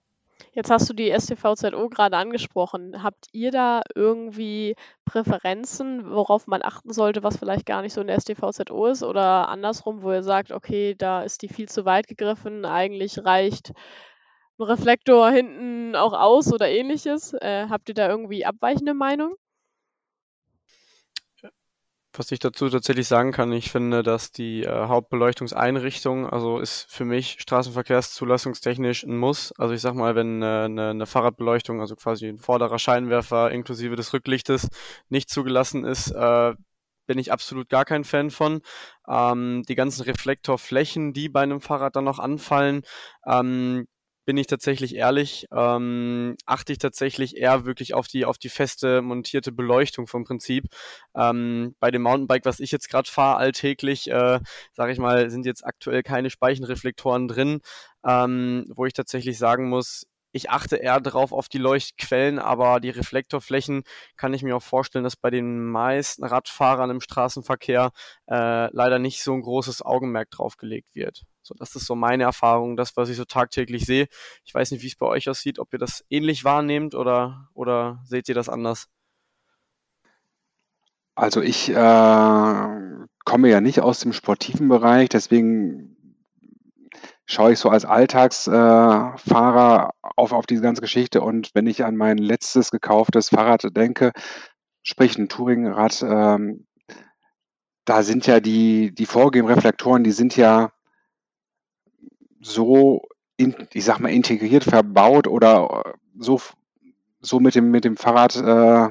Jetzt 0.53 0.69
hast 0.71 0.89
du 0.89 0.93
die 0.93 1.11
STVZO 1.11 1.89
gerade 1.89 2.17
angesprochen. 2.17 3.03
Habt 3.03 3.27
ihr 3.31 3.51
da 3.51 3.81
irgendwie 3.95 4.75
Präferenzen, 5.05 6.11
worauf 6.11 6.47
man 6.47 6.63
achten 6.63 6.93
sollte, 6.93 7.23
was 7.23 7.37
vielleicht 7.37 7.65
gar 7.65 7.81
nicht 7.81 7.93
so 7.93 8.01
in 8.01 8.07
der 8.07 8.19
STVZO 8.19 8.87
ist? 8.87 9.03
Oder 9.03 9.49
andersrum, 9.49 10.01
wo 10.01 10.11
ihr 10.11 10.23
sagt, 10.23 10.51
okay, 10.51 10.95
da 10.95 11.23
ist 11.23 11.41
die 11.41 11.49
viel 11.49 11.69
zu 11.69 11.85
weit 11.85 12.07
gegriffen, 12.07 12.65
eigentlich 12.65 13.23
reicht 13.25 13.73
ein 14.59 14.63
Reflektor 14.63 15.29
hinten 15.29 15.95
auch 15.95 16.13
aus 16.13 16.51
oder 16.51 16.69
ähnliches? 16.69 17.33
Äh, 17.33 17.67
habt 17.69 17.89
ihr 17.89 17.95
da 17.95 18.09
irgendwie 18.09 18.45
abweichende 18.45 18.93
Meinung? 18.93 19.35
Was 22.17 22.31
ich 22.31 22.39
dazu 22.39 22.67
tatsächlich 22.67 23.07
sagen 23.07 23.31
kann, 23.31 23.51
ich 23.51 23.69
finde, 23.69 24.01
dass 24.01 24.31
die 24.31 24.63
äh, 24.63 24.87
Hauptbeleuchtungseinrichtung, 24.87 26.27
also 26.27 26.57
ist 26.57 26.91
für 26.91 27.05
mich 27.05 27.37
straßenverkehrszulassungstechnisch 27.39 29.03
ein 29.03 29.15
Muss. 29.17 29.51
Also 29.59 29.75
ich 29.75 29.81
sag 29.81 29.93
mal, 29.93 30.15
wenn 30.15 30.41
äh, 30.41 30.45
eine, 30.65 30.89
eine 30.89 31.05
Fahrradbeleuchtung, 31.05 31.79
also 31.79 31.95
quasi 31.95 32.27
ein 32.27 32.39
vorderer 32.39 32.79
Scheinwerfer 32.79 33.51
inklusive 33.51 33.95
des 33.95 34.13
Rücklichtes 34.13 34.67
nicht 35.09 35.29
zugelassen 35.29 35.85
ist, 35.85 36.09
äh, 36.09 36.55
bin 37.05 37.19
ich 37.19 37.31
absolut 37.31 37.69
gar 37.69 37.85
kein 37.85 38.03
Fan 38.03 38.31
von. 38.31 38.61
Ähm, 39.07 39.61
die 39.69 39.75
ganzen 39.75 40.01
Reflektorflächen, 40.01 41.13
die 41.13 41.29
bei 41.29 41.41
einem 41.41 41.61
Fahrrad 41.61 41.95
dann 41.95 42.05
noch 42.05 42.17
anfallen, 42.17 42.81
ähm, 43.27 43.85
bin 44.27 44.35
ich 44.35 44.47
tatsächlich 44.47 44.95
ehrlich, 44.95 45.47
ähm, 45.53 46.35
achte 46.45 46.73
ich 46.73 46.79
tatsächlich 46.79 47.37
eher 47.37 47.63
wirklich 47.65 47.93
auf 47.93 48.09
die, 48.09 48.25
auf 48.25 48.37
die 48.37 48.49
feste 48.49 49.01
montierte 49.01 49.53
Beleuchtung 49.53 50.05
vom 50.05 50.25
Prinzip. 50.25 50.65
Ähm, 51.15 51.75
bei 51.79 51.91
dem 51.91 52.01
Mountainbike, 52.01 52.43
was 52.43 52.59
ich 52.59 52.73
jetzt 52.73 52.89
gerade 52.89 53.09
fahre, 53.09 53.37
alltäglich, 53.37 54.11
äh, 54.11 54.41
sage 54.73 54.91
ich 54.91 54.99
mal, 54.99 55.29
sind 55.29 55.45
jetzt 55.45 55.65
aktuell 55.65 56.03
keine 56.03 56.29
Speichenreflektoren 56.29 57.29
drin, 57.29 57.61
ähm, 58.05 58.65
wo 58.75 58.85
ich 58.85 58.91
tatsächlich 58.91 59.37
sagen 59.37 59.69
muss, 59.69 60.05
ich 60.37 60.49
achte 60.49 60.77
eher 60.77 61.01
darauf 61.01 61.33
auf 61.33 61.49
die 61.49 61.57
Leuchtquellen, 61.57 62.39
aber 62.39 62.79
die 62.79 62.89
Reflektorflächen 62.89 63.83
kann 64.15 64.33
ich 64.33 64.43
mir 64.43 64.55
auch 64.55 64.63
vorstellen, 64.63 65.03
dass 65.03 65.17
bei 65.17 65.29
den 65.29 65.65
meisten 65.65 66.23
Radfahrern 66.23 66.89
im 66.89 67.01
Straßenverkehr 67.01 67.91
äh, 68.29 68.73
leider 68.73 68.99
nicht 68.99 69.21
so 69.23 69.33
ein 69.33 69.41
großes 69.41 69.81
Augenmerk 69.81 70.29
drauf 70.29 70.55
gelegt 70.57 70.95
wird. 70.95 71.23
So, 71.41 71.53
das 71.57 71.75
ist 71.75 71.85
so 71.85 71.95
meine 71.95 72.23
Erfahrung, 72.23 72.77
das, 72.77 72.95
was 72.95 73.09
ich 73.09 73.17
so 73.17 73.25
tagtäglich 73.25 73.85
sehe. 73.85 74.07
Ich 74.45 74.53
weiß 74.53 74.71
nicht, 74.71 74.83
wie 74.83 74.87
es 74.87 74.95
bei 74.95 75.05
euch 75.05 75.29
aussieht, 75.29 75.59
ob 75.59 75.73
ihr 75.73 75.79
das 75.79 76.05
ähnlich 76.09 76.43
wahrnehmt 76.43 76.95
oder, 76.95 77.49
oder 77.53 77.99
seht 78.05 78.29
ihr 78.29 78.35
das 78.35 78.49
anders? 78.49 78.87
Also 81.15 81.41
ich 81.41 81.69
äh, 81.69 81.73
komme 83.25 83.49
ja 83.49 83.59
nicht 83.59 83.81
aus 83.81 83.99
dem 83.99 84.13
sportiven 84.13 84.69
Bereich, 84.69 85.09
deswegen 85.09 85.96
schaue 87.27 87.51
ich 87.51 87.59
so 87.59 87.69
als 87.69 87.85
Alltagsfahrer 87.85 89.91
auf, 90.15 90.31
auf 90.31 90.47
diese 90.47 90.61
ganze 90.61 90.81
Geschichte. 90.81 91.21
Und 91.21 91.51
wenn 91.53 91.67
ich 91.67 91.83
an 91.83 91.95
mein 91.95 92.17
letztes 92.17 92.71
gekauftes 92.71 93.29
Fahrrad 93.29 93.67
denke, 93.75 94.13
sprich 94.81 95.17
ein 95.17 95.27
Touringrad, 95.27 96.01
ähm, 96.01 96.65
da 97.85 98.03
sind 98.03 98.27
ja 98.27 98.39
die, 98.39 98.95
die 98.95 99.05
vorgegebenen 99.05 99.55
Reflektoren, 99.55 100.03
die 100.03 100.11
sind 100.11 100.37
ja 100.37 100.71
so, 102.39 103.01
in, 103.35 103.55
ich 103.73 103.83
sag 103.83 103.99
mal, 103.99 104.09
integriert 104.09 104.63
verbaut 104.63 105.27
oder 105.27 105.95
so, 106.17 106.39
so 107.19 107.39
mit 107.39 107.55
dem, 107.55 107.71
mit 107.71 107.83
dem 107.83 107.97
Fahrrad 107.97 108.35
äh, 108.37 108.87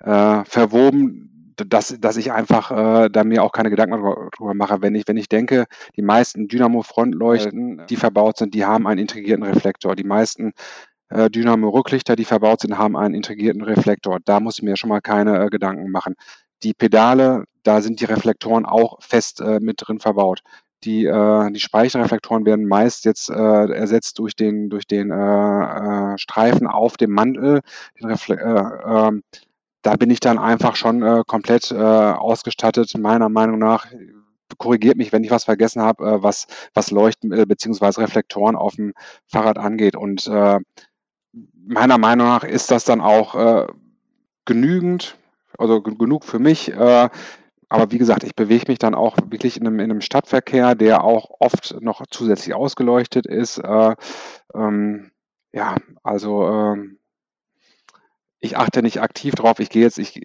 äh, 0.00 0.44
verwoben, 0.44 1.37
dass, 1.66 1.96
dass 2.00 2.16
ich 2.16 2.32
einfach 2.32 2.70
äh, 2.70 3.08
da 3.10 3.24
mir 3.24 3.42
auch 3.42 3.52
keine 3.52 3.70
Gedanken 3.70 4.02
darüber 4.02 4.54
mache. 4.54 4.82
Wenn 4.82 4.94
ich, 4.94 5.04
wenn 5.06 5.16
ich 5.16 5.28
denke, 5.28 5.66
die 5.96 6.02
meisten 6.02 6.48
Dynamo-Frontleuchten, 6.48 7.82
die 7.88 7.96
verbaut 7.96 8.38
sind, 8.38 8.54
die 8.54 8.64
haben 8.64 8.86
einen 8.86 9.00
integrierten 9.00 9.44
Reflektor. 9.44 9.96
Die 9.96 10.04
meisten 10.04 10.52
äh, 11.08 11.30
Dynamo-Rücklichter, 11.30 12.16
die 12.16 12.24
verbaut 12.24 12.60
sind, 12.60 12.78
haben 12.78 12.96
einen 12.96 13.14
integrierten 13.14 13.62
Reflektor. 13.62 14.18
Da 14.24 14.40
muss 14.40 14.58
ich 14.58 14.62
mir 14.62 14.76
schon 14.76 14.90
mal 14.90 15.00
keine 15.00 15.44
äh, 15.44 15.48
Gedanken 15.48 15.90
machen. 15.90 16.14
Die 16.62 16.74
Pedale, 16.74 17.44
da 17.62 17.80
sind 17.80 18.00
die 18.00 18.04
Reflektoren 18.04 18.66
auch 18.66 19.00
fest 19.00 19.40
äh, 19.40 19.60
mit 19.60 19.76
drin 19.78 20.00
verbaut. 20.00 20.40
Die, 20.84 21.06
äh, 21.06 21.50
die 21.50 21.60
Speichenreflektoren 21.60 22.46
werden 22.46 22.66
meist 22.66 23.04
jetzt 23.04 23.30
äh, 23.30 23.34
ersetzt 23.72 24.18
durch 24.18 24.36
den, 24.36 24.70
durch 24.70 24.86
den 24.86 25.10
äh, 25.10 26.14
äh, 26.14 26.18
Streifen 26.18 26.68
auf 26.68 26.96
dem 26.96 27.10
Mantel. 27.10 27.60
Den 28.00 28.06
Refle 28.06 28.36
äh, 28.36 29.08
äh, 29.08 29.20
da 29.88 29.96
bin 29.96 30.10
ich 30.10 30.20
dann 30.20 30.38
einfach 30.38 30.76
schon 30.76 31.02
äh, 31.02 31.22
komplett 31.26 31.70
äh, 31.70 31.74
ausgestattet, 31.76 32.92
meiner 32.98 33.30
Meinung 33.30 33.58
nach. 33.58 33.86
Korrigiert 34.58 34.98
mich, 34.98 35.12
wenn 35.12 35.24
ich 35.24 35.30
was 35.30 35.44
vergessen 35.44 35.80
habe, 35.80 36.04
äh, 36.04 36.22
was, 36.22 36.46
was 36.74 36.90
Leuchten 36.90 37.32
äh, 37.32 37.46
bzw. 37.46 38.02
Reflektoren 38.02 38.54
auf 38.54 38.76
dem 38.76 38.92
Fahrrad 39.26 39.56
angeht. 39.58 39.96
Und 39.96 40.26
äh, 40.26 40.58
meiner 41.54 41.96
Meinung 41.96 42.26
nach 42.26 42.44
ist 42.44 42.70
das 42.70 42.84
dann 42.84 43.00
auch 43.00 43.34
äh, 43.34 43.66
genügend, 44.44 45.16
also 45.56 45.80
genug 45.80 46.24
für 46.24 46.38
mich. 46.38 46.70
Äh, 46.70 47.08
aber 47.70 47.90
wie 47.90 47.98
gesagt, 47.98 48.24
ich 48.24 48.34
bewege 48.34 48.66
mich 48.68 48.78
dann 48.78 48.94
auch 48.94 49.16
wirklich 49.30 49.56
in 49.58 49.66
einem, 49.66 49.80
in 49.80 49.90
einem 49.90 50.02
Stadtverkehr, 50.02 50.74
der 50.74 51.02
auch 51.02 51.30
oft 51.40 51.80
noch 51.80 52.02
zusätzlich 52.10 52.54
ausgeleuchtet 52.54 53.26
ist. 53.26 53.56
Äh, 53.56 53.94
ähm, 54.54 55.12
Ja, 55.52 55.76
also 56.02 56.46
ähm, 56.46 56.98
ich 58.40 58.56
achte 58.56 58.82
nicht 58.82 59.00
aktiv 59.00 59.34
drauf. 59.34 59.58
Ich 59.58 59.70
gehe 59.70 59.82
jetzt, 59.82 59.98
ich, 59.98 60.20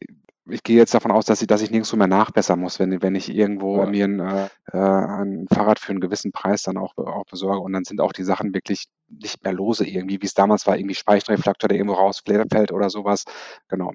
ich 0.50 0.64
gehe 0.64 0.78
jetzt 0.78 0.94
davon 0.94 1.12
aus, 1.12 1.26
dass 1.26 1.42
ich, 1.42 1.48
dass 1.48 1.62
ich 1.62 1.72
nirgendwo 1.72 1.96
mehr 1.96 2.08
nachbessern 2.08 2.60
muss, 2.60 2.80
wenn, 2.80 3.02
wenn 3.02 3.16
ich 3.16 3.34
irgendwo 3.34 3.78
Ja. 3.78 3.86
mir 3.86 4.06
ein, 4.06 4.20
äh, 4.20 4.50
äh, 4.72 4.78
ein 4.78 5.48
Fahrrad 5.54 5.80
für 5.80 5.92
einen 5.92 6.02
gewissen 6.02 6.32
Preis 6.32 6.64
dann 6.64 6.78
auch, 6.78 6.96
auch 6.98 7.26
besorge. 7.26 7.60
Und 7.60 7.74
dann 7.74 7.86
sind 7.86 8.02
auch 8.02 8.12
die 8.14 8.24
Sachen 8.24 8.54
wirklich 8.54 8.86
nicht 9.08 9.44
mehr 9.44 9.54
lose 9.54 9.88
irgendwie, 9.88 10.22
wie 10.22 10.26
es 10.26 10.34
damals 10.34 10.68
war, 10.68 10.78
irgendwie 10.78 10.96
Speichenreflektor, 10.96 11.68
der 11.68 11.78
irgendwo 11.78 11.96
rausfällt 11.96 12.72
oder 12.72 12.90
sowas. 12.90 13.24
Genau. 13.70 13.94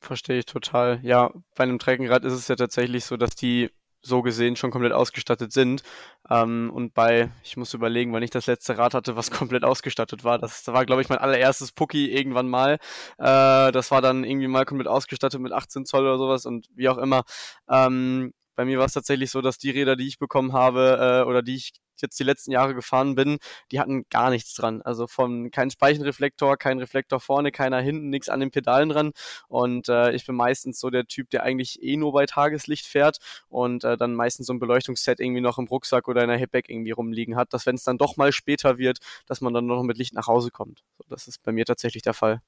Verstehe 0.00 0.38
ich 0.38 0.46
total. 0.46 1.00
Ja, 1.02 1.30
bei 1.54 1.64
einem 1.64 1.78
Trekkingrad 1.78 2.24
ist 2.24 2.34
es 2.34 2.48
ja 2.48 2.56
tatsächlich 2.56 3.04
so, 3.04 3.16
dass 3.16 3.34
die 3.34 3.70
so 4.04 4.22
gesehen 4.22 4.56
schon 4.56 4.70
komplett 4.70 4.92
ausgestattet 4.92 5.52
sind. 5.52 5.82
Ähm, 6.30 6.70
und 6.72 6.94
bei, 6.94 7.30
ich 7.42 7.56
muss 7.56 7.74
überlegen, 7.74 8.12
wann 8.12 8.22
ich 8.22 8.30
das 8.30 8.46
letzte 8.46 8.78
Rad 8.78 8.94
hatte, 8.94 9.16
was 9.16 9.30
komplett 9.30 9.64
ausgestattet 9.64 10.24
war. 10.24 10.38
Das 10.38 10.66
war, 10.68 10.84
glaube 10.86 11.02
ich, 11.02 11.08
mein 11.08 11.18
allererstes 11.18 11.72
Pucki 11.72 12.12
irgendwann 12.12 12.48
mal. 12.48 12.74
Äh, 13.18 13.72
das 13.72 13.90
war 13.90 14.02
dann 14.02 14.24
irgendwie 14.24 14.48
mal 14.48 14.64
komplett 14.64 14.88
ausgestattet 14.88 15.40
mit 15.40 15.52
18 15.52 15.86
Zoll 15.86 16.02
oder 16.02 16.18
sowas 16.18 16.46
und 16.46 16.68
wie 16.74 16.88
auch 16.88 16.98
immer. 16.98 17.24
Ähm, 17.68 18.32
bei 18.56 18.64
mir 18.64 18.78
war 18.78 18.86
es 18.86 18.92
tatsächlich 18.92 19.30
so, 19.30 19.40
dass 19.40 19.58
die 19.58 19.70
Räder, 19.70 19.96
die 19.96 20.06
ich 20.06 20.18
bekommen 20.18 20.52
habe 20.52 21.22
äh, 21.24 21.28
oder 21.28 21.42
die 21.42 21.56
ich 21.56 21.72
jetzt 22.02 22.18
die 22.18 22.24
letzten 22.24 22.52
Jahre 22.52 22.74
gefahren 22.74 23.14
bin, 23.14 23.38
die 23.70 23.80
hatten 23.80 24.04
gar 24.10 24.30
nichts 24.30 24.54
dran. 24.54 24.82
Also 24.82 25.06
von 25.06 25.50
kein 25.50 25.70
Speichenreflektor, 25.70 26.56
kein 26.56 26.78
Reflektor 26.78 27.20
vorne, 27.20 27.52
keiner 27.52 27.80
hinten, 27.80 28.10
nichts 28.10 28.28
an 28.28 28.40
den 28.40 28.50
Pedalen 28.50 28.88
dran. 28.88 29.12
Und 29.48 29.88
äh, 29.88 30.12
ich 30.12 30.26
bin 30.26 30.36
meistens 30.36 30.80
so 30.80 30.90
der 30.90 31.06
Typ, 31.06 31.30
der 31.30 31.42
eigentlich 31.42 31.82
eh 31.82 31.96
nur 31.96 32.12
bei 32.12 32.26
Tageslicht 32.26 32.86
fährt 32.86 33.18
und 33.48 33.84
äh, 33.84 33.96
dann 33.96 34.14
meistens 34.14 34.46
so 34.46 34.52
ein 34.52 34.58
Beleuchtungsset 34.58 35.20
irgendwie 35.20 35.40
noch 35.40 35.58
im 35.58 35.66
Rucksack 35.66 36.08
oder 36.08 36.22
in 36.22 36.28
der 36.28 36.38
Hipback 36.38 36.68
irgendwie 36.68 36.92
rumliegen 36.92 37.36
hat, 37.36 37.52
dass 37.52 37.66
wenn 37.66 37.76
es 37.76 37.84
dann 37.84 37.98
doch 37.98 38.16
mal 38.16 38.32
später 38.32 38.78
wird, 38.78 38.98
dass 39.26 39.40
man 39.40 39.54
dann 39.54 39.66
noch 39.66 39.82
mit 39.82 39.98
Licht 39.98 40.14
nach 40.14 40.26
Hause 40.26 40.50
kommt. 40.50 40.82
So, 40.98 41.04
das 41.08 41.28
ist 41.28 41.42
bei 41.42 41.52
mir 41.52 41.64
tatsächlich 41.64 42.02
der 42.02 42.14
Fall. 42.14 42.40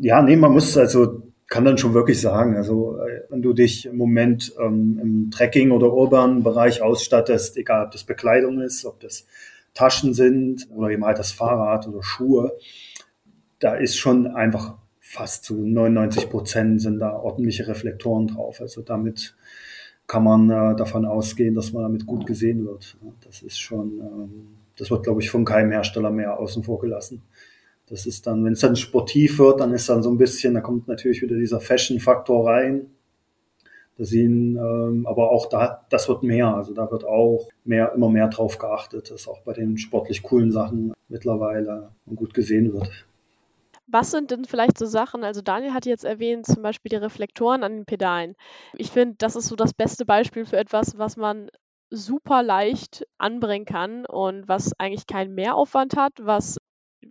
Ja, 0.00 0.22
nee, 0.22 0.36
man 0.36 0.52
muss 0.52 0.76
also 0.76 1.31
kann 1.52 1.66
dann 1.66 1.76
schon 1.76 1.92
wirklich 1.92 2.18
sagen, 2.18 2.56
also 2.56 2.96
äh, 2.96 3.24
wenn 3.28 3.42
du 3.42 3.52
dich 3.52 3.84
im 3.84 3.98
Moment 3.98 4.54
ähm, 4.58 4.98
im 5.02 5.30
Trekking- 5.30 5.70
oder 5.70 5.92
urbanen 5.92 6.42
Bereich 6.42 6.80
ausstattest, 6.80 7.58
egal 7.58 7.84
ob 7.84 7.90
das 7.90 8.04
Bekleidung 8.04 8.62
ist, 8.62 8.86
ob 8.86 9.00
das 9.00 9.26
Taschen 9.74 10.14
sind 10.14 10.66
oder 10.74 10.88
eben 10.88 11.04
halt 11.04 11.18
das 11.18 11.30
Fahrrad 11.30 11.86
oder 11.86 12.02
Schuhe, 12.02 12.56
da 13.58 13.74
ist 13.74 13.98
schon 13.98 14.28
einfach 14.28 14.78
fast 14.98 15.44
zu 15.44 15.62
99 15.62 16.30
Prozent 16.30 16.80
sind 16.80 17.00
da 17.00 17.12
ordentliche 17.12 17.68
Reflektoren 17.68 18.28
drauf. 18.28 18.62
Also 18.62 18.80
damit 18.80 19.36
kann 20.06 20.24
man 20.24 20.48
äh, 20.48 20.74
davon 20.74 21.04
ausgehen, 21.04 21.54
dass 21.54 21.74
man 21.74 21.82
damit 21.82 22.06
gut 22.06 22.26
gesehen 22.26 22.64
wird. 22.64 22.96
Das 23.26 23.42
ist 23.42 23.60
schon, 23.60 24.00
ähm, 24.00 24.56
das 24.78 24.90
wird, 24.90 25.02
glaube 25.02 25.20
ich, 25.20 25.28
von 25.28 25.44
keinem 25.44 25.70
Hersteller 25.70 26.10
mehr 26.10 26.38
außen 26.38 26.62
vor 26.62 26.80
gelassen. 26.80 27.20
Das 27.88 28.06
ist 28.06 28.26
dann, 28.26 28.44
wenn 28.44 28.52
es 28.52 28.60
dann 28.60 28.76
sportiv 28.76 29.38
wird, 29.38 29.60
dann 29.60 29.72
ist 29.72 29.88
dann 29.88 30.02
so 30.02 30.10
ein 30.10 30.18
bisschen, 30.18 30.54
da 30.54 30.60
kommt 30.60 30.88
natürlich 30.88 31.22
wieder 31.22 31.36
dieser 31.36 31.60
Fashion-Faktor 31.60 32.48
rein. 32.48 32.90
Da 33.98 34.04
sehen, 34.04 34.56
ähm, 34.56 35.06
aber 35.06 35.30
auch 35.30 35.46
da, 35.46 35.84
das 35.90 36.08
wird 36.08 36.22
mehr. 36.22 36.54
Also 36.54 36.72
da 36.72 36.90
wird 36.90 37.04
auch 37.04 37.48
mehr, 37.64 37.92
immer 37.92 38.08
mehr 38.08 38.28
drauf 38.28 38.58
geachtet, 38.58 39.10
dass 39.10 39.28
auch 39.28 39.40
bei 39.40 39.52
den 39.52 39.76
sportlich 39.76 40.22
coolen 40.22 40.50
Sachen 40.50 40.94
mittlerweile 41.08 41.90
gut 42.14 42.32
gesehen 42.32 42.72
wird. 42.72 42.90
Was 43.86 44.10
sind 44.10 44.30
denn 44.30 44.46
vielleicht 44.46 44.78
so 44.78 44.86
Sachen, 44.86 45.22
also 45.22 45.42
Daniel 45.42 45.74
hat 45.74 45.84
jetzt 45.84 46.04
erwähnt, 46.04 46.46
zum 46.46 46.62
Beispiel 46.62 46.88
die 46.88 46.96
Reflektoren 46.96 47.62
an 47.62 47.72
den 47.72 47.84
Pedalen. 47.84 48.36
Ich 48.78 48.90
finde, 48.90 49.16
das 49.18 49.36
ist 49.36 49.48
so 49.48 49.56
das 49.56 49.74
beste 49.74 50.06
Beispiel 50.06 50.46
für 50.46 50.56
etwas, 50.56 50.96
was 50.96 51.18
man 51.18 51.50
super 51.90 52.42
leicht 52.42 53.06
anbringen 53.18 53.66
kann 53.66 54.06
und 54.06 54.48
was 54.48 54.72
eigentlich 54.78 55.06
keinen 55.06 55.34
Mehraufwand 55.34 55.94
hat, 55.96 56.12
was 56.22 56.56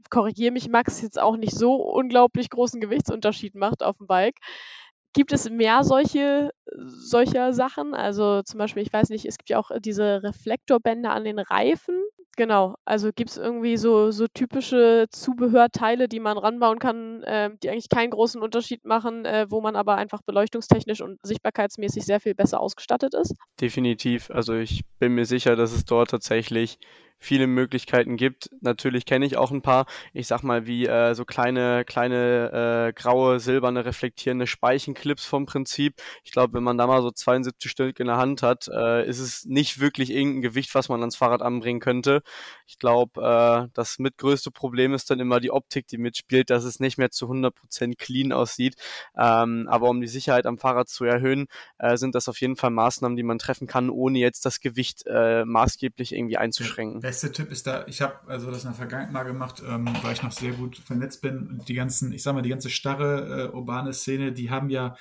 korrigiere 0.10 0.52
mich, 0.52 0.70
Max, 0.70 1.02
jetzt 1.02 1.20
auch 1.20 1.38
nicht 1.38 1.56
so 1.56 1.76
unglaublich 1.76 2.50
großen 2.50 2.82
Gewichtsunterschied 2.82 3.56
macht 3.56 3.84
auf 3.84 3.98
dem 3.98 4.08
Bike. 4.08 4.38
Gibt 5.14 5.34
es 5.34 5.50
mehr 5.50 5.84
solche 5.84 6.52
solcher 6.78 7.52
Sachen? 7.54 7.94
Also 7.94 8.44
zum 8.44 8.58
Beispiel, 8.58 8.84
ich 8.84 8.94
weiß 8.94 9.10
nicht, 9.10 9.26
es 9.26 9.38
gibt 9.38 9.50
ja 9.50 9.60
auch 9.60 9.72
diese 9.80 10.24
Reflektorbänder 10.24 11.12
an 11.12 11.26
den 11.26 11.40
Reifen. 11.40 12.02
Genau, 12.38 12.76
also 12.86 13.10
gibt 13.14 13.32
es 13.32 13.38
irgendwie 13.38 13.76
so, 13.76 14.12
so 14.12 14.26
typische 14.34 15.08
Zubehörteile, 15.12 16.08
die 16.08 16.22
man 16.22 16.38
ranbauen 16.38 16.80
kann, 16.80 17.24
äh, 17.24 17.50
die 17.62 17.70
eigentlich 17.70 17.90
keinen 17.90 18.10
großen 18.10 18.42
Unterschied 18.42 18.86
machen, 18.86 19.26
äh, 19.26 19.48
wo 19.50 19.60
man 19.60 19.76
aber 19.76 19.96
einfach 19.96 20.22
beleuchtungstechnisch 20.22 21.02
und 21.02 21.20
sichtbarkeitsmäßig 21.24 22.06
sehr 22.06 22.22
viel 22.22 22.34
besser 22.34 22.62
ausgestattet 22.62 23.14
ist? 23.14 23.36
Definitiv. 23.60 24.32
Also 24.32 24.54
ich 24.54 24.84
bin 24.98 25.14
mir 25.14 25.26
sicher, 25.26 25.58
dass 25.58 25.74
es 25.74 25.84
dort 25.84 26.10
tatsächlich 26.10 26.80
viele 27.22 27.46
Möglichkeiten 27.46 28.18
gibt. 28.18 28.50
Natürlich 28.62 29.06
kenne 29.06 29.28
ich 29.28 29.38
auch 29.38 29.52
ein 29.52 29.62
paar, 29.62 29.86
ich 30.12 30.26
sag 30.26 30.42
mal, 30.42 30.66
wie 30.66 30.88
äh, 30.88 31.14
so 31.14 31.24
kleine, 31.24 31.86
kleine 31.86 32.90
äh, 32.90 32.94
graue, 32.94 33.40
silberne, 33.40 33.86
reflektierende 33.86 34.48
Speichenclips 34.48 35.24
vom 35.24 35.46
Prinzip. 35.46 36.02
Ich 36.24 36.32
glaube, 36.32 36.56
wenn 36.56 36.64
man 36.64 36.80
da 36.80 36.88
mal 36.88 37.04
so 37.04 37.12
72 37.12 37.70
Stück 37.70 38.00
in 38.00 38.08
der 38.08 38.18
Hand 38.18 38.42
hat, 38.42 38.68
äh, 38.74 39.08
ist 39.08 39.20
es 39.20 39.46
nicht 39.46 39.80
wirklich 39.80 40.10
irgendein 40.10 40.42
Gewicht, 40.42 40.74
was 40.74 40.90
man 40.90 41.00
ans 41.02 41.16
Fahrrad 41.16 41.44
anbringen 41.44 41.80
könnte. 41.80 42.24
Ich 42.66 42.80
glaube, 42.80 43.22
äh, 43.22 43.70
das 43.76 44.00
mitgrößte 44.00 44.50
Problem 44.50 44.96
ist 44.96 45.12
dann 45.12 45.20
immer 45.20 45.40
die 45.40 45.52
Optik, 45.52 45.88
die 45.88 46.00
mitspielt, 46.00 46.50
dass 46.50 46.64
es 46.64 46.80
nicht 46.80 46.98
mehr 46.98 47.12
zu 47.12 47.28
100% 47.28 47.98
clean 47.98 48.32
aussieht. 48.34 48.76
Ähm, 49.16 49.68
aber 49.70 49.90
um 49.90 50.02
die 50.02 50.08
Sicherheit 50.08 50.48
am 50.48 50.58
Fahrrad 50.58 50.90
zu 50.90 51.06
erhöhen, 51.06 51.46
äh, 51.78 51.98
sind 51.98 52.16
das 52.16 52.28
auf 52.28 52.42
jeden 52.42 52.56
Fall 52.56 52.72
Maßnahmen, 52.72 53.16
die 53.16 53.22
man 53.24 53.38
treffen 53.38 53.68
kann, 53.68 53.92
ohne 53.92 54.18
jetzt 54.18 54.44
das 54.48 54.60
Gewicht 54.60 55.04
äh, 55.06 55.46
maßgeblich 55.46 56.16
irgendwie 56.16 56.38
einzuschränken 56.38 57.11
beste 57.12 57.30
Tipp 57.34 57.52
ist 57.52 57.68
da, 57.68 57.86
ich 57.88 58.02
habe 58.02 58.16
also 58.28 58.50
das 58.50 58.64
in 58.64 58.70
der 58.70 58.78
Vergangenheit 58.78 59.12
mal 59.12 59.24
gemacht, 59.24 59.62
ähm, 59.68 59.86
weil 60.02 60.14
ich 60.14 60.24
noch 60.24 60.32
sehr 60.32 60.54
gut 60.54 60.78
vernetzt 60.78 61.22
bin 61.22 61.46
und 61.46 61.68
die 61.68 61.74
ganzen, 61.74 62.14
ich 62.14 62.24
sag 62.24 62.34
mal, 62.34 62.42
die 62.42 62.50
ganze 62.50 62.70
starre 62.70 63.50
äh, 63.50 63.54
urbane 63.54 63.92
Szene, 63.92 64.32
die 64.32 64.50
haben 64.50 64.70
ja, 64.70 64.96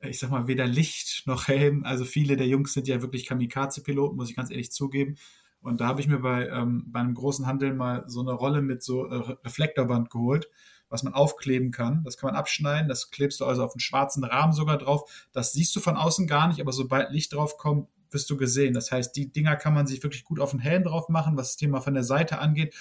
ich 0.00 0.18
sag 0.18 0.30
mal, 0.30 0.46
weder 0.46 0.66
Licht 0.66 1.24
noch 1.26 1.48
Helm. 1.48 1.84
Also 1.84 2.06
viele 2.06 2.38
der 2.38 2.46
Jungs 2.46 2.72
sind 2.72 2.88
ja 2.88 3.02
wirklich 3.02 3.26
Kamikaze-Piloten, 3.26 4.16
muss 4.16 4.30
ich 4.30 4.36
ganz 4.36 4.50
ehrlich 4.50 4.72
zugeben. 4.72 5.16
Und 5.60 5.82
da 5.82 5.88
habe 5.88 6.00
ich 6.00 6.08
mir 6.08 6.20
bei, 6.20 6.48
ähm, 6.48 6.84
bei 6.86 7.00
einem 7.00 7.12
großen 7.12 7.46
Handel 7.46 7.74
mal 7.74 8.04
so 8.06 8.20
eine 8.20 8.32
Rolle 8.32 8.62
mit 8.62 8.82
so 8.82 9.04
äh, 9.04 9.16
Reflektorband 9.44 10.08
geholt, 10.08 10.48
was 10.88 11.02
man 11.02 11.12
aufkleben 11.12 11.72
kann. 11.72 12.02
Das 12.04 12.16
kann 12.16 12.30
man 12.30 12.36
abschneiden, 12.36 12.88
das 12.88 13.10
klebst 13.10 13.38
du 13.38 13.44
also 13.44 13.62
auf 13.64 13.74
einen 13.74 13.80
schwarzen 13.80 14.24
Rahmen 14.24 14.54
sogar 14.54 14.78
drauf. 14.78 15.28
Das 15.32 15.52
siehst 15.52 15.76
du 15.76 15.80
von 15.80 15.98
außen 15.98 16.26
gar 16.26 16.48
nicht, 16.48 16.62
aber 16.62 16.72
sobald 16.72 17.12
Licht 17.12 17.34
drauf 17.34 17.58
kommt, 17.58 17.86
wirst 18.10 18.30
du 18.30 18.36
gesehen. 18.36 18.74
Das 18.74 18.92
heißt, 18.92 19.14
die 19.16 19.32
Dinger 19.32 19.56
kann 19.56 19.74
man 19.74 19.86
sich 19.86 20.02
wirklich 20.02 20.24
gut 20.24 20.40
auf 20.40 20.50
den 20.50 20.60
Helm 20.60 20.84
drauf 20.84 21.08
machen, 21.08 21.36
was 21.36 21.48
das 21.48 21.56
Thema 21.56 21.80
von 21.80 21.94
der 21.94 22.04
Seite 22.04 22.38
angeht, 22.38 22.74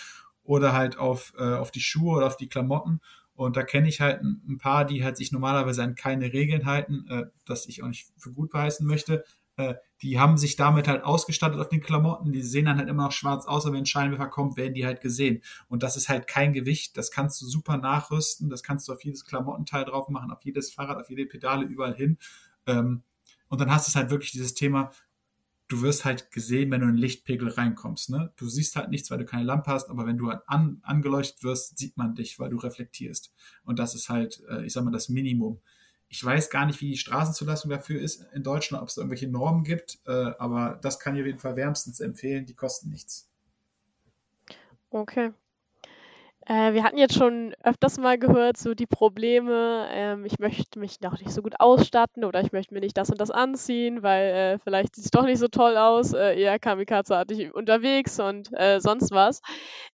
oder 0.44 0.74
halt 0.74 0.98
auf, 0.98 1.34
äh, 1.38 1.54
auf 1.54 1.72
die 1.72 1.82
Schuhe 1.82 2.18
oder 2.18 2.28
auf 2.28 2.38
die 2.38 2.48
Klamotten. 2.48 3.02
Und 3.34 3.56
da 3.56 3.64
kenne 3.64 3.88
ich 3.88 4.02
halt 4.02 4.22
ein, 4.22 4.58
paar, 4.58 4.84
die 4.84 5.04
halt 5.04 5.16
sich 5.16 5.32
normalerweise 5.32 5.82
an 5.84 5.96
keine 5.96 6.34
Regeln 6.34 6.66
halten, 6.66 7.06
äh, 7.10 7.26
das 7.46 7.68
ich 7.68 7.84
auch 7.84 7.88
nicht 7.88 8.10
für 8.18 8.32
gut 8.32 8.50
beheißen 8.50 8.86
möchte. 8.86 9.24
Äh, 9.56 9.76
die 10.02 10.20
haben 10.20 10.38
sich 10.38 10.56
damit 10.56 10.88
halt 10.88 11.04
ausgestattet 11.04 11.60
auf 11.60 11.70
den 11.70 11.82
Klamotten. 11.82 12.32
Die 12.32 12.42
sehen 12.42 12.66
dann 12.66 12.78
halt 12.78 12.90
immer 12.90 13.04
noch 13.04 13.12
schwarz 13.12 13.46
aus, 13.46 13.66
aber 13.66 13.76
wenn 13.76 13.84
ein 13.84 13.86
Scheinwerfer 13.86 14.28
kommt, 14.28 14.58
werden 14.58 14.74
die 14.74 14.86
halt 14.86 15.02
gesehen. 15.02 15.42
Und 15.68 15.84
das 15.84 15.98
ist 15.98 16.10
halt 16.10 16.28
kein 16.28 16.54
Gewicht. 16.54 16.98
Das 16.98 17.12
kannst 17.12 17.42
du 17.42 17.46
super 17.46 17.78
nachrüsten. 17.78 18.50
Das 18.50 18.64
kannst 18.64 18.88
du 18.88 18.94
auf 18.94 19.04
jedes 19.04 19.26
Klamottenteil 19.26 19.86
drauf 19.86 20.10
machen, 20.10 20.32
auf 20.32 20.44
jedes 20.44 20.72
Fahrrad, 20.72 20.98
auf 20.98 21.10
jede 21.10 21.26
Pedale, 21.26 21.66
überall 21.66 21.96
hin. 21.96 22.18
Ähm, 22.66 23.04
und 23.50 23.60
dann 23.60 23.72
hast 23.72 23.88
du 23.88 24.00
halt 24.00 24.10
wirklich 24.10 24.32
dieses 24.32 24.54
Thema, 24.54 24.92
du 25.70 25.84
wirst 25.84 26.04
halt 26.04 26.32
gesehen, 26.32 26.72
wenn 26.72 26.82
du 26.82 26.88
in 26.88 26.96
den 26.96 27.02
Lichtpegel 27.02 27.48
reinkommst. 27.48 28.10
Ne? 28.10 28.34
Du 28.36 28.50
siehst 28.50 28.76
halt 28.76 28.90
nichts, 28.90 29.10
weil 29.10 29.20
du 29.20 29.26
keine 29.26 29.44
Lampe 29.44 29.72
hast, 29.72 29.90
aber 29.90 30.06
wenn 30.06 30.18
du 30.18 30.30
an, 30.30 30.82
angeleuchtet 30.82 31.44
wirst, 31.44 31.78
sieht 31.78 31.96
man 31.96 32.16
dich, 32.16 32.40
weil 32.40 32.50
du 32.50 32.58
reflektierst. 32.58 33.32
Und 33.64 33.80
das 33.80 33.96
ist 33.96 34.10
halt, 34.10 34.44
äh, 34.50 34.66
ich 34.66 34.74
sag 34.74 34.84
mal, 34.84 34.92
das 34.92 35.10
Minimum. 35.10 35.62
Ich 36.08 36.26
weiß 36.26 36.50
gar 36.50 36.66
nicht, 36.66 36.82
wie 36.82 36.90
die 36.90 36.98
Straßenzulassung 36.98 37.70
dafür 37.70 38.02
ist 38.02 38.26
in 38.34 38.42
Deutschland, 38.42 38.82
ob 38.82 38.90
es 38.90 38.98
irgendwelche 38.98 39.28
Normen 39.28 39.64
gibt, 39.64 40.00
äh, 40.08 40.32
aber 40.40 40.80
das 40.82 41.00
kann 41.00 41.16
ich 41.16 41.22
auf 41.22 41.28
jeden 41.28 41.40
Fall 41.40 41.56
wärmstens 41.56 42.00
empfehlen. 42.00 42.48
Die 42.48 42.56
kosten 42.56 42.90
nichts. 42.90 43.30
Okay. 44.90 45.34
Äh, 46.50 46.74
wir 46.74 46.84
hatten 46.84 46.98
jetzt 46.98 47.14
schon 47.14 47.54
öfters 47.64 48.00
mal 48.00 48.18
gehört, 48.18 48.58
so 48.58 48.74
die 48.74 48.88
Probleme, 48.88 49.88
ähm, 49.92 50.26
ich 50.26 50.40
möchte 50.40 50.80
mich 50.80 51.00
noch 51.00 51.20
nicht 51.20 51.30
so 51.32 51.44
gut 51.44 51.54
ausstatten 51.60 52.26
oder 52.26 52.42
ich 52.42 52.52
möchte 52.52 52.74
mir 52.74 52.80
nicht 52.80 52.98
das 52.98 53.12
und 53.12 53.22
das 53.22 53.30
anziehen, 53.30 54.02
weil 54.02 54.30
äh, 54.56 54.58
vielleicht 54.58 54.96
sieht 54.96 55.06
es 55.06 55.12
doch 55.12 55.26
nicht 55.26 55.38
so 55.38 55.48
toll 55.48 55.78
aus, 55.78 56.14
äh, 56.14 56.40
eher 56.42 56.58
kamikazeartig 56.58 57.54
unterwegs 57.54 58.20
und 58.20 58.50
äh, 58.54 58.80
sonst 58.82 59.12
was. 59.12 59.42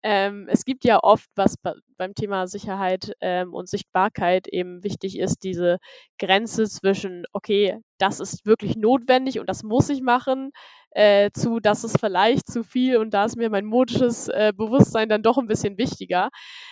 Ähm, 0.02 0.46
es 0.50 0.66
gibt 0.66 0.84
ja 0.84 0.98
oft, 1.02 1.30
was 1.36 1.56
beim 1.96 2.14
Thema 2.14 2.46
Sicherheit 2.46 3.12
ähm, 3.22 3.54
und 3.54 3.70
Sichtbarkeit 3.70 4.46
eben 4.48 4.84
wichtig 4.84 5.18
ist, 5.18 5.44
diese 5.44 5.78
Grenze 6.18 6.64
zwischen, 6.68 7.24
okay, 7.32 7.78
das 8.02 8.18
ist 8.18 8.44
wirklich 8.46 8.76
notwendig 8.76 9.38
und 9.38 9.48
das 9.48 9.62
muss 9.62 9.88
ich 9.88 10.02
machen, 10.02 10.50
äh, 10.90 11.30
zu, 11.32 11.60
das 11.60 11.84
ist 11.84 12.00
vielleicht 12.00 12.50
zu 12.50 12.64
viel 12.64 12.96
und 12.96 13.14
da 13.14 13.24
ist 13.24 13.36
mir 13.36 13.48
mein 13.48 13.64
modisches 13.64 14.26
äh, 14.28 14.52
Bewusstsein 14.54 15.08
dann 15.08 15.22
doch 15.22 15.38
ein 15.38 15.46
bisschen 15.46 15.78
wichtiger. 15.78 16.30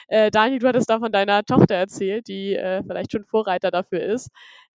Äh, 0.08 0.32
Daniel, 0.32 0.58
du 0.58 0.66
hattest 0.66 0.90
da 0.90 0.98
von 0.98 1.12
deiner 1.12 1.44
Tochter 1.44 1.76
erzählt, 1.76 2.26
die 2.26 2.56
äh, 2.56 2.82
vielleicht 2.82 3.12
schon 3.12 3.24
Vorreiter 3.24 3.70
dafür 3.70 4.00
ist. 4.02 4.30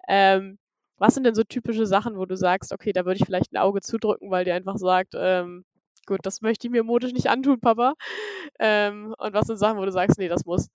Ähm, 0.07 0.57
was 0.97 1.13
sind 1.13 1.25
denn 1.25 1.35
so 1.35 1.43
typische 1.43 1.85
Sachen, 1.85 2.17
wo 2.17 2.25
du 2.25 2.37
sagst, 2.37 2.71
okay, 2.71 2.93
da 2.93 3.05
würde 3.05 3.17
ich 3.17 3.25
vielleicht 3.25 3.51
ein 3.51 3.57
Auge 3.57 3.81
zudrücken, 3.81 4.31
weil 4.31 4.45
die 4.45 4.53
einfach 4.53 4.77
sagt, 4.77 5.13
ähm, 5.17 5.65
gut, 6.05 6.19
das 6.23 6.41
möchte 6.41 6.67
ich 6.67 6.71
mir 6.71 6.83
modisch 6.83 7.11
nicht 7.11 7.29
antun, 7.29 7.59
Papa. 7.59 7.95
Ähm, 8.59 9.13
und 9.17 9.33
was 9.33 9.47
sind 9.47 9.57
Sachen, 9.57 9.77
wo 9.77 9.83
du 9.83 9.91
sagst, 9.91 10.17
nee, 10.19 10.29
das 10.29 10.45
muss? 10.45 10.69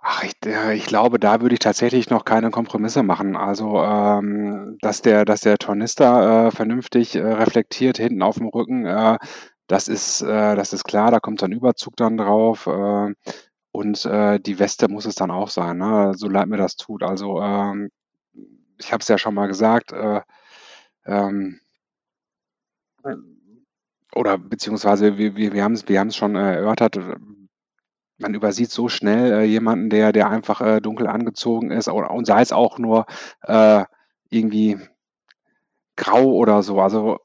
Ach, 0.00 0.22
ich, 0.22 0.32
äh, 0.46 0.74
ich 0.74 0.86
glaube, 0.86 1.18
da 1.18 1.40
würde 1.40 1.54
ich 1.54 1.58
tatsächlich 1.60 2.08
noch 2.10 2.24
keine 2.24 2.50
Kompromisse 2.50 3.02
machen. 3.02 3.36
Also, 3.36 3.82
ähm, 3.82 4.78
dass 4.80 5.02
der, 5.02 5.24
dass 5.24 5.40
der 5.40 5.58
Tornister 5.58 6.46
äh, 6.48 6.50
vernünftig 6.50 7.16
äh, 7.16 7.20
reflektiert 7.22 7.98
hinten 7.98 8.22
auf 8.22 8.36
dem 8.38 8.48
Rücken, 8.48 8.86
äh, 8.86 9.18
das 9.66 9.88
ist, 9.88 10.22
äh, 10.22 10.54
das 10.56 10.72
ist 10.72 10.84
klar. 10.84 11.10
Da 11.10 11.20
kommt 11.20 11.40
so 11.40 11.46
ein 11.46 11.52
Überzug 11.52 11.96
dann 11.96 12.16
drauf. 12.16 12.66
Äh, 12.66 13.14
und 13.72 14.04
äh, 14.06 14.40
die 14.40 14.58
Weste 14.58 14.88
muss 14.88 15.06
es 15.06 15.14
dann 15.16 15.30
auch 15.30 15.50
sein, 15.50 15.78
ne? 15.78 16.12
so 16.16 16.28
leid 16.28 16.48
mir 16.48 16.56
das 16.56 16.76
tut. 16.76 17.02
Also, 17.02 17.40
ähm, 17.42 17.90
ich 18.78 18.92
habe 18.92 19.02
es 19.02 19.08
ja 19.08 19.18
schon 19.18 19.34
mal 19.34 19.46
gesagt. 19.48 19.92
Äh, 19.92 20.22
ähm, 21.06 21.60
oder 24.14 24.38
beziehungsweise 24.38 25.18
wir, 25.18 25.36
wir, 25.36 25.52
wir 25.52 25.64
haben 25.64 25.72
es 25.74 25.88
wir 25.88 26.00
haben's 26.00 26.16
schon 26.16 26.34
äh, 26.36 26.54
erörtert, 26.56 26.98
man 28.18 28.34
übersieht 28.34 28.70
so 28.70 28.88
schnell 28.88 29.32
äh, 29.32 29.44
jemanden, 29.44 29.90
der, 29.90 30.12
der 30.12 30.30
einfach 30.30 30.60
äh, 30.60 30.80
dunkel 30.80 31.06
angezogen 31.06 31.70
ist 31.70 31.88
oder, 31.88 32.10
und 32.10 32.26
sei 32.26 32.42
es 32.42 32.52
auch 32.52 32.78
nur 32.78 33.06
äh, 33.42 33.84
irgendwie 34.30 34.78
grau 35.96 36.24
oder 36.32 36.62
so. 36.62 36.80
Also 36.80 37.18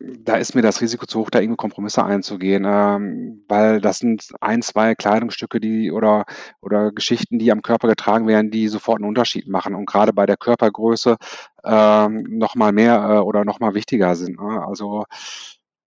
da 0.00 0.36
ist 0.36 0.54
mir 0.54 0.60
das 0.60 0.82
Risiko 0.82 1.06
zu 1.06 1.20
hoch, 1.20 1.30
da 1.30 1.40
irgendwie 1.40 1.56
Kompromisse 1.56 2.04
einzugehen, 2.04 2.64
ähm, 2.66 3.44
weil 3.48 3.80
das 3.80 3.98
sind 3.98 4.28
ein, 4.40 4.60
zwei 4.60 4.94
Kleidungsstücke, 4.94 5.60
die 5.60 5.90
oder 5.90 6.26
oder 6.60 6.92
Geschichten, 6.92 7.38
die 7.38 7.50
am 7.50 7.62
Körper 7.62 7.88
getragen 7.88 8.26
werden, 8.26 8.50
die 8.50 8.68
sofort 8.68 8.98
einen 8.98 9.08
Unterschied 9.08 9.48
machen 9.48 9.74
und 9.74 9.86
gerade 9.86 10.12
bei 10.12 10.26
der 10.26 10.36
Körpergröße 10.36 11.16
ähm, 11.64 12.24
noch 12.28 12.54
mehr 12.54 13.08
äh, 13.10 13.18
oder 13.20 13.44
noch 13.46 13.60
mal 13.60 13.74
wichtiger 13.74 14.14
sind. 14.14 14.38
Ne? 14.38 14.62
Also 14.66 15.04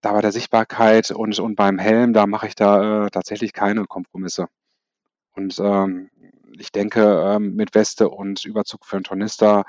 da 0.02 0.12
bei 0.12 0.20
der 0.20 0.32
Sichtbarkeit 0.32 1.10
und, 1.10 1.38
und 1.38 1.56
beim 1.56 1.78
Helm, 1.78 2.12
da 2.12 2.26
mache 2.26 2.48
ich 2.48 2.54
da 2.54 3.06
äh, 3.06 3.10
tatsächlich 3.10 3.52
keine 3.52 3.84
Kompromisse. 3.86 4.48
Und 5.34 5.58
ähm, 5.60 6.10
ich 6.58 6.72
denke, 6.72 7.02
ähm, 7.02 7.54
mit 7.54 7.74
Weste 7.74 8.10
und 8.10 8.44
Überzug 8.44 8.84
für 8.84 8.96
einen 8.96 9.04
Tornister, 9.04 9.64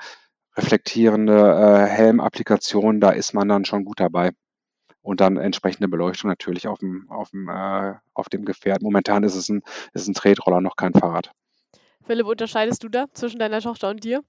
reflektierende 0.56 1.34
äh, 1.34 1.86
Helmapplikationen, 1.86 3.00
da 3.00 3.10
ist 3.10 3.32
man 3.32 3.48
dann 3.48 3.64
schon 3.64 3.84
gut 3.84 4.00
dabei. 4.00 4.32
Und 5.00 5.20
dann 5.20 5.36
entsprechende 5.36 5.88
Beleuchtung 5.88 6.30
natürlich 6.30 6.66
auf 6.66 6.78
dem, 6.78 7.10
auf 7.10 7.30
dem, 7.30 7.48
äh, 7.48 7.94
auf 8.14 8.28
dem 8.28 8.44
Gefährt. 8.44 8.82
Momentan 8.82 9.22
ist 9.22 9.34
es 9.34 9.48
ein, 9.48 9.62
ist 9.92 10.08
ein 10.08 10.14
Tretroller, 10.14 10.60
noch 10.60 10.76
kein 10.76 10.94
Fahrrad. 10.94 11.30
Philipp, 12.06 12.26
unterscheidest 12.26 12.82
du 12.82 12.88
da 12.88 13.06
zwischen 13.12 13.38
deiner 13.38 13.60
Tochter 13.60 13.90
und 13.90 14.02
dir? 14.04 14.22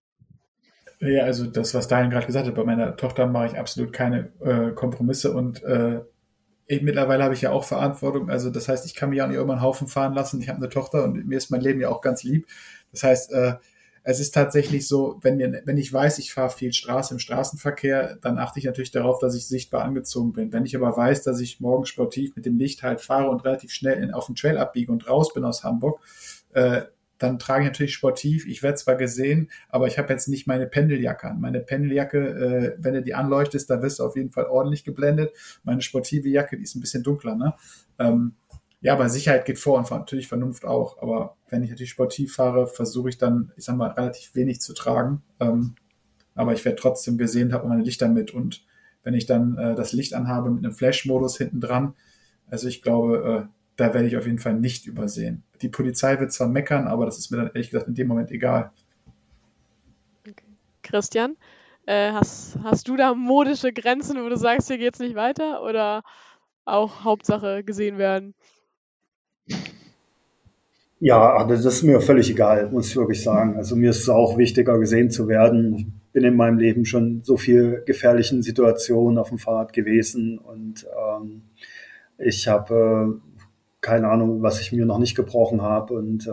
Ja, 1.00 1.24
also 1.24 1.46
das, 1.46 1.74
was 1.74 1.88
Daniel 1.88 2.12
gerade 2.12 2.26
gesagt 2.26 2.48
hat, 2.48 2.56
bei 2.56 2.64
meiner 2.64 2.96
Tochter 2.96 3.28
mache 3.28 3.48
ich 3.48 3.60
absolut 3.60 3.92
keine 3.92 4.32
äh, 4.42 4.72
Kompromisse 4.72 5.34
und 5.34 5.64
äh, 5.64 6.02
ich, 6.68 6.82
mittlerweile 6.82 7.24
habe 7.24 7.34
ich 7.34 7.42
ja 7.42 7.52
auch 7.52 7.64
Verantwortung. 7.64 8.30
Also 8.30 8.50
das 8.50 8.68
heißt, 8.68 8.86
ich 8.86 8.96
kann 8.96 9.10
mich 9.10 9.22
auch 9.22 9.28
nicht 9.28 9.38
über 9.38 9.52
einen 9.52 9.62
Haufen 9.62 9.88
fahren 9.88 10.14
lassen. 10.14 10.42
Ich 10.42 10.50
habe 10.50 10.58
eine 10.58 10.70
Tochter 10.70 11.04
und 11.04 11.28
mir 11.28 11.38
ist 11.38 11.52
mein 11.52 11.62
Leben 11.62 11.80
ja 11.80 11.90
auch 11.90 12.02
ganz 12.02 12.24
lieb. 12.24 12.48
Das 12.92 13.04
heißt, 13.04 13.32
äh, 13.34 13.56
es 14.04 14.20
ist 14.20 14.34
tatsächlich 14.34 14.88
so, 14.88 15.20
wenn, 15.22 15.38
mir, 15.38 15.64
wenn 15.66 15.78
ich 15.78 15.92
weiß, 15.92 16.20
ich 16.20 16.32
fahre 16.34 16.50
viel 16.52 16.74
Straße 16.74 17.14
im 17.14 17.20
Straßenverkehr, 17.20 18.18
dann 18.22 18.38
achte 18.38 18.60
ich 18.60 18.66
natürlich 18.66 18.92
darauf, 18.92 19.20
dass 19.20 19.36
ich 19.36 19.48
sichtbar 19.48 19.84
angezogen 19.84 20.32
bin. 20.34 20.54
Wenn 20.54 20.66
ich 20.66 20.76
aber 20.76 20.96
weiß, 20.96 21.24
dass 21.24 21.40
ich 21.40 21.60
morgen 21.60 21.86
sportiv 21.86 22.36
mit 22.36 22.46
dem 22.46 22.58
Licht 22.58 22.84
halt 22.84 23.02
fahre 23.02 23.30
und 23.30 23.44
relativ 23.44 23.72
schnell 23.72 24.02
in, 24.02 24.12
auf 24.12 24.28
den 24.28 24.36
Trail 24.36 24.58
abbiege 24.58 24.92
und 24.92 25.10
raus 25.10 25.34
bin 25.34 25.44
aus 25.44 25.64
Hamburg, 25.64 26.00
äh, 26.54 26.84
dann 27.18 27.40
trage 27.40 27.64
ich 27.64 27.70
natürlich 27.70 27.94
sportiv. 27.94 28.46
Ich 28.46 28.62
werde 28.62 28.78
zwar 28.78 28.96
gesehen, 28.96 29.50
aber 29.70 29.88
ich 29.88 29.98
habe 29.98 30.12
jetzt 30.12 30.28
nicht 30.28 30.48
meine 30.48 30.68
Pendeljacke 30.68 31.30
an. 31.30 31.40
Meine 31.40 31.62
Pendeljacke, 31.62 32.18
äh, 32.20 32.76
wenn 32.78 32.94
du 32.94 33.02
die 33.02 33.14
anleuchtest, 33.14 33.70
da 33.70 33.82
wirst 33.82 34.00
du 34.00 34.04
auf 34.04 34.16
jeden 34.16 34.32
Fall 34.32 34.46
ordentlich 34.46 34.84
geblendet. 34.84 35.32
Meine 35.64 35.82
sportive 35.82 36.28
Jacke, 36.28 36.58
die 36.58 36.64
ist 36.64 36.76
ein 36.76 36.82
bisschen 36.82 37.04
dunkler. 37.04 37.36
Ne? 37.36 37.54
Ähm, 38.00 38.34
ja, 38.82 38.94
aber 38.94 39.10
Sicherheit 39.10 39.46
geht 39.46 39.60
vor 39.60 39.78
und 39.78 39.90
natürlich 39.90 40.28
Vernunft 40.28 40.66
auch. 40.66 41.02
Aber 41.02 41.38
wenn 41.50 41.64
ich 41.64 41.70
natürlich 41.70 41.92
sportiv 41.92 42.36
fahre, 42.36 42.68
versuche 42.68 43.10
ich 43.10 43.18
dann, 43.18 43.52
ich 43.56 43.64
sag 43.64 43.78
mal, 43.78 43.92
relativ 43.92 44.36
wenig 44.36 44.62
zu 44.62 44.74
tragen. 44.74 45.24
Ähm, 45.40 45.76
aber 46.36 46.54
ich 46.54 46.66
werde 46.66 46.78
trotzdem 46.80 47.18
gesehen, 47.18 47.54
habe 47.54 47.68
meine 47.68 47.84
Lichter 47.84 48.10
mit. 48.10 48.32
Und 48.32 48.66
wenn 49.04 49.14
ich 49.14 49.26
dann 49.26 49.58
äh, 49.58 49.76
das 49.76 49.94
Licht 49.94 50.14
anhabe 50.14 50.52
mit 50.52 50.66
einem 50.66 50.74
Flash-Modus 50.74 51.38
hinten 51.38 51.62
dran, 51.62 51.96
also 52.48 52.68
ich 52.68 52.82
glaube, 52.82 53.48
äh, 53.50 53.55
da 53.76 53.94
werde 53.94 54.08
ich 54.08 54.18
auf 54.18 54.26
jeden 54.26 54.40
Fall 54.40 54.54
nicht 54.54 54.88
übersehen. 54.88 55.44
Die 55.62 55.70
Polizei 55.70 56.20
wird 56.20 56.32
zwar 56.32 56.48
meckern, 56.48 56.88
aber 56.88 57.06
das 57.06 57.18
ist 57.18 57.32
mir 57.32 57.38
dann 57.38 57.48
ehrlich 57.48 57.70
gesagt 57.70 57.88
in 57.88 57.96
dem 57.96 58.08
Moment 58.08 58.32
egal. 58.32 58.72
Okay. 60.28 60.46
Christian, 60.84 61.36
äh, 61.86 62.12
hast, 62.12 62.58
hast 62.64 62.88
du 62.88 62.96
da 62.96 63.14
modische 63.14 63.74
Grenzen, 63.74 64.24
wo 64.24 64.30
du 64.30 64.38
sagst, 64.38 64.68
hier 64.68 64.78
geht's 64.78 65.00
nicht 65.00 65.16
weiter? 65.16 65.64
Oder 65.64 66.04
auch 66.66 67.04
Hauptsache 67.04 67.64
gesehen 67.64 67.98
werden? 67.98 68.34
Ja, 71.00 71.36
also 71.36 71.54
das 71.64 71.76
ist 71.76 71.84
mir 71.84 72.00
völlig 72.02 72.30
egal, 72.32 72.70
muss 72.72 72.88
ich 72.90 72.96
wirklich 72.96 73.22
sagen. 73.22 73.58
Also 73.58 73.76
mir 73.76 73.92
ist 73.92 74.00
es 74.00 74.10
auch 74.10 74.38
wichtiger, 74.38 74.80
gesehen 74.80 75.12
zu 75.12 75.28
werden. 75.28 75.76
Ich 75.76 75.88
bin 76.14 76.24
in 76.24 76.36
meinem 76.36 76.58
Leben 76.58 76.86
schon 76.86 77.22
so 77.24 77.38
viel 77.38 77.84
gefährlichen 77.86 78.42
Situationen 78.42 79.18
auf 79.18 79.30
dem 79.30 79.38
Fahrrad 79.38 79.74
gewesen 79.74 80.40
und 80.40 80.86
ähm, 80.86 81.44
ich 82.18 82.48
habe 82.48 83.20
äh, 83.20 83.35
keine 83.86 84.10
Ahnung, 84.10 84.42
was 84.42 84.60
ich 84.62 84.72
mir 84.72 84.84
noch 84.84 84.98
nicht 84.98 85.14
gebrochen 85.14 85.62
habe 85.62 85.94
und 85.94 86.26
äh, 86.26 86.32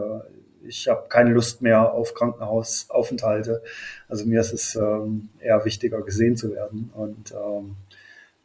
ich 0.67 0.89
habe 0.89 1.05
keine 1.11 1.33
Lust 1.33 1.61
mehr 1.61 1.93
auf 1.93 2.15
Krankenhausaufenthalte. 2.15 3.63
Also 4.09 4.25
mir 4.25 4.41
ist 4.41 4.55
es 4.55 4.75
ähm, 4.75 5.29
eher 5.39 5.63
wichtiger, 5.67 6.01
gesehen 6.01 6.35
zu 6.37 6.51
werden. 6.53 6.91
Und 6.95 7.33
ähm, 7.33 7.77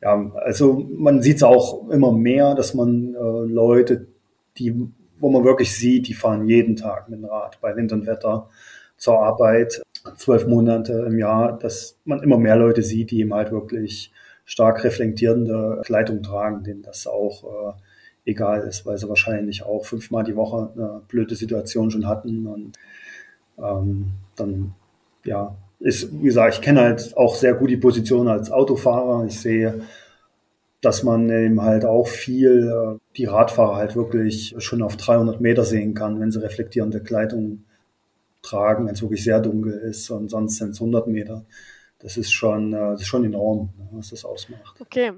ja, 0.01 0.31
also 0.43 0.85
man 0.89 1.21
sieht 1.21 1.37
es 1.37 1.43
auch 1.43 1.89
immer 1.89 2.11
mehr, 2.11 2.53
dass 2.53 2.73
man 2.73 3.15
äh, 3.15 3.45
Leute, 3.45 4.07
die, 4.57 4.75
wo 5.19 5.29
man 5.29 5.45
wirklich 5.45 5.73
sieht, 5.73 6.09
die 6.09 6.13
fahren 6.13 6.49
jeden 6.49 6.75
Tag 6.75 7.07
mit 7.07 7.19
dem 7.19 7.25
Rad 7.25 7.61
bei 7.61 7.77
Wind 7.77 7.93
und 7.93 8.07
Wetter 8.07 8.49
zur 8.97 9.19
Arbeit, 9.19 9.81
zwölf 10.17 10.47
Monate 10.47 11.05
im 11.07 11.17
Jahr, 11.17 11.57
dass 11.57 11.97
man 12.03 12.23
immer 12.23 12.37
mehr 12.37 12.57
Leute 12.57 12.81
sieht, 12.81 13.11
die 13.11 13.21
eben 13.21 13.33
halt 13.33 13.51
wirklich 13.51 14.11
stark 14.43 14.83
reflektierende 14.83 15.81
Kleidung 15.85 16.23
tragen, 16.23 16.63
denen 16.63 16.81
das 16.81 17.07
auch 17.07 17.43
äh, 17.43 17.73
egal 18.27 18.61
ist, 18.67 18.85
weil 18.85 18.97
sie 18.97 19.09
wahrscheinlich 19.09 19.63
auch 19.63 19.85
fünfmal 19.85 20.23
die 20.23 20.35
Woche 20.35 20.71
eine 20.75 21.01
blöde 21.07 21.35
Situation 21.35 21.89
schon 21.89 22.07
hatten. 22.07 22.45
Und 22.45 22.73
ähm, 23.57 24.11
dann, 24.35 24.73
ja, 25.23 25.55
ist, 25.79 26.11
wie 26.11 26.25
gesagt, 26.25 26.55
ich 26.55 26.61
kenne 26.61 26.81
halt 26.81 27.15
auch 27.15 27.35
sehr 27.35 27.53
gut 27.53 27.69
die 27.69 27.77
Position 27.77 28.27
als 28.27 28.51
Autofahrer. 28.51 29.25
Ich 29.25 29.39
sehe, 29.39 29.81
dass 30.81 31.03
man 31.03 31.29
eben 31.29 31.61
halt 31.61 31.85
auch 31.85 32.07
viel 32.07 32.67
äh, 32.67 32.99
die 33.15 33.25
Radfahrer 33.25 33.77
halt 33.77 33.95
wirklich 33.95 34.55
schon 34.59 34.81
auf 34.81 34.97
300 34.97 35.39
Meter 35.39 35.63
sehen 35.63 35.93
kann, 35.93 36.19
wenn 36.19 36.31
sie 36.31 36.41
reflektierende 36.41 37.01
Kleidung 37.01 37.63
tragen, 38.41 38.85
wenn 38.85 38.93
es 38.93 39.01
wirklich 39.01 39.23
sehr 39.23 39.39
dunkel 39.39 39.73
ist 39.73 40.09
und 40.09 40.29
sonst 40.29 40.57
sind 40.57 40.71
es 40.71 40.81
100 40.81 41.07
Meter. 41.07 41.45
Das 41.99 42.17
ist 42.17 42.31
schon, 42.31 42.73
äh, 42.73 42.91
das 42.91 43.01
ist 43.01 43.07
schon 43.07 43.25
enorm, 43.25 43.69
ne, 43.77 43.87
was 43.91 44.09
das 44.09 44.25
ausmacht. 44.25 44.79
Okay. 44.79 45.13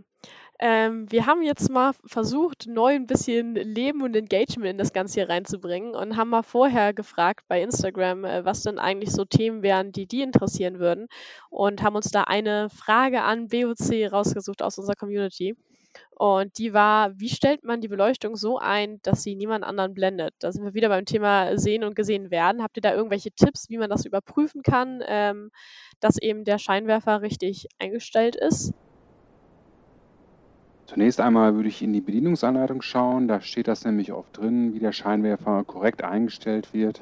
Ähm, 0.62 1.10
wir 1.10 1.26
haben 1.26 1.42
jetzt 1.42 1.70
mal 1.70 1.94
versucht, 2.06 2.68
neu 2.68 2.94
ein 2.94 3.08
bisschen 3.08 3.56
Leben 3.56 4.02
und 4.04 4.14
Engagement 4.14 4.72
in 4.72 4.78
das 4.78 4.92
Ganze 4.92 5.16
hier 5.16 5.30
reinzubringen 5.30 5.96
und 5.96 6.18
haben 6.18 6.30
mal 6.30 6.44
vorher 6.44 6.94
gefragt 6.94 7.46
bei 7.48 7.62
Instagram, 7.62 8.26
äh, 8.26 8.44
was 8.44 8.64
denn 8.64 8.78
eigentlich 8.78 9.12
so 9.12 9.24
Themen 9.24 9.64
wären, 9.64 9.94
die 9.94 10.06
die 10.06 10.22
interessieren 10.22 10.80
würden 10.80 11.08
und 11.50 11.82
haben 11.82 11.96
uns 11.96 12.12
da 12.12 12.24
eine 12.24 12.70
Frage 12.70 13.22
an 13.22 13.48
BOC 13.48 14.12
rausgesucht 14.12 14.62
aus 14.62 14.78
unserer 14.78 14.96
Community. 14.96 15.56
Und 16.12 16.58
die 16.58 16.74
war, 16.74 17.18
wie 17.18 17.30
stellt 17.30 17.64
man 17.64 17.80
die 17.80 17.88
Beleuchtung 17.88 18.36
so 18.36 18.58
ein, 18.60 19.00
dass 19.04 19.24
sie 19.24 19.36
niemand 19.36 19.64
anderen 19.64 19.94
blendet? 19.94 20.34
Da 20.40 20.52
sind 20.52 20.66
wir 20.66 20.74
wieder 20.74 20.90
beim 20.90 21.06
Thema 21.06 21.58
sehen 21.58 21.86
und 21.86 21.96
gesehen 21.96 22.32
werden. 22.32 22.62
Habt 22.62 22.78
ihr 22.78 22.82
da 22.82 22.94
irgendwelche 22.94 23.32
Tipps, 23.32 23.70
wie 23.70 23.78
man 23.78 23.90
das 23.90 24.06
überprüfen 24.06 24.62
kann, 24.62 25.02
ähm, 25.08 25.52
dass 26.02 26.22
eben 26.22 26.44
der 26.44 26.58
Scheinwerfer 26.58 27.22
richtig 27.22 27.68
eingestellt 27.80 28.36
ist? 28.36 28.74
Zunächst 30.90 31.20
einmal 31.20 31.54
würde 31.54 31.70
ich 31.70 31.84
in 31.84 31.94
die 31.94 32.02
Bedienungsanleitung 32.02 32.82
schauen. 32.82 33.28
Da 33.28 33.42
steht 33.42 33.68
das 33.68 33.86
nämlich 33.86 34.12
oft 34.12 34.36
drin, 34.36 34.74
wie 34.74 34.80
der 34.80 34.92
Scheinwerfer 34.92 35.64
korrekt 35.64 36.04
eingestellt 36.04 36.74
wird. 36.74 37.02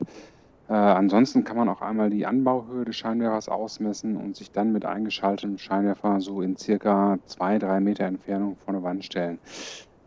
Äh, 0.68 0.74
ansonsten 0.74 1.46
kann 1.46 1.56
man 1.56 1.70
auch 1.70 1.82
einmal 1.82 2.10
die 2.10 2.26
Anbauhöhe 2.26 2.84
des 2.84 2.98
Scheinwerfers 2.98 3.48
ausmessen 3.48 4.18
und 4.18 4.36
sich 4.36 4.52
dann 4.52 4.74
mit 4.74 4.84
eingeschaltetem 4.84 5.58
Scheinwerfer 5.58 6.20
so 6.20 6.42
in 6.42 6.58
circa 6.58 7.18
zwei, 7.28 7.60
drei 7.60 7.80
Meter 7.80 8.04
Entfernung 8.04 8.58
von 8.58 8.74
der 8.74 8.84
Wand 8.84 9.06
stellen. 9.06 9.40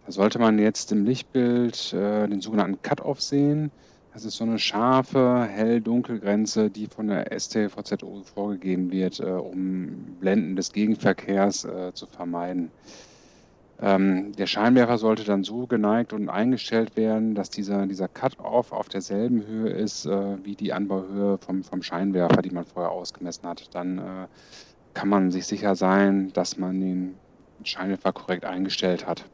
Da 0.05 0.12
sollte 0.12 0.38
man 0.38 0.59
jetzt 0.59 0.93
im 0.93 1.07
Lichtbild 1.07 1.95
äh, 1.95 2.29
den 2.29 2.43
sogenannten 2.43 2.83
Cut-Off 2.83 3.23
sehen. 3.23 3.71
Das 4.12 4.27
ist 4.27 4.37
so 4.37 4.45
eine 4.45 4.59
scharfe 4.59 5.47
Hell-Dunkel-Grenze, 5.49 6.69
die 6.69 6.87
von 6.87 7.07
der 7.07 7.31
STVZO 7.33 8.25
vorgegeben 8.25 8.93
wird, 8.93 9.21
äh, 9.21 9.25
um 9.25 10.19
Blenden 10.21 10.55
des 10.55 10.71
Gegenverkehrs 10.71 11.64
äh, 11.64 11.95
zu 11.95 12.07
vermeiden. 12.07 12.71
Ähm, 13.83 14.33
der 14.33 14.47
Scheinwerfer 14.47 14.99
sollte 14.99 15.25
dann 15.25 15.43
so 15.43 15.66
geneigt 15.66 16.12
und 16.12 16.29
eingestellt 16.29 16.97
werden, 16.97 17.35
dass 17.35 17.49
dieser, 17.49 17.87
dieser 17.87 18.09
Cut-Off 18.09 18.73
auf 18.73 18.90
derselben 18.90 19.47
Höhe 19.47 19.71
ist 19.71 20.05
äh, 20.05 20.45
wie 20.45 20.55
die 20.55 20.75
Anbauhöhe 20.75 21.38
vom, 21.38 21.64
vom 21.64 21.83
Scheinwerfer, 21.83 22.43
die 22.43 22.51
man 22.51 22.66
vorher 22.66 22.93
ausgemessen 22.93 23.49
hat. 23.49 23.75
Dann 23.75 23.99
äh, 23.99 24.27
kann 24.93 25.09
man 25.09 25.31
sich 25.31 25.47
sicher 25.47 25.77
sein, 25.77 26.31
dass 26.35 26.59
man 26.59 26.79
den 26.79 27.14
Scheinwerfer 27.64 28.12
korrekt 28.12 28.45
eingestellt 28.45 29.07
hat. 29.07 29.25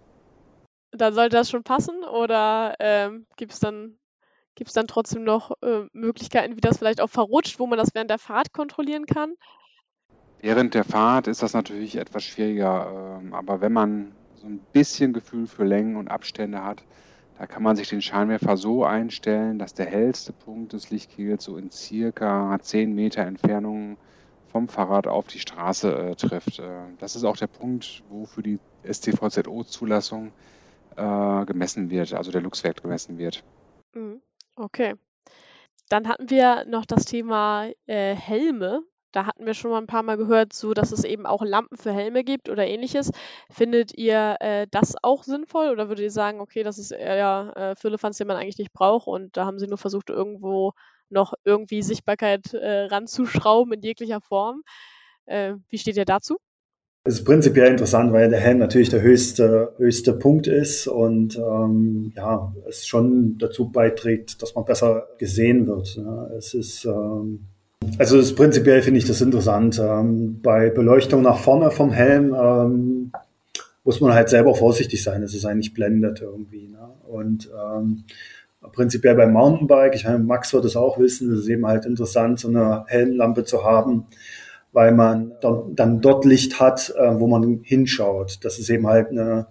Dann 0.93 1.13
sollte 1.13 1.37
das 1.37 1.51
schon 1.51 1.65
passen 1.65 2.05
oder 2.05 2.75
ähm, 2.79 3.27
gibt 3.37 3.53
es 3.53 3.59
dann, 3.59 3.99
gibt's 4.55 4.75
dann 4.75 4.87
trotzdem 4.87 5.25
noch 5.25 5.51
äh, 5.63 5.87
Möglichkeiten, 5.93 6.57
wie 6.57 6.61
das 6.61 6.79
vielleicht 6.79 7.01
auch 7.01 7.11
verrutscht, 7.11 7.59
wo 7.59 7.67
man 7.67 7.79
das 7.79 7.95
während 7.95 8.11
der 8.11 8.19
Fahrt 8.19 8.53
kontrollieren 8.53 9.07
kann? 9.07 9.35
Während 10.41 10.75
der 10.75 10.85
Fahrt 10.85 11.27
ist 11.27 11.43
das 11.43 11.53
natürlich 11.53 11.97
etwas 11.97 12.23
schwieriger, 12.23 13.19
ähm, 13.21 13.35
aber 13.35 13.61
wenn 13.61 13.73
man 13.73 14.13
so 14.47 14.53
ein 14.53 14.61
bisschen 14.73 15.13
Gefühl 15.13 15.47
für 15.47 15.65
Längen 15.65 15.97
und 15.97 16.09
Abstände 16.09 16.63
hat, 16.63 16.85
da 17.39 17.47
kann 17.47 17.63
man 17.63 17.77
sich 17.77 17.89
den 17.89 18.01
Scheinwerfer 18.01 18.57
so 18.57 18.85
einstellen, 18.85 19.59
dass 19.59 19.75
der 19.75 19.87
hellste 19.87 20.33
Punkt 20.33 20.73
des 20.73 20.91
Lichtkegels 20.91 21.45
so 21.45 21.57
in 21.59 21.71
circa 21.71 22.57
10 22.59 22.95
Meter 22.95 23.23
Entfernung 23.23 23.99
vom 24.47 24.69
Fahrrad 24.69 25.07
auf 25.07 25.27
die 25.27 25.41
Straße 25.41 25.93
äh, 25.93 26.15
trifft. 26.15 26.61
Äh, 26.61 26.85
das 26.99 27.17
ist 27.17 27.25
auch 27.25 27.37
der 27.37 27.49
Punkt, 27.49 28.05
wo 28.09 28.25
für 28.25 28.43
die 28.43 28.59
STVZO-Zulassung 28.85 30.33
äh, 30.97 31.45
gemessen 31.45 31.91
wird, 31.91 32.15
also 32.15 32.31
der 32.31 32.41
Luxwert 32.41 32.83
gemessen 32.83 33.19
wird. 33.19 33.43
Mhm. 33.95 34.23
Okay. 34.55 34.95
Dann 35.89 36.09
hatten 36.09 36.31
wir 36.31 36.65
noch 36.67 36.87
das 36.87 37.05
Thema 37.05 37.69
äh, 37.87 38.15
Helme. 38.15 38.83
Da 39.17 39.25
hatten 39.25 39.47
wir 39.47 39.55
schon 39.55 39.71
mal 39.71 39.79
ein 39.79 39.87
paar 39.87 40.03
Mal 40.03 40.19
gehört, 40.19 40.53
so 40.53 40.75
dass 40.75 40.93
es 40.93 41.03
eben 41.03 41.25
auch 41.25 41.43
Lampen 41.43 41.79
für 41.79 41.91
Helme 41.91 42.23
gibt 42.23 42.51
oder 42.51 42.67
ähnliches. 42.67 43.13
Findet 43.51 43.97
ihr 43.97 44.37
äh, 44.41 44.67
das 44.71 44.95
auch 45.03 45.23
sinnvoll 45.23 45.71
oder 45.71 45.89
würdet 45.89 46.03
ihr 46.03 46.11
sagen, 46.11 46.39
okay, 46.39 46.63
das 46.63 46.77
ist 46.77 46.91
eher 46.91 47.55
äh, 47.57 47.81
Firlefanz, 47.81 48.19
den 48.19 48.27
man 48.27 48.37
eigentlich 48.37 48.59
nicht 48.59 48.75
braucht 48.75 49.07
und 49.07 49.35
da 49.39 49.47
haben 49.47 49.59
sie 49.59 49.69
nur 49.69 49.79
versucht, 49.79 50.11
irgendwo 50.11 50.73
noch 51.09 51.33
irgendwie 51.47 51.81
Sichtbarkeit 51.81 52.53
äh, 52.53 52.89
ranzuschrauben 52.91 53.73
in 53.73 53.81
jeglicher 53.81 54.21
Form? 54.21 54.65
Äh, 55.25 55.55
wie 55.71 55.79
steht 55.79 55.97
ihr 55.97 56.05
dazu? 56.05 56.37
Es 57.05 57.15
ist 57.15 57.25
prinzipiell 57.25 57.71
interessant, 57.71 58.13
weil 58.13 58.29
der 58.29 58.41
Helm 58.41 58.59
natürlich 58.59 58.91
der 58.91 59.01
höchste, 59.01 59.73
höchste 59.79 60.13
Punkt 60.13 60.47
ist 60.47 60.89
und 60.89 61.39
ähm, 61.39 62.13
ja, 62.15 62.55
es 62.69 62.87
schon 62.87 63.39
dazu 63.39 63.71
beiträgt, 63.71 64.43
dass 64.43 64.55
man 64.55 64.67
besser 64.67 65.09
gesehen 65.17 65.67
wird. 65.67 65.97
Ja. 65.97 66.27
Es 66.37 66.53
ist 66.53 66.85
ähm, 66.85 67.47
also 67.99 68.17
das 68.17 68.35
prinzipiell 68.35 68.83
finde 68.83 68.99
ich 68.99 69.07
das 69.07 69.21
interessant. 69.21 69.81
Ähm, 69.83 70.41
bei 70.43 70.71
Beleuchtung 70.71 71.23
nach 71.23 71.39
vorne 71.39 71.71
vom 71.71 71.91
Helm 71.91 72.35
ähm, 72.35 73.13
muss 73.85 74.01
man 74.01 74.15
halt 74.15 74.29
selber 74.29 74.55
vorsichtig 74.55 75.03
sein, 75.03 75.23
dass 75.23 75.35
es 75.35 75.45
eigentlich 75.45 75.75
blendet 75.75 76.21
irgendwie. 76.21 76.69
Ne? 76.69 76.89
Und 77.07 77.51
ähm, 77.55 78.05
prinzipiell 78.73 79.15
beim 79.15 79.33
Mountainbike, 79.33 79.95
ich 79.95 80.05
meine, 80.05 80.19
Max 80.19 80.53
wird 80.53 80.65
es 80.65 80.77
auch 80.77 80.99
wissen, 80.99 81.33
es 81.33 81.41
ist 81.41 81.49
eben 81.49 81.67
halt 81.67 81.87
interessant, 81.87 82.41
so 82.41 82.49
eine 82.49 82.85
Helmlampe 82.89 83.45
zu 83.45 83.65
haben, 83.65 84.07
weil 84.73 84.93
man 84.93 85.33
dann, 85.41 85.75
dann 85.75 86.01
dort 86.01 86.25
Licht 86.25 86.61
hat, 86.61 86.93
äh, 86.99 87.21
wo 87.21 87.27
man 87.27 87.61
hinschaut. 87.63 88.45
Das 88.45 88.59
ist 88.59 88.69
eben 88.71 88.87
halt 88.87 89.11
eine, 89.11 89.47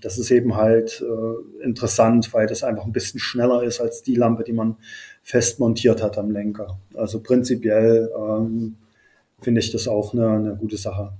das 0.00 0.18
ist 0.18 0.30
eben 0.30 0.56
halt 0.56 1.02
äh, 1.02 1.64
interessant, 1.64 2.32
weil 2.32 2.46
das 2.46 2.62
einfach 2.62 2.84
ein 2.84 2.92
bisschen 2.92 3.20
schneller 3.20 3.62
ist 3.62 3.80
als 3.80 4.02
die 4.02 4.14
Lampe, 4.14 4.44
die 4.44 4.52
man 4.52 4.76
fest 5.22 5.60
montiert 5.60 6.02
hat 6.02 6.18
am 6.18 6.30
Lenker. 6.30 6.78
Also 6.94 7.20
prinzipiell 7.20 8.10
ähm, 8.16 8.76
finde 9.40 9.60
ich 9.60 9.70
das 9.70 9.88
auch 9.88 10.12
eine, 10.12 10.28
eine 10.28 10.56
gute 10.56 10.76
Sache. 10.76 11.12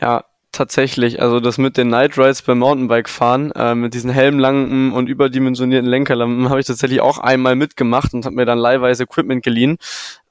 Ja, 0.00 0.24
tatsächlich. 0.56 1.22
Also 1.22 1.40
das 1.40 1.58
mit 1.58 1.76
den 1.76 1.88
Night 1.88 2.18
Rides 2.18 2.42
beim 2.42 2.58
Mountainbike 2.58 3.08
fahren, 3.08 3.52
äh, 3.52 3.74
mit 3.74 3.94
diesen 3.94 4.10
helmlangen 4.10 4.92
und 4.92 5.08
überdimensionierten 5.08 5.88
Lenkerlampen 5.88 6.48
habe 6.50 6.60
ich 6.60 6.66
tatsächlich 6.66 7.00
auch 7.00 7.18
einmal 7.18 7.56
mitgemacht 7.56 8.14
und 8.14 8.24
habe 8.24 8.34
mir 8.34 8.46
dann 8.46 8.58
leihweise 8.58 9.04
Equipment 9.04 9.44
geliehen. 9.44 9.76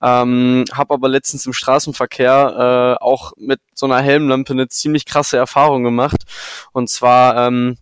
Ähm, 0.02 0.66
habe 0.74 0.94
aber 0.94 1.08
letztens 1.08 1.46
im 1.46 1.54
Straßenverkehr 1.54 2.98
äh, 3.00 3.04
auch 3.04 3.34
mit 3.38 3.60
so 3.74 3.86
einer 3.86 4.02
Helmlampe 4.02 4.54
eine 4.54 4.68
ziemlich 4.68 5.06
krasse 5.06 5.38
Erfahrung 5.38 5.84
gemacht. 5.84 6.24
Und 6.74 6.90
zwar 6.90 7.48
ähm, 7.48 7.78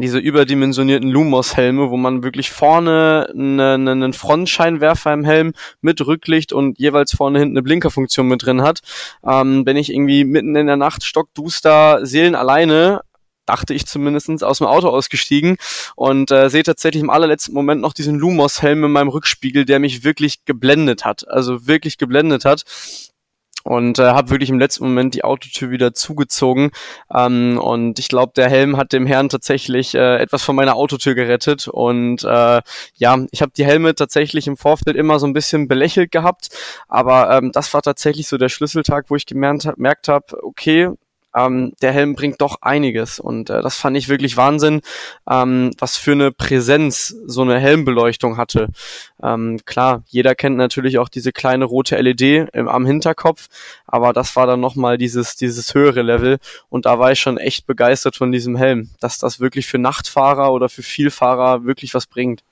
diese 0.00 0.18
überdimensionierten 0.18 1.10
Lumos-Helme, 1.10 1.90
wo 1.90 1.96
man 1.96 2.22
wirklich 2.22 2.50
vorne 2.50 3.28
einen, 3.32 3.88
einen 3.88 4.12
Frontscheinwerfer 4.12 5.12
im 5.12 5.24
Helm 5.24 5.52
mit 5.80 6.04
Rücklicht 6.06 6.52
und 6.52 6.78
jeweils 6.78 7.12
vorne 7.12 7.38
hinten 7.38 7.56
eine 7.56 7.62
Blinkerfunktion 7.62 8.28
mit 8.28 8.44
drin 8.44 8.62
hat. 8.62 8.80
Ähm, 9.26 9.64
wenn 9.66 9.76
ich 9.76 9.92
irgendwie 9.92 10.24
mitten 10.24 10.56
in 10.56 10.66
der 10.66 10.76
Nacht 10.76 11.04
stockduster 11.04 12.04
Seelen 12.04 12.34
alleine 12.34 13.00
dachte 13.46 13.74
ich 13.74 13.84
zumindestens 13.84 14.44
aus 14.44 14.58
dem 14.58 14.68
Auto 14.68 14.88
ausgestiegen 14.88 15.56
und 15.96 16.30
äh, 16.30 16.48
sehe 16.48 16.62
tatsächlich 16.62 17.02
im 17.02 17.10
allerletzten 17.10 17.52
Moment 17.52 17.80
noch 17.80 17.92
diesen 17.92 18.16
Lumos-Helm 18.16 18.84
in 18.84 18.92
meinem 18.92 19.08
Rückspiegel, 19.08 19.64
der 19.64 19.80
mich 19.80 20.04
wirklich 20.04 20.44
geblendet 20.44 21.04
hat. 21.04 21.26
Also 21.26 21.66
wirklich 21.66 21.98
geblendet 21.98 22.44
hat 22.44 22.64
und 23.64 23.98
äh, 23.98 24.04
habe 24.04 24.30
wirklich 24.30 24.50
im 24.50 24.58
letzten 24.58 24.84
Moment 24.84 25.14
die 25.14 25.24
Autotür 25.24 25.70
wieder 25.70 25.94
zugezogen. 25.94 26.70
Ähm, 27.14 27.58
und 27.58 27.98
ich 27.98 28.08
glaube, 28.08 28.32
der 28.36 28.48
Helm 28.48 28.76
hat 28.76 28.92
dem 28.92 29.06
Herrn 29.06 29.28
tatsächlich 29.28 29.94
äh, 29.94 30.16
etwas 30.18 30.42
von 30.42 30.56
meiner 30.56 30.76
Autotür 30.76 31.14
gerettet. 31.14 31.68
Und 31.68 32.24
äh, 32.24 32.62
ja, 32.94 33.18
ich 33.30 33.42
habe 33.42 33.52
die 33.56 33.64
Helme 33.64 33.94
tatsächlich 33.94 34.46
im 34.46 34.56
Vorfeld 34.56 34.96
immer 34.96 35.18
so 35.18 35.26
ein 35.26 35.32
bisschen 35.32 35.68
belächelt 35.68 36.12
gehabt, 36.12 36.48
aber 36.88 37.30
ähm, 37.30 37.50
das 37.52 37.72
war 37.74 37.82
tatsächlich 37.82 38.28
so 38.28 38.38
der 38.38 38.48
Schlüsseltag, 38.48 39.06
wo 39.08 39.16
ich 39.16 39.26
gemerkt 39.26 39.66
habe, 40.08 40.20
hab, 40.20 40.32
okay, 40.42 40.90
ähm, 41.34 41.72
der 41.82 41.92
Helm 41.92 42.14
bringt 42.14 42.40
doch 42.40 42.58
einiges 42.62 43.18
und 43.20 43.50
äh, 43.50 43.62
das 43.62 43.76
fand 43.76 43.96
ich 43.96 44.08
wirklich 44.08 44.36
Wahnsinn, 44.36 44.80
ähm, 45.28 45.70
was 45.78 45.96
für 45.96 46.12
eine 46.12 46.32
Präsenz 46.32 47.14
so 47.26 47.42
eine 47.42 47.58
Helmbeleuchtung 47.58 48.36
hatte. 48.36 48.68
Ähm, 49.22 49.60
klar, 49.64 50.02
jeder 50.06 50.34
kennt 50.34 50.56
natürlich 50.56 50.98
auch 50.98 51.08
diese 51.08 51.32
kleine 51.32 51.64
rote 51.64 51.96
LED 51.96 52.48
im, 52.52 52.68
am 52.68 52.86
Hinterkopf, 52.86 53.48
aber 53.86 54.12
das 54.12 54.34
war 54.36 54.46
dann 54.46 54.60
nochmal 54.60 54.98
dieses, 54.98 55.36
dieses 55.36 55.74
höhere 55.74 56.02
Level 56.02 56.38
und 56.68 56.86
da 56.86 56.98
war 56.98 57.12
ich 57.12 57.20
schon 57.20 57.38
echt 57.38 57.66
begeistert 57.66 58.16
von 58.16 58.32
diesem 58.32 58.56
Helm, 58.56 58.90
dass 59.00 59.18
das 59.18 59.40
wirklich 59.40 59.66
für 59.66 59.78
Nachtfahrer 59.78 60.52
oder 60.52 60.68
für 60.68 60.82
Vielfahrer 60.82 61.64
wirklich 61.64 61.94
was 61.94 62.06
bringt. 62.06 62.42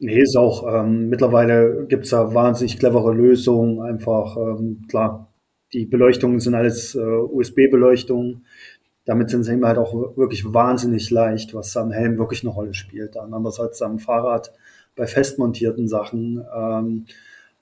Nee, 0.00 0.20
ist 0.20 0.36
auch, 0.36 0.66
ähm, 0.68 1.08
mittlerweile 1.08 1.86
gibt's 1.88 2.10
da 2.10 2.34
wahnsinnig 2.34 2.78
clevere 2.78 3.14
Lösungen, 3.14 3.80
einfach, 3.80 4.36
ähm, 4.36 4.84
klar, 4.88 5.28
die 5.74 5.84
Beleuchtungen 5.84 6.40
sind 6.40 6.54
alles 6.54 6.94
äh, 6.94 7.00
USB-Beleuchtungen. 7.00 8.46
Damit 9.04 9.28
sind 9.28 9.42
sie 9.42 9.60
halt 9.60 9.76
auch 9.76 10.16
wirklich 10.16 10.54
wahnsinnig 10.54 11.10
leicht, 11.10 11.52
was 11.52 11.76
am 11.76 11.90
Helm 11.90 12.16
wirklich 12.16 12.42
eine 12.42 12.52
Rolle 12.52 12.72
spielt. 12.72 13.16
Anders 13.18 13.60
als 13.60 13.82
am 13.82 13.98
Fahrrad 13.98 14.52
bei 14.96 15.06
festmontierten 15.06 15.88
Sachen, 15.88 16.42
ähm, 16.56 17.04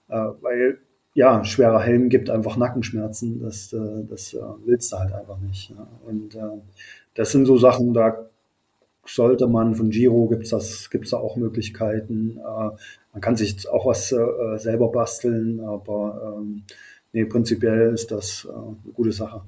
äh, 0.09 0.29
weil 0.41 0.79
ja, 1.15 1.45
schwerer 1.45 1.81
Helm 1.81 2.09
gibt 2.11 2.31
einfach 2.31 2.57
Nackenschmerzen. 2.57 3.41
Das, 3.41 3.73
äh, 3.73 4.05
das 4.09 4.35
äh, 4.35 4.41
willst 4.65 4.93
du 4.93 4.99
halt 4.99 5.13
einfach 5.13 5.39
nicht. 5.39 5.71
Ja. 5.71 5.87
Und 6.07 6.35
äh, 6.35 6.61
das 7.15 7.33
sind 7.33 7.47
so 7.47 7.57
Sachen, 7.57 7.93
da 7.93 8.27
sollte 9.05 9.49
man 9.49 9.75
von 9.75 9.91
Giro 9.91 10.29
gibt's 10.29 10.51
das, 10.51 10.89
gibt's 10.91 11.11
da 11.11 11.17
auch 11.17 11.37
Möglichkeiten. 11.37 12.39
Äh, 12.39 12.71
man 13.13 13.21
kann 13.21 13.37
sich 13.37 13.69
auch 13.69 13.85
was 13.85 14.09
selber 14.09 14.91
basteln, 14.91 15.61
aber 15.61 16.39
ähm, 16.39 16.63
nee, 17.13 17.25
prinzipiell 17.25 17.93
ist 17.93 18.11
das 18.11 18.45
äh, 18.45 18.53
eine 18.53 18.77
gute 18.95 19.13
Sache. 19.13 19.43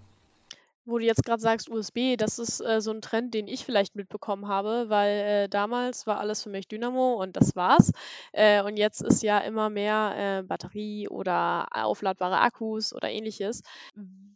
Wo 0.86 0.98
du 0.98 1.06
jetzt 1.06 1.24
gerade 1.24 1.40
sagst 1.40 1.70
USB, 1.70 2.16
das 2.18 2.38
ist 2.38 2.60
äh, 2.60 2.82
so 2.82 2.90
ein 2.90 3.00
Trend, 3.00 3.32
den 3.32 3.48
ich 3.48 3.64
vielleicht 3.64 3.96
mitbekommen 3.96 4.48
habe, 4.48 4.90
weil 4.90 5.18
äh, 5.18 5.48
damals 5.48 6.06
war 6.06 6.20
alles 6.20 6.42
für 6.42 6.50
mich 6.50 6.68
Dynamo 6.68 7.14
und 7.14 7.36
das 7.36 7.56
war's. 7.56 7.90
Äh, 8.32 8.62
und 8.62 8.76
jetzt 8.76 9.00
ist 9.00 9.22
ja 9.22 9.38
immer 9.38 9.70
mehr 9.70 10.14
äh, 10.14 10.42
Batterie 10.42 11.08
oder 11.08 11.68
aufladbare 11.70 12.38
Akkus 12.38 12.94
oder 12.94 13.10
ähnliches. 13.10 13.62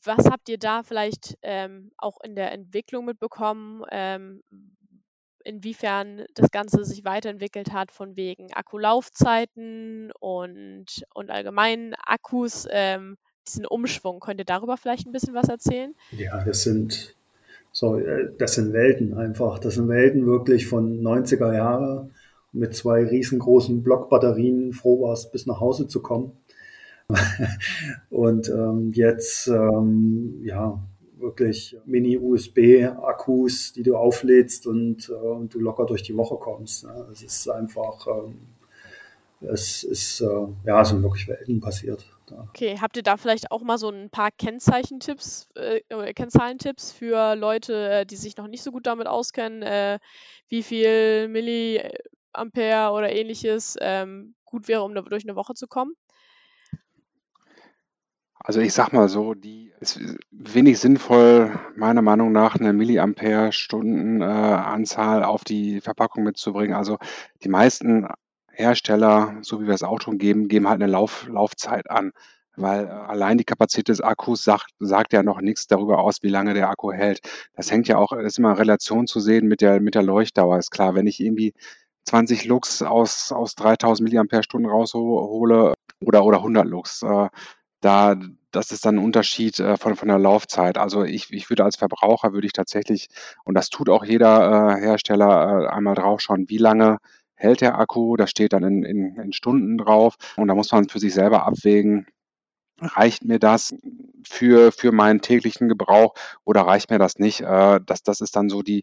Was 0.02 0.24
habt 0.30 0.48
ihr 0.48 0.58
da 0.58 0.82
vielleicht 0.82 1.36
ähm, 1.42 1.90
auch 1.98 2.18
in 2.22 2.34
der 2.34 2.52
Entwicklung 2.52 3.04
mitbekommen? 3.04 3.84
Ähm, 3.90 4.42
inwiefern 5.48 6.24
das 6.34 6.50
Ganze 6.50 6.84
sich 6.84 7.04
weiterentwickelt 7.04 7.72
hat 7.72 7.90
von 7.90 8.16
wegen 8.16 8.52
Akkulaufzeiten 8.52 10.12
und, 10.20 10.86
und 11.14 11.30
allgemein 11.30 11.94
Akkus, 12.04 12.68
ähm, 12.70 13.16
diesen 13.48 13.64
Umschwung. 13.64 14.20
Könnt 14.20 14.40
ihr 14.40 14.44
darüber 14.44 14.76
vielleicht 14.76 15.06
ein 15.06 15.12
bisschen 15.12 15.34
was 15.34 15.48
erzählen? 15.48 15.94
Ja, 16.12 16.44
das 16.44 16.62
sind, 16.62 17.14
so, 17.72 17.96
äh, 17.96 18.30
das 18.38 18.54
sind 18.54 18.74
Welten 18.74 19.14
einfach. 19.14 19.58
Das 19.58 19.74
sind 19.74 19.88
Welten 19.88 20.26
wirklich 20.26 20.66
von 20.66 21.00
90er 21.00 21.54
Jahre 21.54 22.10
mit 22.52 22.74
zwei 22.74 23.04
riesengroßen 23.04 23.82
Blockbatterien 23.82 24.74
froh 24.74 25.00
warst, 25.00 25.32
bis 25.32 25.46
nach 25.46 25.60
Hause 25.60 25.88
zu 25.88 26.02
kommen. 26.02 26.32
und 28.10 28.50
ähm, 28.50 28.92
jetzt, 28.92 29.48
ähm, 29.48 30.40
ja, 30.42 30.78
wirklich 31.20 31.76
Mini-USB-Akkus, 31.84 33.72
die 33.72 33.82
du 33.82 33.96
auflädst 33.96 34.66
und, 34.66 35.08
äh, 35.08 35.12
und, 35.12 35.54
du 35.54 35.60
locker 35.60 35.86
durch 35.86 36.02
die 36.02 36.16
Woche 36.16 36.36
kommst. 36.36 36.84
Ne? 36.84 37.08
Es 37.12 37.22
ist 37.22 37.48
einfach, 37.48 38.06
ähm, 38.06 38.38
es 39.40 39.84
ist, 39.84 40.20
äh, 40.20 40.46
ja, 40.66 40.82
es 40.82 40.88
sind 40.88 41.02
wirklich 41.02 41.28
Welten 41.28 41.60
passiert. 41.60 42.04
Ja. 42.30 42.46
Okay, 42.48 42.78
habt 42.80 42.96
ihr 42.96 43.02
da 43.02 43.16
vielleicht 43.16 43.50
auch 43.50 43.62
mal 43.62 43.78
so 43.78 43.88
ein 43.88 44.10
paar 44.10 44.30
Kennzeichentipps, 44.30 45.48
äh, 45.54 45.80
Kennzahlentipps 46.12 46.92
für 46.92 47.34
Leute, 47.34 47.90
äh, 47.90 48.06
die 48.06 48.16
sich 48.16 48.36
noch 48.36 48.48
nicht 48.48 48.62
so 48.62 48.70
gut 48.70 48.86
damit 48.86 49.06
auskennen, 49.06 49.62
äh, 49.62 49.98
wie 50.48 50.62
viel 50.62 51.28
Milliampere 51.28 52.92
oder 52.92 53.12
ähnliches 53.12 53.76
ähm, 53.80 54.34
gut 54.44 54.68
wäre, 54.68 54.82
um 54.82 54.94
durch 54.94 55.24
eine 55.24 55.36
Woche 55.36 55.54
zu 55.54 55.66
kommen? 55.66 55.94
Also 58.40 58.60
ich 58.60 58.72
sag 58.72 58.92
mal 58.92 59.08
so, 59.08 59.34
die 59.34 59.72
ist 59.80 60.00
wenig 60.30 60.78
sinnvoll, 60.78 61.58
meiner 61.76 62.02
Meinung 62.02 62.32
nach, 62.32 62.56
eine 62.56 62.72
Milliampere-Stunden, 62.72 64.22
äh, 64.22 65.24
auf 65.24 65.44
die 65.44 65.80
Verpackung 65.80 66.24
mitzubringen. 66.24 66.74
Also 66.74 66.98
die 67.42 67.48
meisten 67.48 68.06
Hersteller, 68.50 69.36
so 69.42 69.60
wie 69.60 69.66
wir 69.66 69.74
es 69.74 69.82
auch 69.82 70.00
schon 70.00 70.18
geben, 70.18 70.48
geben 70.48 70.68
halt 70.68 70.82
eine 70.82 70.90
Lauf 70.90 71.26
Laufzeit 71.28 71.90
an, 71.90 72.12
weil 72.56 72.86
äh, 72.86 72.90
allein 72.90 73.38
die 73.38 73.44
Kapazität 73.44 73.88
des 73.88 74.00
Akkus 74.00 74.44
sagt, 74.44 74.70
sagt 74.78 75.12
ja 75.12 75.22
noch 75.22 75.40
nichts 75.40 75.66
darüber 75.66 75.98
aus, 75.98 76.22
wie 76.22 76.28
lange 76.28 76.54
der 76.54 76.68
Akku 76.70 76.92
hält. 76.92 77.20
Das 77.54 77.70
hängt 77.70 77.88
ja 77.88 77.98
auch, 77.98 78.12
ist 78.12 78.38
immer 78.38 78.50
in 78.52 78.56
Relation 78.56 79.06
zu 79.06 79.20
sehen 79.20 79.46
mit 79.46 79.60
der, 79.60 79.80
mit 79.80 79.94
der 79.94 80.02
Leuchtdauer. 80.02 80.58
Ist 80.58 80.70
klar, 80.70 80.94
wenn 80.94 81.06
ich 81.06 81.20
irgendwie 81.20 81.54
20 82.04 82.46
Lux 82.46 82.82
aus, 82.82 83.32
aus 83.32 83.54
3000 83.54 84.08
Milliampere-Stunden 84.08 84.68
raushole 84.68 85.74
oder, 86.00 86.24
oder 86.24 86.38
100 86.38 86.66
Lux, 86.66 87.02
äh, 87.02 87.28
da, 87.80 88.16
das 88.50 88.72
ist 88.72 88.84
dann 88.84 88.96
ein 88.96 89.04
Unterschied 89.04 89.58
äh, 89.60 89.76
von, 89.76 89.96
von 89.96 90.08
der 90.08 90.18
Laufzeit. 90.18 90.78
Also 90.78 91.04
ich, 91.04 91.32
ich 91.32 91.48
würde 91.50 91.64
als 91.64 91.76
Verbraucher, 91.76 92.32
würde 92.32 92.46
ich 92.46 92.52
tatsächlich, 92.52 93.08
und 93.44 93.54
das 93.54 93.70
tut 93.70 93.88
auch 93.88 94.04
jeder 94.04 94.76
äh, 94.76 94.80
Hersteller, 94.80 95.64
äh, 95.64 95.68
einmal 95.68 95.94
draufschauen, 95.94 96.48
wie 96.48 96.58
lange 96.58 96.98
hält 97.34 97.60
der 97.60 97.78
Akku, 97.78 98.16
das 98.16 98.30
steht 98.30 98.52
dann 98.52 98.64
in, 98.64 98.82
in, 98.84 99.16
in 99.16 99.32
Stunden 99.32 99.78
drauf 99.78 100.14
und 100.36 100.48
da 100.48 100.54
muss 100.54 100.72
man 100.72 100.88
für 100.88 100.98
sich 100.98 101.14
selber 101.14 101.46
abwägen, 101.46 102.06
reicht 102.80 103.24
mir 103.24 103.38
das 103.38 103.74
für, 104.24 104.72
für 104.72 104.92
meinen 104.92 105.20
täglichen 105.20 105.68
Gebrauch 105.68 106.14
oder 106.44 106.62
reicht 106.62 106.90
mir 106.90 106.98
das 106.98 107.18
nicht? 107.18 107.40
Äh, 107.42 107.80
das, 107.84 108.02
das 108.02 108.20
ist 108.20 108.36
dann 108.36 108.48
so 108.48 108.62
die, 108.62 108.82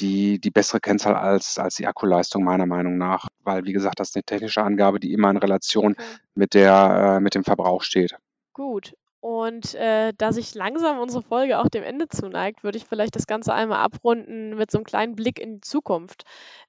die, 0.00 0.40
die 0.40 0.50
bessere 0.50 0.80
Kennzahl 0.80 1.16
als, 1.16 1.58
als 1.58 1.76
die 1.76 1.86
Akkuleistung 1.86 2.44
meiner 2.44 2.66
Meinung 2.66 2.98
nach, 2.98 3.28
weil 3.44 3.64
wie 3.64 3.72
gesagt, 3.72 4.00
das 4.00 4.10
ist 4.10 4.16
eine 4.16 4.24
technische 4.24 4.62
Angabe, 4.62 5.00
die 5.00 5.12
immer 5.12 5.30
in 5.30 5.38
Relation 5.38 5.92
Okay. 5.92 6.04
mit, 6.34 6.54
der, 6.54 7.16
äh, 7.18 7.20
mit 7.20 7.34
dem 7.34 7.44
Verbrauch 7.44 7.82
steht. 7.82 8.16
Gut. 8.56 8.94
Und 9.20 9.74
äh, 9.74 10.14
da 10.16 10.32
sich 10.32 10.54
langsam 10.54 10.98
unsere 10.98 11.22
Folge 11.22 11.58
auch 11.58 11.68
dem 11.68 11.82
Ende 11.82 12.08
zuneigt, 12.08 12.62
würde 12.64 12.78
ich 12.78 12.84
vielleicht 12.86 13.14
das 13.16 13.26
Ganze 13.26 13.52
einmal 13.52 13.80
abrunden 13.80 14.56
mit 14.56 14.70
so 14.70 14.78
einem 14.78 14.84
kleinen 14.86 15.14
Blick 15.14 15.38
in 15.38 15.56
die 15.56 15.60
Zukunft. 15.60 16.22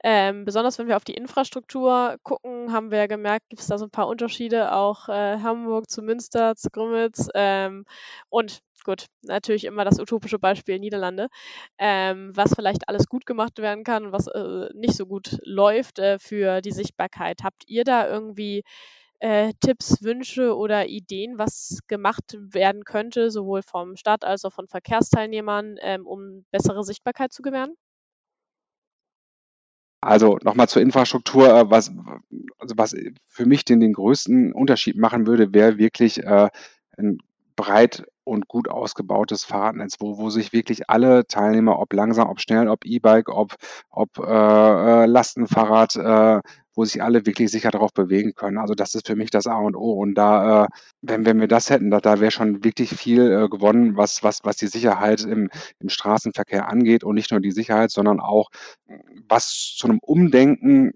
Ähm, 0.04 0.44
besonders 0.44 0.78
wenn 0.78 0.88
wir 0.90 0.98
auf 0.98 1.06
die 1.06 1.14
Infrastruktur 1.14 2.18
gucken, 2.24 2.74
haben 2.74 2.92
wir 2.92 2.98
ja 2.98 3.08
gemerkt, 3.08 3.48
gibt 3.50 3.62
es 3.62 3.68
da 3.68 3.78
so 3.78 3.86
ein 3.86 3.92
paar 3.92 4.08
Unterschiede, 4.08 4.74
auch 4.74 5.08
äh, 5.08 5.40
Hamburg 5.40 5.90
zu 5.90 6.02
Münster, 6.02 6.56
zu 6.58 6.70
Grümitz 6.72 7.30
ähm, 7.36 7.86
und 8.30 8.60
gut, 8.84 9.06
natürlich 9.22 9.66
immer 9.66 9.86
das 9.86 10.00
utopische 10.00 10.40
Beispiel 10.40 10.80
Niederlande, 10.80 11.28
ähm, 11.78 12.32
was 12.36 12.54
vielleicht 12.56 12.90
alles 12.90 13.08
gut 13.08 13.26
gemacht 13.26 13.60
werden 13.60 13.84
kann 13.84 14.06
und 14.08 14.12
was 14.14 14.28
äh, 14.28 14.70
nicht 14.74 14.96
so 14.96 15.06
gut 15.06 15.38
läuft 15.44 16.00
äh, 16.00 16.18
für 16.20 16.62
die 16.62 16.72
Sichtbarkeit. 16.72 17.44
Habt 17.44 17.64
ihr 17.68 17.84
da 17.84 18.08
irgendwie 18.08 18.64
äh, 19.20 19.54
Tipps, 19.62 20.04
Wünsche 20.04 20.56
oder 20.56 20.88
Ideen, 20.88 21.38
was 21.38 21.80
gemacht 21.88 22.38
werden 22.40 22.84
könnte, 22.84 23.32
sowohl 23.32 23.62
vom 23.62 23.96
Staat 23.96 24.24
als 24.24 24.46
auch 24.46 24.54
von 24.54 24.68
Verkehrsteilnehmern, 24.68 25.78
ähm, 25.82 26.06
um 26.06 26.46
bessere 26.52 26.84
Sichtbarkeit 26.84 27.34
zu 27.34 27.42
gewähren? 27.42 27.76
Also 30.02 30.38
nochmal 30.44 30.70
zur 30.70 30.82
Infrastruktur, 30.82 31.50
äh, 31.50 31.70
was, 31.70 31.92
also 32.60 32.76
was 32.78 32.96
für 33.28 33.46
mich 33.46 33.66
den, 33.66 33.80
den 33.80 33.94
größten 33.94 34.54
Unterschied 34.54 34.98
machen 34.98 35.26
würde, 35.26 35.54
wäre 35.54 35.78
wirklich 35.78 36.24
äh, 36.24 36.50
ein 36.98 37.18
breit 37.56 38.06
und 38.24 38.48
gut 38.48 38.70
ausgebautes 38.70 39.44
Fahrradnetz, 39.44 39.96
wo, 40.00 40.18
wo 40.18 40.30
sich 40.30 40.54
wirklich 40.54 40.90
alle 40.90 41.26
Teilnehmer, 41.28 41.80
ob 41.80 41.92
langsam, 41.94 42.30
ob 42.30 42.40
schnell, 42.40 42.68
ob 42.70 42.86
E-Bike, 42.86 43.30
ob, 43.30 43.56
ob 43.90 44.20
äh, 44.20 44.24
äh, 44.24 45.06
Lastenfahrrad, 45.06 45.96
äh, 45.96 46.42
wo 46.78 46.86
sich 46.86 47.02
alle 47.02 47.26
wirklich 47.26 47.50
sicher 47.50 47.72
darauf 47.72 47.92
bewegen 47.92 48.34
können. 48.36 48.60
Also 48.60 48.76
das 48.76 48.94
ist 48.94 49.08
für 49.08 49.16
mich 49.16 49.32
das 49.32 49.48
A 49.48 49.58
und 49.58 49.76
O. 49.76 49.94
Und 49.94 50.14
da, 50.14 50.66
äh, 50.66 50.68
wenn, 51.02 51.26
wenn 51.26 51.40
wir 51.40 51.48
das 51.48 51.72
hätten, 51.72 51.90
da, 51.90 52.00
da 52.00 52.20
wäre 52.20 52.30
schon 52.30 52.64
wirklich 52.64 52.92
viel 52.92 53.32
äh, 53.32 53.50
gewonnen, 53.50 53.98
was, 53.98 54.24
was, 54.24 54.42
was 54.44 54.58
die 54.58 54.68
Sicherheit 54.68 55.24
im, 55.24 55.50
im 55.80 55.90
Straßenverkehr 55.90 56.70
angeht. 56.70 57.04
Und 57.04 57.16
nicht 57.16 57.32
nur 57.32 57.40
die 57.40 57.52
Sicherheit, 57.52 57.90
sondern 57.90 58.20
auch 58.20 58.50
was 59.28 59.74
zu 59.76 59.88
einem 59.88 59.98
Umdenken 60.04 60.92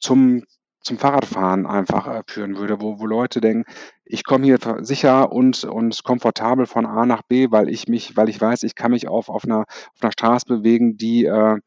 zum, 0.00 0.42
zum 0.80 0.98
Fahrradfahren 0.98 1.64
einfach 1.64 2.08
äh, 2.08 2.22
führen 2.26 2.56
würde, 2.56 2.80
wo, 2.80 2.98
wo 2.98 3.06
Leute 3.06 3.40
denken, 3.40 3.70
ich 4.04 4.24
komme 4.24 4.46
hier 4.46 4.58
sicher 4.80 5.30
und, 5.30 5.62
und 5.62 6.02
komfortabel 6.02 6.66
von 6.66 6.86
A 6.86 7.06
nach 7.06 7.22
B, 7.22 7.52
weil 7.52 7.68
ich 7.68 7.86
mich, 7.86 8.16
weil 8.16 8.28
ich 8.28 8.40
weiß, 8.40 8.64
ich 8.64 8.74
kann 8.74 8.90
mich 8.90 9.06
auf, 9.06 9.28
auf 9.28 9.44
einer, 9.44 9.60
auf 9.60 10.02
einer 10.02 10.10
Straße 10.10 10.46
bewegen, 10.46 10.96
die, 10.96 11.26
äh, 11.26 11.58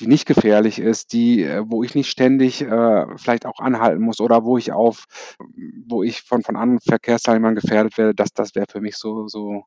die 0.00 0.06
nicht 0.06 0.26
gefährlich 0.26 0.78
ist, 0.78 1.12
die, 1.12 1.42
äh, 1.42 1.62
wo 1.66 1.82
ich 1.82 1.94
nicht 1.94 2.10
ständig 2.10 2.62
äh, 2.62 3.06
vielleicht 3.16 3.46
auch 3.46 3.58
anhalten 3.58 4.02
muss 4.02 4.20
oder 4.20 4.44
wo 4.44 4.58
ich 4.58 4.72
auf, 4.72 5.04
wo 5.86 6.02
ich 6.02 6.22
von, 6.22 6.42
von 6.42 6.56
anderen 6.56 6.80
Verkehrsteilnehmern 6.80 7.54
gefährdet 7.54 7.98
werde, 7.98 8.14
das, 8.14 8.32
das 8.32 8.54
wäre 8.54 8.66
für 8.70 8.80
mich 8.80 8.96
so, 8.96 9.28
so 9.28 9.64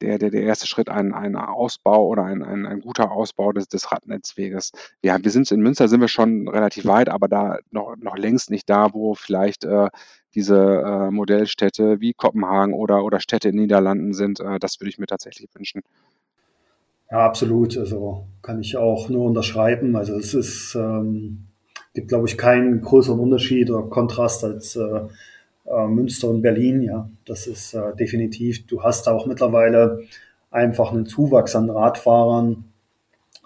der, 0.00 0.18
der, 0.18 0.30
der 0.30 0.42
erste 0.42 0.66
Schritt 0.66 0.88
ein, 0.88 1.14
ein 1.14 1.36
Ausbau 1.36 2.06
oder 2.06 2.24
ein, 2.24 2.42
ein, 2.42 2.66
ein 2.66 2.80
guter 2.80 3.10
Ausbau 3.10 3.52
des, 3.52 3.68
des 3.68 3.90
Radnetzweges. 3.90 4.72
Ja, 5.02 5.22
wir 5.22 5.30
sind 5.30 5.50
in 5.50 5.60
Münster 5.60 5.88
sind 5.88 6.00
wir 6.00 6.08
schon 6.08 6.48
relativ 6.48 6.84
weit, 6.84 7.08
aber 7.08 7.28
da 7.28 7.58
noch, 7.70 7.96
noch 7.96 8.16
längst 8.16 8.50
nicht 8.50 8.68
da, 8.68 8.92
wo 8.92 9.14
vielleicht 9.14 9.64
äh, 9.64 9.88
diese 10.34 10.56
äh, 10.56 11.10
Modellstädte 11.10 12.00
wie 12.00 12.12
Kopenhagen 12.12 12.74
oder, 12.74 13.04
oder 13.04 13.20
Städte 13.20 13.48
in 13.48 13.56
den 13.56 13.62
Niederlanden 13.62 14.12
sind. 14.12 14.40
Äh, 14.40 14.58
das 14.58 14.80
würde 14.80 14.90
ich 14.90 14.98
mir 14.98 15.06
tatsächlich 15.06 15.48
wünschen. 15.54 15.82
Ja, 17.14 17.26
absolut. 17.26 17.78
Also 17.78 18.26
kann 18.42 18.60
ich 18.60 18.76
auch 18.76 19.08
nur 19.08 19.26
unterschreiben. 19.26 19.94
Also 19.94 20.16
es 20.18 20.34
ist, 20.34 20.74
ähm, 20.74 21.46
gibt, 21.94 22.08
glaube 22.08 22.26
ich, 22.26 22.36
keinen 22.36 22.80
größeren 22.80 23.20
Unterschied 23.20 23.70
oder 23.70 23.88
Kontrast 23.88 24.42
als 24.42 24.74
äh, 24.74 25.00
äh, 25.64 25.86
Münster 25.86 26.28
und 26.28 26.42
Berlin. 26.42 26.82
Ja, 26.82 27.08
das 27.24 27.46
ist 27.46 27.72
äh, 27.74 27.94
definitiv. 27.94 28.66
Du 28.66 28.82
hast 28.82 29.08
auch 29.08 29.26
mittlerweile 29.26 30.00
einfach 30.50 30.90
einen 30.90 31.06
Zuwachs 31.06 31.54
an 31.54 31.70
Radfahrern, 31.70 32.64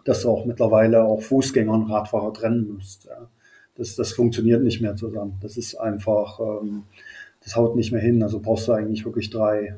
dass 0.06 0.22
du 0.22 0.30
auch 0.30 0.46
mittlerweile 0.46 1.04
auch 1.04 1.20
Fußgänger 1.20 1.72
und 1.72 1.90
Radfahrer 1.90 2.32
trennen 2.32 2.72
musst. 2.74 3.04
Ja. 3.04 3.28
Das, 3.76 3.96
das 3.96 4.12
funktioniert 4.12 4.62
nicht 4.62 4.80
mehr 4.80 4.96
zusammen. 4.96 5.38
Das 5.42 5.58
ist 5.58 5.74
einfach, 5.74 6.40
ähm, 6.40 6.84
das 7.44 7.54
haut 7.54 7.76
nicht 7.76 7.92
mehr 7.92 8.00
hin. 8.00 8.22
Also 8.22 8.40
brauchst 8.40 8.66
du 8.68 8.72
eigentlich 8.72 9.04
wirklich 9.04 9.28
drei 9.28 9.76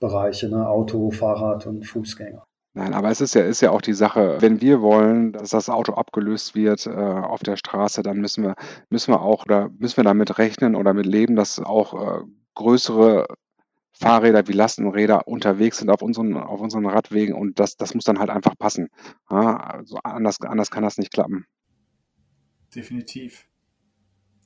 Bereiche, 0.00 0.48
ne? 0.48 0.66
Auto, 0.66 1.10
Fahrrad 1.10 1.66
und 1.66 1.86
Fußgänger. 1.86 2.46
Nein, 2.76 2.92
aber 2.92 3.10
es 3.10 3.20
ist 3.20 3.34
ja, 3.34 3.42
ist 3.42 3.60
ja 3.60 3.70
auch 3.70 3.80
die 3.80 3.92
Sache, 3.92 4.36
wenn 4.40 4.60
wir 4.60 4.82
wollen, 4.82 5.32
dass 5.32 5.50
das 5.50 5.68
Auto 5.68 5.94
abgelöst 5.94 6.56
wird 6.56 6.86
äh, 6.86 6.90
auf 6.90 7.44
der 7.44 7.56
Straße, 7.56 8.02
dann 8.02 8.18
müssen 8.18 8.42
wir, 8.42 8.56
müssen 8.90 9.12
wir 9.12 9.22
auch 9.22 9.44
oder 9.44 9.70
müssen 9.78 9.98
wir 9.98 10.04
damit 10.04 10.38
rechnen 10.38 10.74
oder 10.74 10.92
mit 10.92 11.06
leben, 11.06 11.36
dass 11.36 11.60
auch 11.60 11.94
äh, 11.94 12.24
größere 12.54 13.28
Fahrräder 13.92 14.48
wie 14.48 14.52
Lastenräder 14.52 15.28
unterwegs 15.28 15.78
sind 15.78 15.88
auf 15.88 16.02
unseren, 16.02 16.36
auf 16.36 16.60
unseren 16.60 16.86
Radwegen 16.86 17.36
und 17.36 17.60
das, 17.60 17.76
das 17.76 17.94
muss 17.94 18.04
dann 18.04 18.18
halt 18.18 18.30
einfach 18.30 18.58
passen. 18.58 18.88
Ja, 19.30 19.56
also 19.56 19.98
anders, 20.02 20.40
anders 20.40 20.70
kann 20.72 20.82
das 20.82 20.98
nicht 20.98 21.12
klappen. 21.12 21.46
Definitiv. 22.74 23.46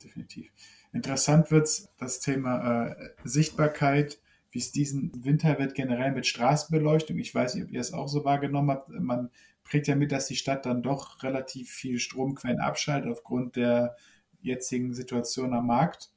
Definitiv. 0.05 0.51
Interessant 0.93 1.51
wird's 1.51 1.89
das 1.99 2.21
Thema 2.21 2.89
äh, 2.89 2.95
Sichtbarkeit, 3.25 4.21
wie 4.51 4.59
es 4.59 4.73
diesen 4.73 5.25
Winter 5.25 5.59
wird 5.59 5.75
generell 5.75 6.13
mit 6.13 6.27
Straßenbeleuchtung. 6.27 7.19
Ich 7.19 7.35
weiß 7.35 7.55
nicht, 7.55 7.65
ob 7.65 7.71
ihr 7.71 7.81
es 7.81 7.93
auch 7.93 8.09
so 8.09 8.25
wahrgenommen 8.25 8.71
habt. 8.71 8.89
Man 8.89 9.31
kriegt 9.65 9.87
ja 9.87 9.95
mit, 9.95 10.13
dass 10.13 10.27
die 10.27 10.37
Stadt 10.37 10.67
dann 10.67 10.83
doch 10.83 11.23
relativ 11.23 11.71
viel 11.71 11.99
Stromquellen 11.99 12.61
abschaltet 12.61 13.11
aufgrund 13.11 13.57
der 13.57 13.97
jetzigen 14.41 14.95
Situation 14.95 15.53
am 15.53 15.67
Markt. 15.67 16.11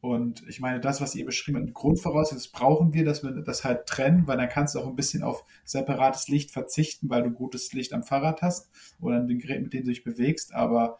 Und 0.00 0.46
ich 0.48 0.60
meine, 0.60 0.80
das, 0.80 1.00
was 1.00 1.14
ihr 1.14 1.24
beschrieben 1.24 1.62
habt, 1.62 1.72
Grundvoraussetzung, 1.72 2.52
brauchen 2.52 2.92
wir, 2.92 3.06
dass 3.06 3.22
wir 3.22 3.30
das 3.30 3.64
halt 3.64 3.86
trennen, 3.86 4.26
weil 4.26 4.36
dann 4.36 4.50
kannst 4.50 4.74
du 4.74 4.80
auch 4.80 4.86
ein 4.86 4.96
bisschen 4.96 5.22
auf 5.22 5.44
separates 5.64 6.28
Licht 6.28 6.50
verzichten, 6.50 7.08
weil 7.08 7.22
du 7.22 7.30
gutes 7.30 7.72
Licht 7.72 7.94
am 7.94 8.02
Fahrrad 8.02 8.42
hast 8.42 8.68
oder 9.00 9.16
an 9.16 9.26
den 9.26 9.38
Geräten, 9.38 9.64
mit 9.64 9.72
denen 9.72 9.84
du 9.84 9.90
dich 9.90 10.04
bewegst. 10.04 10.54
Aber 10.54 10.98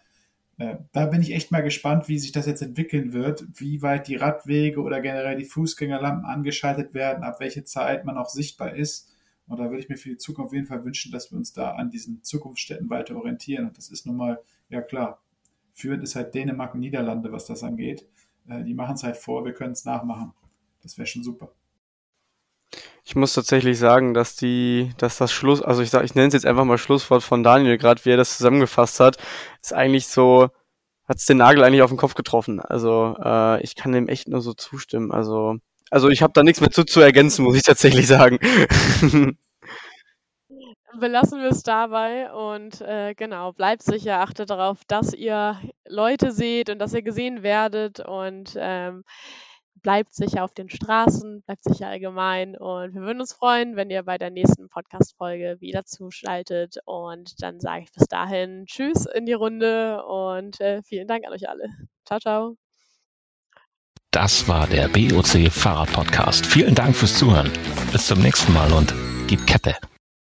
da 0.57 1.07
bin 1.07 1.21
ich 1.21 1.33
echt 1.33 1.51
mal 1.51 1.63
gespannt, 1.63 2.09
wie 2.09 2.19
sich 2.19 2.31
das 2.31 2.47
jetzt 2.47 2.63
entwickeln 2.63 3.13
wird, 3.13 3.45
wie 3.55 3.83
weit 3.83 4.07
die 4.07 4.17
Radwege 4.17 4.81
oder 4.81 5.01
generell 5.01 5.37
die 5.37 5.45
Fußgängerlampen 5.45 6.25
angeschaltet 6.25 6.95
werden, 6.95 7.25
ab 7.25 7.41
welche 7.41 7.65
Zeit 7.65 8.05
man 8.05 8.17
auch 8.17 8.29
sichtbar 8.29 8.75
ist. 8.75 9.13
Und 9.47 9.59
da 9.59 9.65
würde 9.65 9.81
ich 9.81 9.89
mir 9.89 9.97
für 9.97 10.11
die 10.11 10.17
Zukunft 10.17 10.51
auf 10.51 10.55
jeden 10.55 10.67
Fall 10.67 10.85
wünschen, 10.85 11.13
dass 11.13 11.31
wir 11.31 11.39
uns 11.39 11.53
da 11.53 11.73
an 11.73 11.91
diesen 11.91 12.23
Zukunftsstätten 12.23 12.89
weiter 12.89 13.17
orientieren. 13.17 13.67
Und 13.67 13.77
das 13.77 13.91
ist 13.91 14.07
nun 14.07 14.17
mal, 14.17 14.41
ja 14.69 14.81
klar, 14.81 15.21
führend 15.73 16.03
ist 16.03 16.15
halt 16.15 16.35
Dänemark 16.35 16.75
und 16.75 16.81
Niederlande, 16.81 17.33
was 17.33 17.47
das 17.47 17.63
angeht. 17.63 18.07
Äh, 18.49 18.63
die 18.63 18.75
machen 18.75 18.95
es 18.95 19.03
halt 19.03 19.17
vor, 19.17 19.45
wir 19.45 19.53
können 19.53 19.73
es 19.73 19.85
nachmachen. 19.85 20.33
Das 20.83 20.97
wäre 20.99 21.07
schon 21.07 21.25
super. 21.25 21.53
Ich 23.07 23.15
muss 23.15 23.35
tatsächlich 23.35 23.79
sagen, 23.79 24.15
dass 24.15 24.35
die, 24.35 24.93
dass 24.97 25.19
das 25.19 25.31
Schluss, 25.31 25.61
also 25.61 25.83
ich 25.83 25.91
sag, 25.91 26.05
ich 26.05 26.15
nenne 26.15 26.29
es 26.29 26.35
jetzt 26.35 26.47
einfach 26.47 26.65
mal 26.65 26.79
Schlusswort 26.79 27.23
von 27.23 27.43
Daniel, 27.43 27.77
gerade 27.77 28.03
wie 28.07 28.11
er 28.11 28.17
das 28.17 28.39
zusammengefasst 28.39 28.99
hat, 28.99 29.19
ist 29.61 29.75
eigentlich 29.75 30.07
so, 30.09 30.49
hat's 31.07 31.27
den 31.27 31.37
Nagel 31.37 31.63
eigentlich 31.65 31.83
auf 31.83 31.91
den 31.91 31.99
Kopf 31.99 32.15
getroffen. 32.15 32.61
Also 32.61 33.15
äh, 33.23 33.63
ich 33.63 33.77
kann 33.77 33.93
dem 33.93 34.09
echt 34.09 34.29
nur 34.29 34.41
so 34.41 34.55
zustimmen. 34.55 35.13
Also, 35.13 35.57
also 35.91 36.09
ich 36.09 36.23
habe 36.23 36.33
da 36.33 36.43
nichts 36.43 36.63
mehr 36.63 36.71
zu, 36.71 36.85
zu 36.85 37.01
ergänzen, 37.01 37.45
muss 37.45 37.57
ich 37.57 37.63
tatsächlich 37.63 38.07
sagen. 38.07 38.39
Belassen 40.99 41.43
wir 41.43 41.51
es 41.51 41.63
dabei 41.63 42.33
und 42.33 42.81
äh, 42.81 43.15
genau, 43.15 43.53
bleibt 43.53 43.83
sicher, 43.83 44.21
achtet 44.21 44.49
darauf, 44.49 44.79
dass 44.87 45.13
ihr 45.13 45.61
Leute 45.87 46.31
seht 46.33 46.71
und 46.71 46.79
dass 46.79 46.95
ihr 46.95 47.03
gesehen 47.03 47.43
werdet 47.43 48.01
und 48.01 48.55
ähm, 48.57 49.05
bleibt 49.85 50.15
sicher 50.15 50.43
auf 50.43 50.53
den 50.53 50.69
Straßen, 50.69 51.43
bleibt 51.43 51.63
sicher 51.63 51.87
allgemein 51.87 52.57
und 52.57 52.95
wir 52.95 53.03
würden 53.03 53.21
uns 53.21 53.35
freuen, 53.35 53.77
wenn 53.77 53.91
ihr 53.91 54.03
bei 54.03 54.19
der 54.19 54.31
nächsten 54.31 54.69
Podcast-Folge 54.69 55.59
wieder 55.61 55.85
zuschaltet 55.85 56.79
und 56.87 57.41
dann 57.41 57.61
sage 57.61 57.85
ich 57.85 57.93
bis 57.93 58.09
dahin 58.09 58.65
Tschüss 58.67 59.07
in 59.07 59.27
die 59.27 59.35
Runde 59.35 60.05
und 60.05 60.61
äh, 60.61 60.83
vielen 60.83 61.07
Dank 61.07 61.25
an 61.27 61.33
euch 61.33 61.49
alle. 61.49 61.69
Ciao, 62.05 62.19
ciao. 62.19 62.57
Das 64.11 64.49
war 64.49 64.67
der 64.67 64.89
BOC 64.89 65.51
Fahrrad 65.53 65.93
Podcast. 65.93 66.47
Vielen 66.47 66.75
Dank 66.75 66.97
fürs 66.97 67.19
Zuhören. 67.19 67.51
Bis 67.93 68.07
zum 68.07 68.21
nächsten 68.21 68.53
Mal 68.53 68.73
und 68.73 68.95
gib 69.27 69.47
Kette. 69.47 69.75